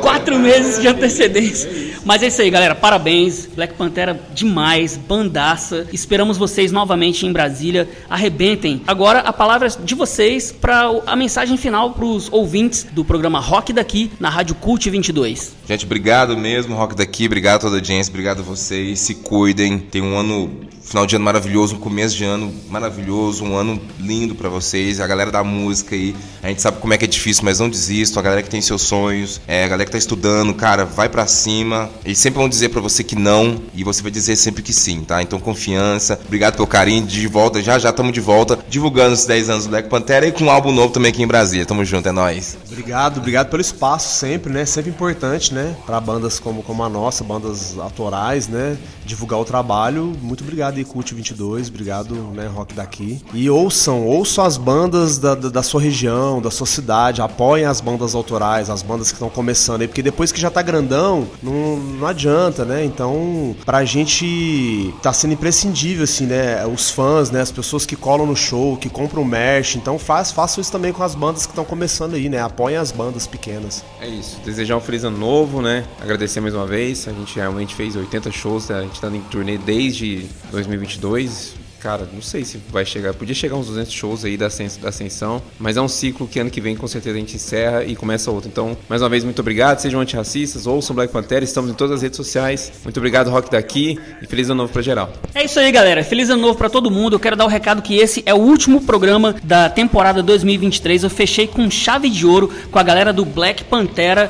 4 0.00 0.38
meses 0.38 0.80
de 0.80 0.86
antecedência. 0.86 1.88
Mas 2.04 2.22
é 2.22 2.28
isso 2.28 2.40
aí, 2.40 2.48
galera. 2.48 2.74
Parabéns. 2.74 3.46
Black 3.54 3.74
Pantera 3.74 4.18
demais, 4.32 4.96
bandaça. 4.96 5.86
Esperamos 5.92 6.38
vocês 6.38 6.72
novamente 6.72 7.26
em 7.26 7.32
Brasília. 7.32 7.88
Arrebentem. 8.08 8.80
Agora 8.86 9.18
a 9.20 9.32
palavra 9.32 9.68
é 9.68 9.70
de 9.84 9.94
vocês 9.94 10.52
para 10.52 10.88
a 11.06 11.16
mensagem 11.16 11.56
final 11.56 11.90
para 11.90 12.04
os 12.04 12.32
ouvintes 12.32 12.86
do 12.92 13.04
programa 13.04 13.40
Rock 13.40 13.72
daqui 13.72 14.10
na 14.20 14.30
Rádio 14.30 14.54
Cult 14.54 14.88
22. 14.88 15.54
Gente, 15.68 15.84
obrigado 15.88 16.36
mesmo, 16.36 16.76
Rock 16.76 16.94
daqui, 16.94 17.24
obrigado 17.26 17.56
a 17.56 17.60
toda 17.60 17.76
a 17.76 17.78
audiência, 17.78 18.10
obrigado 18.10 18.40
a 18.40 18.42
vocês, 18.42 19.00
se 19.00 19.14
cuidem, 19.14 19.78
tem 19.78 20.02
um 20.02 20.16
ano, 20.16 20.50
final 20.82 21.06
de 21.06 21.16
ano 21.16 21.24
maravilhoso, 21.24 21.76
um 21.76 21.78
começo 21.78 22.14
de 22.14 22.24
ano 22.24 22.52
maravilhoso, 22.68 23.42
um 23.42 23.56
ano 23.56 23.80
lindo 23.98 24.34
pra 24.34 24.50
vocês, 24.50 25.00
a 25.00 25.06
galera 25.06 25.30
da 25.30 25.42
música 25.42 25.94
aí, 25.94 26.14
a 26.42 26.48
gente 26.48 26.60
sabe 26.60 26.78
como 26.78 26.92
é 26.92 26.98
que 26.98 27.06
é 27.06 27.08
difícil, 27.08 27.42
mas 27.44 27.58
não 27.58 27.70
desistam, 27.70 28.20
a 28.20 28.22
galera 28.22 28.42
que 28.42 28.50
tem 28.50 28.60
seus 28.60 28.82
sonhos, 28.82 29.40
é, 29.48 29.64
a 29.64 29.68
galera 29.68 29.86
que 29.86 29.92
tá 29.92 29.98
estudando, 29.98 30.52
cara, 30.54 30.84
vai 30.84 31.08
pra 31.08 31.26
cima. 31.26 31.90
Eles 32.04 32.18
sempre 32.18 32.38
vão 32.38 32.48
dizer 32.48 32.68
pra 32.68 32.80
você 32.80 33.02
que 33.02 33.16
não 33.16 33.62
e 33.74 33.82
você 33.82 34.02
vai 34.02 34.10
dizer 34.10 34.36
sempre 34.36 34.62
que 34.62 34.72
sim, 34.72 35.02
tá? 35.02 35.22
Então 35.22 35.40
confiança. 35.40 36.18
Obrigado 36.26 36.56
pelo 36.56 36.66
carinho. 36.66 37.06
De 37.06 37.26
volta, 37.26 37.62
já 37.62 37.78
já 37.78 37.90
estamos 37.90 38.12
de 38.12 38.20
volta, 38.20 38.58
divulgando 38.68 39.14
os 39.14 39.24
10 39.24 39.50
anos 39.50 39.64
do 39.64 39.70
Black 39.70 39.88
Pantera 39.88 40.26
e 40.26 40.32
com 40.32 40.44
um 40.44 40.50
álbum 40.50 40.72
novo 40.72 40.92
também 40.92 41.10
aqui 41.10 41.22
em 41.22 41.26
Brasília. 41.26 41.64
Tamo 41.64 41.84
junto, 41.84 42.08
é 42.08 42.12
nóis. 42.12 42.56
Obrigado, 42.70 43.18
obrigado 43.18 43.50
pelo 43.50 43.60
espaço 43.60 44.18
sempre, 44.18 44.52
né? 44.52 44.64
Sempre 44.64 44.90
importante, 44.90 45.54
né? 45.54 45.76
Pra 45.86 46.00
bandas 46.00 46.38
como, 46.38 46.62
como 46.62 46.82
a 46.82 46.88
nossa, 46.88 47.24
bandas 47.24 47.78
autorais, 47.78 48.48
né? 48.48 48.76
Divulgar 49.04 49.40
o 49.40 49.44
trabalho. 49.44 50.12
Muito 50.20 50.42
obrigado 50.42 50.76
aí, 50.76 50.84
Cult 50.84 51.14
22. 51.14 51.68
Obrigado, 51.68 52.14
né, 52.34 52.46
Rock 52.46 52.74
daqui. 52.74 53.20
E 53.32 53.48
ouçam, 53.48 54.06
ouçam 54.06 54.44
as 54.44 54.56
bandas 54.56 55.18
da, 55.18 55.34
da, 55.34 55.48
da 55.48 55.62
sua 55.62 55.80
região, 55.80 56.40
da 56.40 56.50
sua 56.50 56.66
cidade. 56.66 57.22
Apoiem 57.22 57.64
as 57.64 57.80
bandas 57.80 58.14
autorais, 58.14 58.70
as 58.70 58.82
bandas 58.82 59.08
que 59.08 59.14
estão 59.14 59.30
começando 59.30 59.82
aí. 59.82 59.88
Porque 59.88 60.02
depois 60.02 60.32
que 60.32 60.40
já 60.40 60.50
tá 60.50 60.62
grandão, 60.62 61.26
não, 61.42 61.76
não 61.76 62.06
adianta, 62.06 62.64
né? 62.64 62.84
Então, 62.84 63.54
pra 63.64 63.84
gente 63.84 64.94
tá 65.02 65.12
sendo 65.12 65.34
imprescindível, 65.34 66.04
assim, 66.04 66.26
né? 66.26 66.66
Os 66.66 66.90
fãs, 66.90 67.30
né? 67.30 67.40
As 67.40 67.52
pessoas 67.52 67.86
que 67.86 67.96
colam 67.96 68.26
no 68.26 68.36
show, 68.36 68.76
que 68.76 68.88
compram 68.88 69.24
merch. 69.24 69.76
Então, 69.76 69.98
faz, 69.98 70.32
façam 70.32 70.60
isso 70.60 70.72
também 70.72 70.92
com 70.92 71.02
as 71.02 71.14
bandas 71.14 71.46
que 71.46 71.52
estão 71.52 71.64
começando 71.64 72.14
aí, 72.14 72.28
né? 72.28 72.40
Apoiem 72.40 72.76
as 72.76 72.92
bandas 72.92 73.26
pequenas. 73.26 73.84
É 74.00 74.08
isso. 74.08 74.38
Desejar 74.44 74.76
um 74.76 74.80
feliz 74.80 75.04
ano 75.04 75.18
novo, 75.18 75.60
né? 75.62 75.67
Agradecer 76.00 76.40
mais 76.40 76.54
uma 76.54 76.66
vez. 76.66 77.06
A 77.08 77.12
gente 77.12 77.36
realmente 77.36 77.74
fez 77.74 77.94
80 77.96 78.30
shows, 78.30 78.68
né? 78.68 78.78
a 78.78 78.82
gente 78.82 79.00
tá 79.00 79.08
em 79.08 79.20
turnê 79.22 79.58
desde 79.58 80.26
2022. 80.50 81.54
Cara, 81.80 82.08
não 82.12 82.20
sei 82.20 82.44
se 82.44 82.60
vai 82.72 82.84
chegar. 82.84 83.14
Podia 83.14 83.34
chegar 83.36 83.54
uns 83.54 83.68
200 83.68 83.92
shows 83.92 84.24
aí 84.24 84.36
da 84.36 84.46
Ascens- 84.46 84.76
da 84.78 84.88
Ascensão, 84.88 85.40
mas 85.60 85.76
é 85.76 85.80
um 85.80 85.86
ciclo 85.86 86.26
que 86.26 86.40
ano 86.40 86.50
que 86.50 86.60
vem 86.60 86.74
com 86.74 86.88
certeza 86.88 87.16
a 87.16 87.20
gente 87.20 87.36
encerra 87.36 87.84
e 87.84 87.94
começa 87.94 88.32
outro. 88.32 88.48
Então, 88.50 88.76
mais 88.88 89.00
uma 89.00 89.08
vez, 89.08 89.22
muito 89.22 89.38
obrigado. 89.38 89.78
Sejam 89.78 90.00
antirracistas, 90.00 90.66
ouçam 90.66 90.94
Black 90.96 91.12
Panther. 91.12 91.40
Estamos 91.44 91.70
em 91.70 91.74
todas 91.74 91.94
as 91.98 92.02
redes 92.02 92.16
sociais. 92.16 92.72
Muito 92.82 92.96
obrigado, 92.96 93.30
Rock 93.30 93.48
daqui. 93.48 93.96
E 94.20 94.26
feliz 94.26 94.50
ano 94.50 94.62
novo 94.62 94.72
pra 94.72 94.82
geral. 94.82 95.12
É 95.32 95.44
isso 95.44 95.60
aí, 95.60 95.70
galera. 95.70 96.02
Feliz 96.02 96.28
ano 96.30 96.42
novo 96.42 96.58
pra 96.58 96.68
todo 96.68 96.90
mundo. 96.90 97.14
Eu 97.14 97.20
quero 97.20 97.36
dar 97.36 97.44
o 97.44 97.48
recado 97.48 97.80
que 97.80 97.94
esse 97.96 98.24
é 98.26 98.34
o 98.34 98.38
último 98.38 98.80
programa 98.82 99.36
da 99.44 99.70
temporada 99.70 100.20
2023. 100.20 101.04
Eu 101.04 101.10
fechei 101.10 101.46
com 101.46 101.70
chave 101.70 102.10
de 102.10 102.26
ouro 102.26 102.50
com 102.72 102.78
a 102.80 102.82
galera 102.82 103.12
do 103.12 103.24
Black 103.24 103.62
Pantera. 103.62 104.28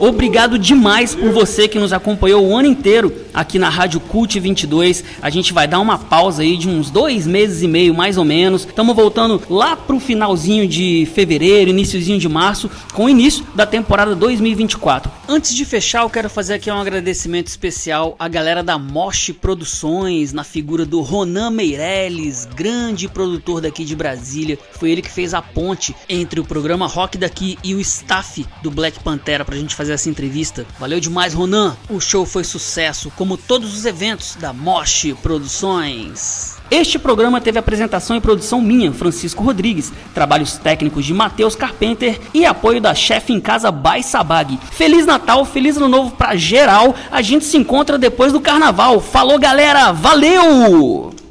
Obrigado 0.00 0.60
demais 0.60 1.12
por 1.12 1.32
você 1.32 1.66
que 1.66 1.76
nos 1.76 1.92
acompanhou 1.92 2.46
o 2.46 2.56
ano 2.56 2.68
inteiro 2.68 3.12
aqui 3.34 3.58
na 3.58 3.68
Rádio 3.68 3.98
Cult 3.98 4.38
22. 4.38 5.02
A 5.20 5.28
gente 5.28 5.52
vai 5.52 5.66
dar 5.66 5.80
uma 5.80 5.98
pausa 5.98 6.42
aí 6.42 6.56
de 6.56 6.68
uns 6.68 6.88
dois 6.88 7.26
meses 7.26 7.62
e 7.62 7.66
meio, 7.66 7.92
mais 7.92 8.16
ou 8.16 8.24
menos. 8.24 8.64
Estamos 8.64 8.94
voltando 8.94 9.42
lá 9.50 9.74
pro 9.74 9.98
finalzinho 9.98 10.68
de 10.68 11.08
fevereiro, 11.12 11.70
iníciozinho 11.70 12.18
de 12.20 12.28
março, 12.28 12.70
com 12.94 13.06
o 13.06 13.08
início 13.08 13.44
da 13.56 13.66
temporada 13.66 14.14
2024. 14.14 15.10
Antes 15.28 15.52
de 15.52 15.64
fechar, 15.64 16.02
eu 16.02 16.10
quero 16.10 16.30
fazer 16.30 16.54
aqui 16.54 16.70
um 16.70 16.80
agradecimento 16.80 17.48
especial 17.48 18.14
à 18.20 18.28
galera 18.28 18.62
da 18.62 18.78
Mosh 18.78 19.32
Produções, 19.40 20.32
na 20.32 20.44
figura 20.44 20.86
do 20.86 21.00
Ronan 21.00 21.50
Meirelles, 21.50 22.46
grande 22.46 23.08
produtor 23.08 23.60
daqui 23.60 23.84
de 23.84 23.96
Brasília. 23.96 24.58
Foi 24.78 24.90
ele 24.90 25.02
que 25.02 25.10
fez 25.10 25.34
a 25.34 25.42
ponte 25.42 25.94
entre 26.08 26.38
o 26.38 26.44
programa 26.44 26.86
Rock 26.86 27.18
daqui 27.18 27.58
e 27.64 27.74
o 27.74 27.80
staff 27.80 28.46
do 28.62 28.70
Black 28.70 29.00
Pantera 29.00 29.44
pra 29.44 29.56
gente 29.56 29.74
fazer 29.74 29.87
essa 29.92 30.08
entrevista. 30.08 30.66
Valeu 30.78 31.00
demais, 31.00 31.34
Ronan. 31.34 31.76
O 31.88 32.00
show 32.00 32.24
foi 32.24 32.44
sucesso, 32.44 33.12
como 33.16 33.36
todos 33.36 33.76
os 33.76 33.84
eventos 33.84 34.36
da 34.36 34.52
Mosh 34.52 35.14
Produções. 35.22 36.56
Este 36.70 36.98
programa 36.98 37.40
teve 37.40 37.58
apresentação 37.58 38.16
e 38.16 38.20
produção 38.20 38.60
minha, 38.60 38.92
Francisco 38.92 39.42
Rodrigues, 39.42 39.92
trabalhos 40.12 40.58
técnicos 40.58 41.04
de 41.04 41.14
Matheus 41.14 41.56
Carpenter 41.56 42.20
e 42.34 42.44
apoio 42.44 42.80
da 42.80 42.94
chefe 42.94 43.32
em 43.32 43.40
casa 43.40 43.70
Bai 43.70 44.02
Sabag. 44.02 44.58
Feliz 44.70 45.06
Natal, 45.06 45.44
feliz 45.44 45.76
Ano 45.76 45.88
Novo 45.88 46.10
pra 46.10 46.36
geral. 46.36 46.94
A 47.10 47.22
gente 47.22 47.44
se 47.44 47.56
encontra 47.56 47.96
depois 47.96 48.32
do 48.32 48.40
carnaval. 48.40 49.00
Falou, 49.00 49.38
galera. 49.38 49.92
Valeu! 49.92 51.27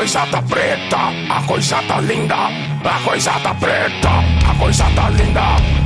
Coisa 0.00 0.26
tá 0.30 0.40
preta, 0.40 0.96
a 1.28 1.42
coisa 1.46 1.76
tá 1.82 2.00
linda, 2.00 2.34
a 2.34 3.00
coisa 3.04 3.32
tá 3.32 3.52
preta, 3.52 4.08
a 4.48 4.54
coisa 4.54 4.84
tá 4.96 5.10
linda, 5.10 5.42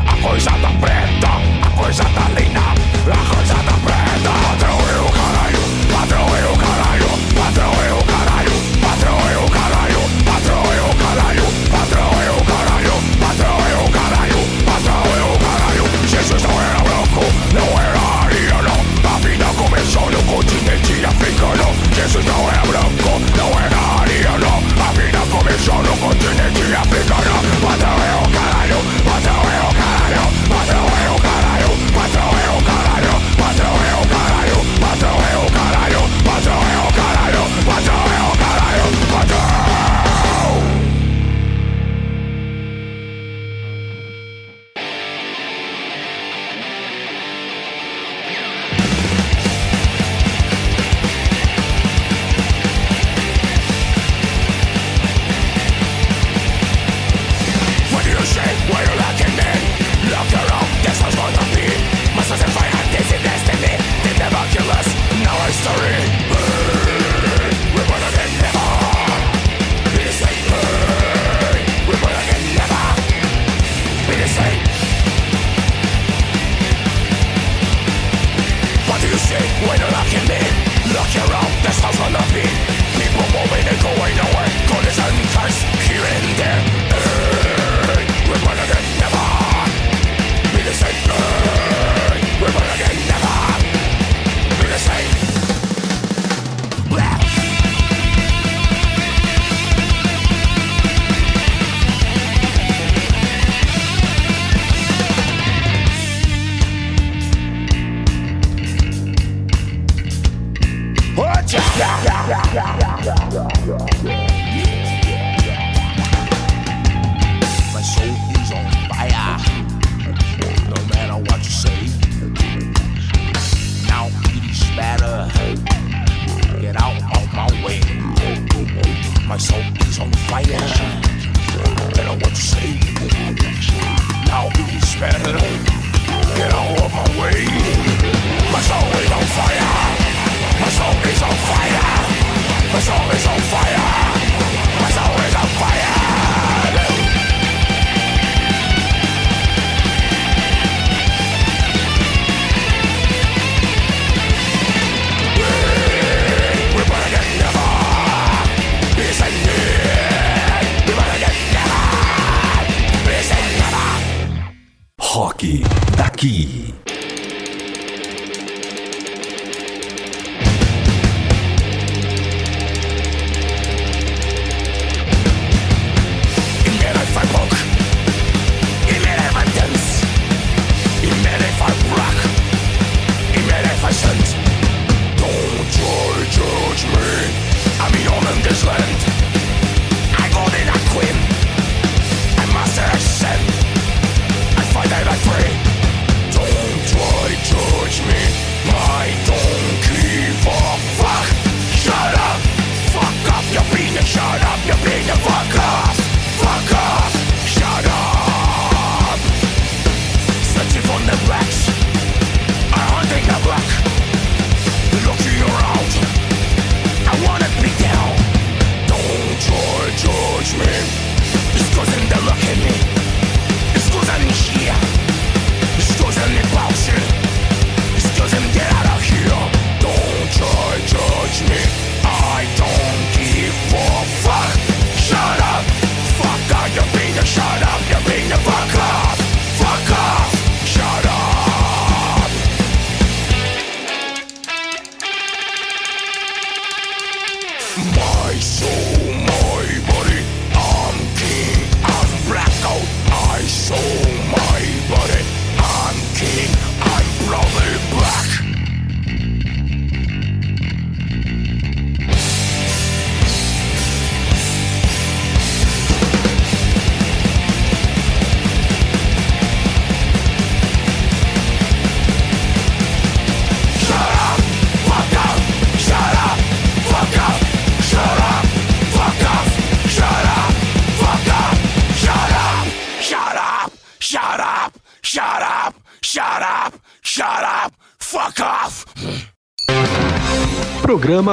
a 0.07 0.23
coisa 0.23 0.51
tá 0.51 0.71
preta, 0.81 1.31
a 1.67 1.71
coisa 1.77 2.05
tá 2.05 2.29
linda, 2.39 2.61
a 2.61 3.35
coisa 3.35 3.55
tá 3.55 3.75
preta. 3.83 4.31
Padrão 4.47 4.79
é 4.79 5.01
o 5.01 5.11
caralho, 5.11 5.59
padrão 5.91 6.37
é 6.37 6.47
o 6.47 6.57
caralho, 6.57 7.09
padrão 7.35 7.73
é 7.75 7.93
o 7.93 8.05
caralho, 8.05 8.53
padrão 8.81 9.19
é 9.19 9.39
o 9.43 9.51
caralho, 9.51 10.01
padrão 10.31 10.63
é 10.63 10.81
o 10.81 10.95
caralho, 10.95 11.45
padrão 11.75 12.13
é 12.23 12.31
o 12.31 12.45
caralho, 12.45 12.95
padrão 13.19 13.59
é 13.67 13.77
o 13.83 13.91
caralho, 13.91 14.39
padrão 14.65 15.05
é 15.11 15.25
o 15.27 15.39
caralho. 15.43 15.85
Jesus 16.07 16.43
não 16.45 16.63
era 16.63 16.79
branco, 16.85 17.25
não 17.53 17.69
era 17.83 17.99
ariano, 18.23 18.75
a 19.13 19.19
vida 19.19 19.47
começou 19.57 20.09
no 20.09 20.23
continente 20.23 21.05
africano. 21.05 21.75
Jesus 21.93 22.25
não 22.25 22.49
é 22.49 22.59
branco, 22.67 23.21
não 23.37 23.51
era 23.59 23.94
solo 25.59 25.91
con 26.01 26.17
tu 26.19 26.27
energía 26.29 26.83
pícara 26.83 27.43
Mateo, 27.63 28.23
carajo, 28.33 28.81
Mateo, 29.05 29.69
carajo 29.79 30.44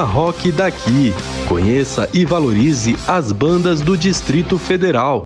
Rock 0.04 0.52
daqui. 0.52 1.14
Conheça 1.47 2.10
e 2.14 2.26
valorize 2.26 2.95
as 3.08 3.32
bandas 3.32 3.82
do 3.82 3.97
Distrito 3.97 4.58
Federal. 4.58 5.24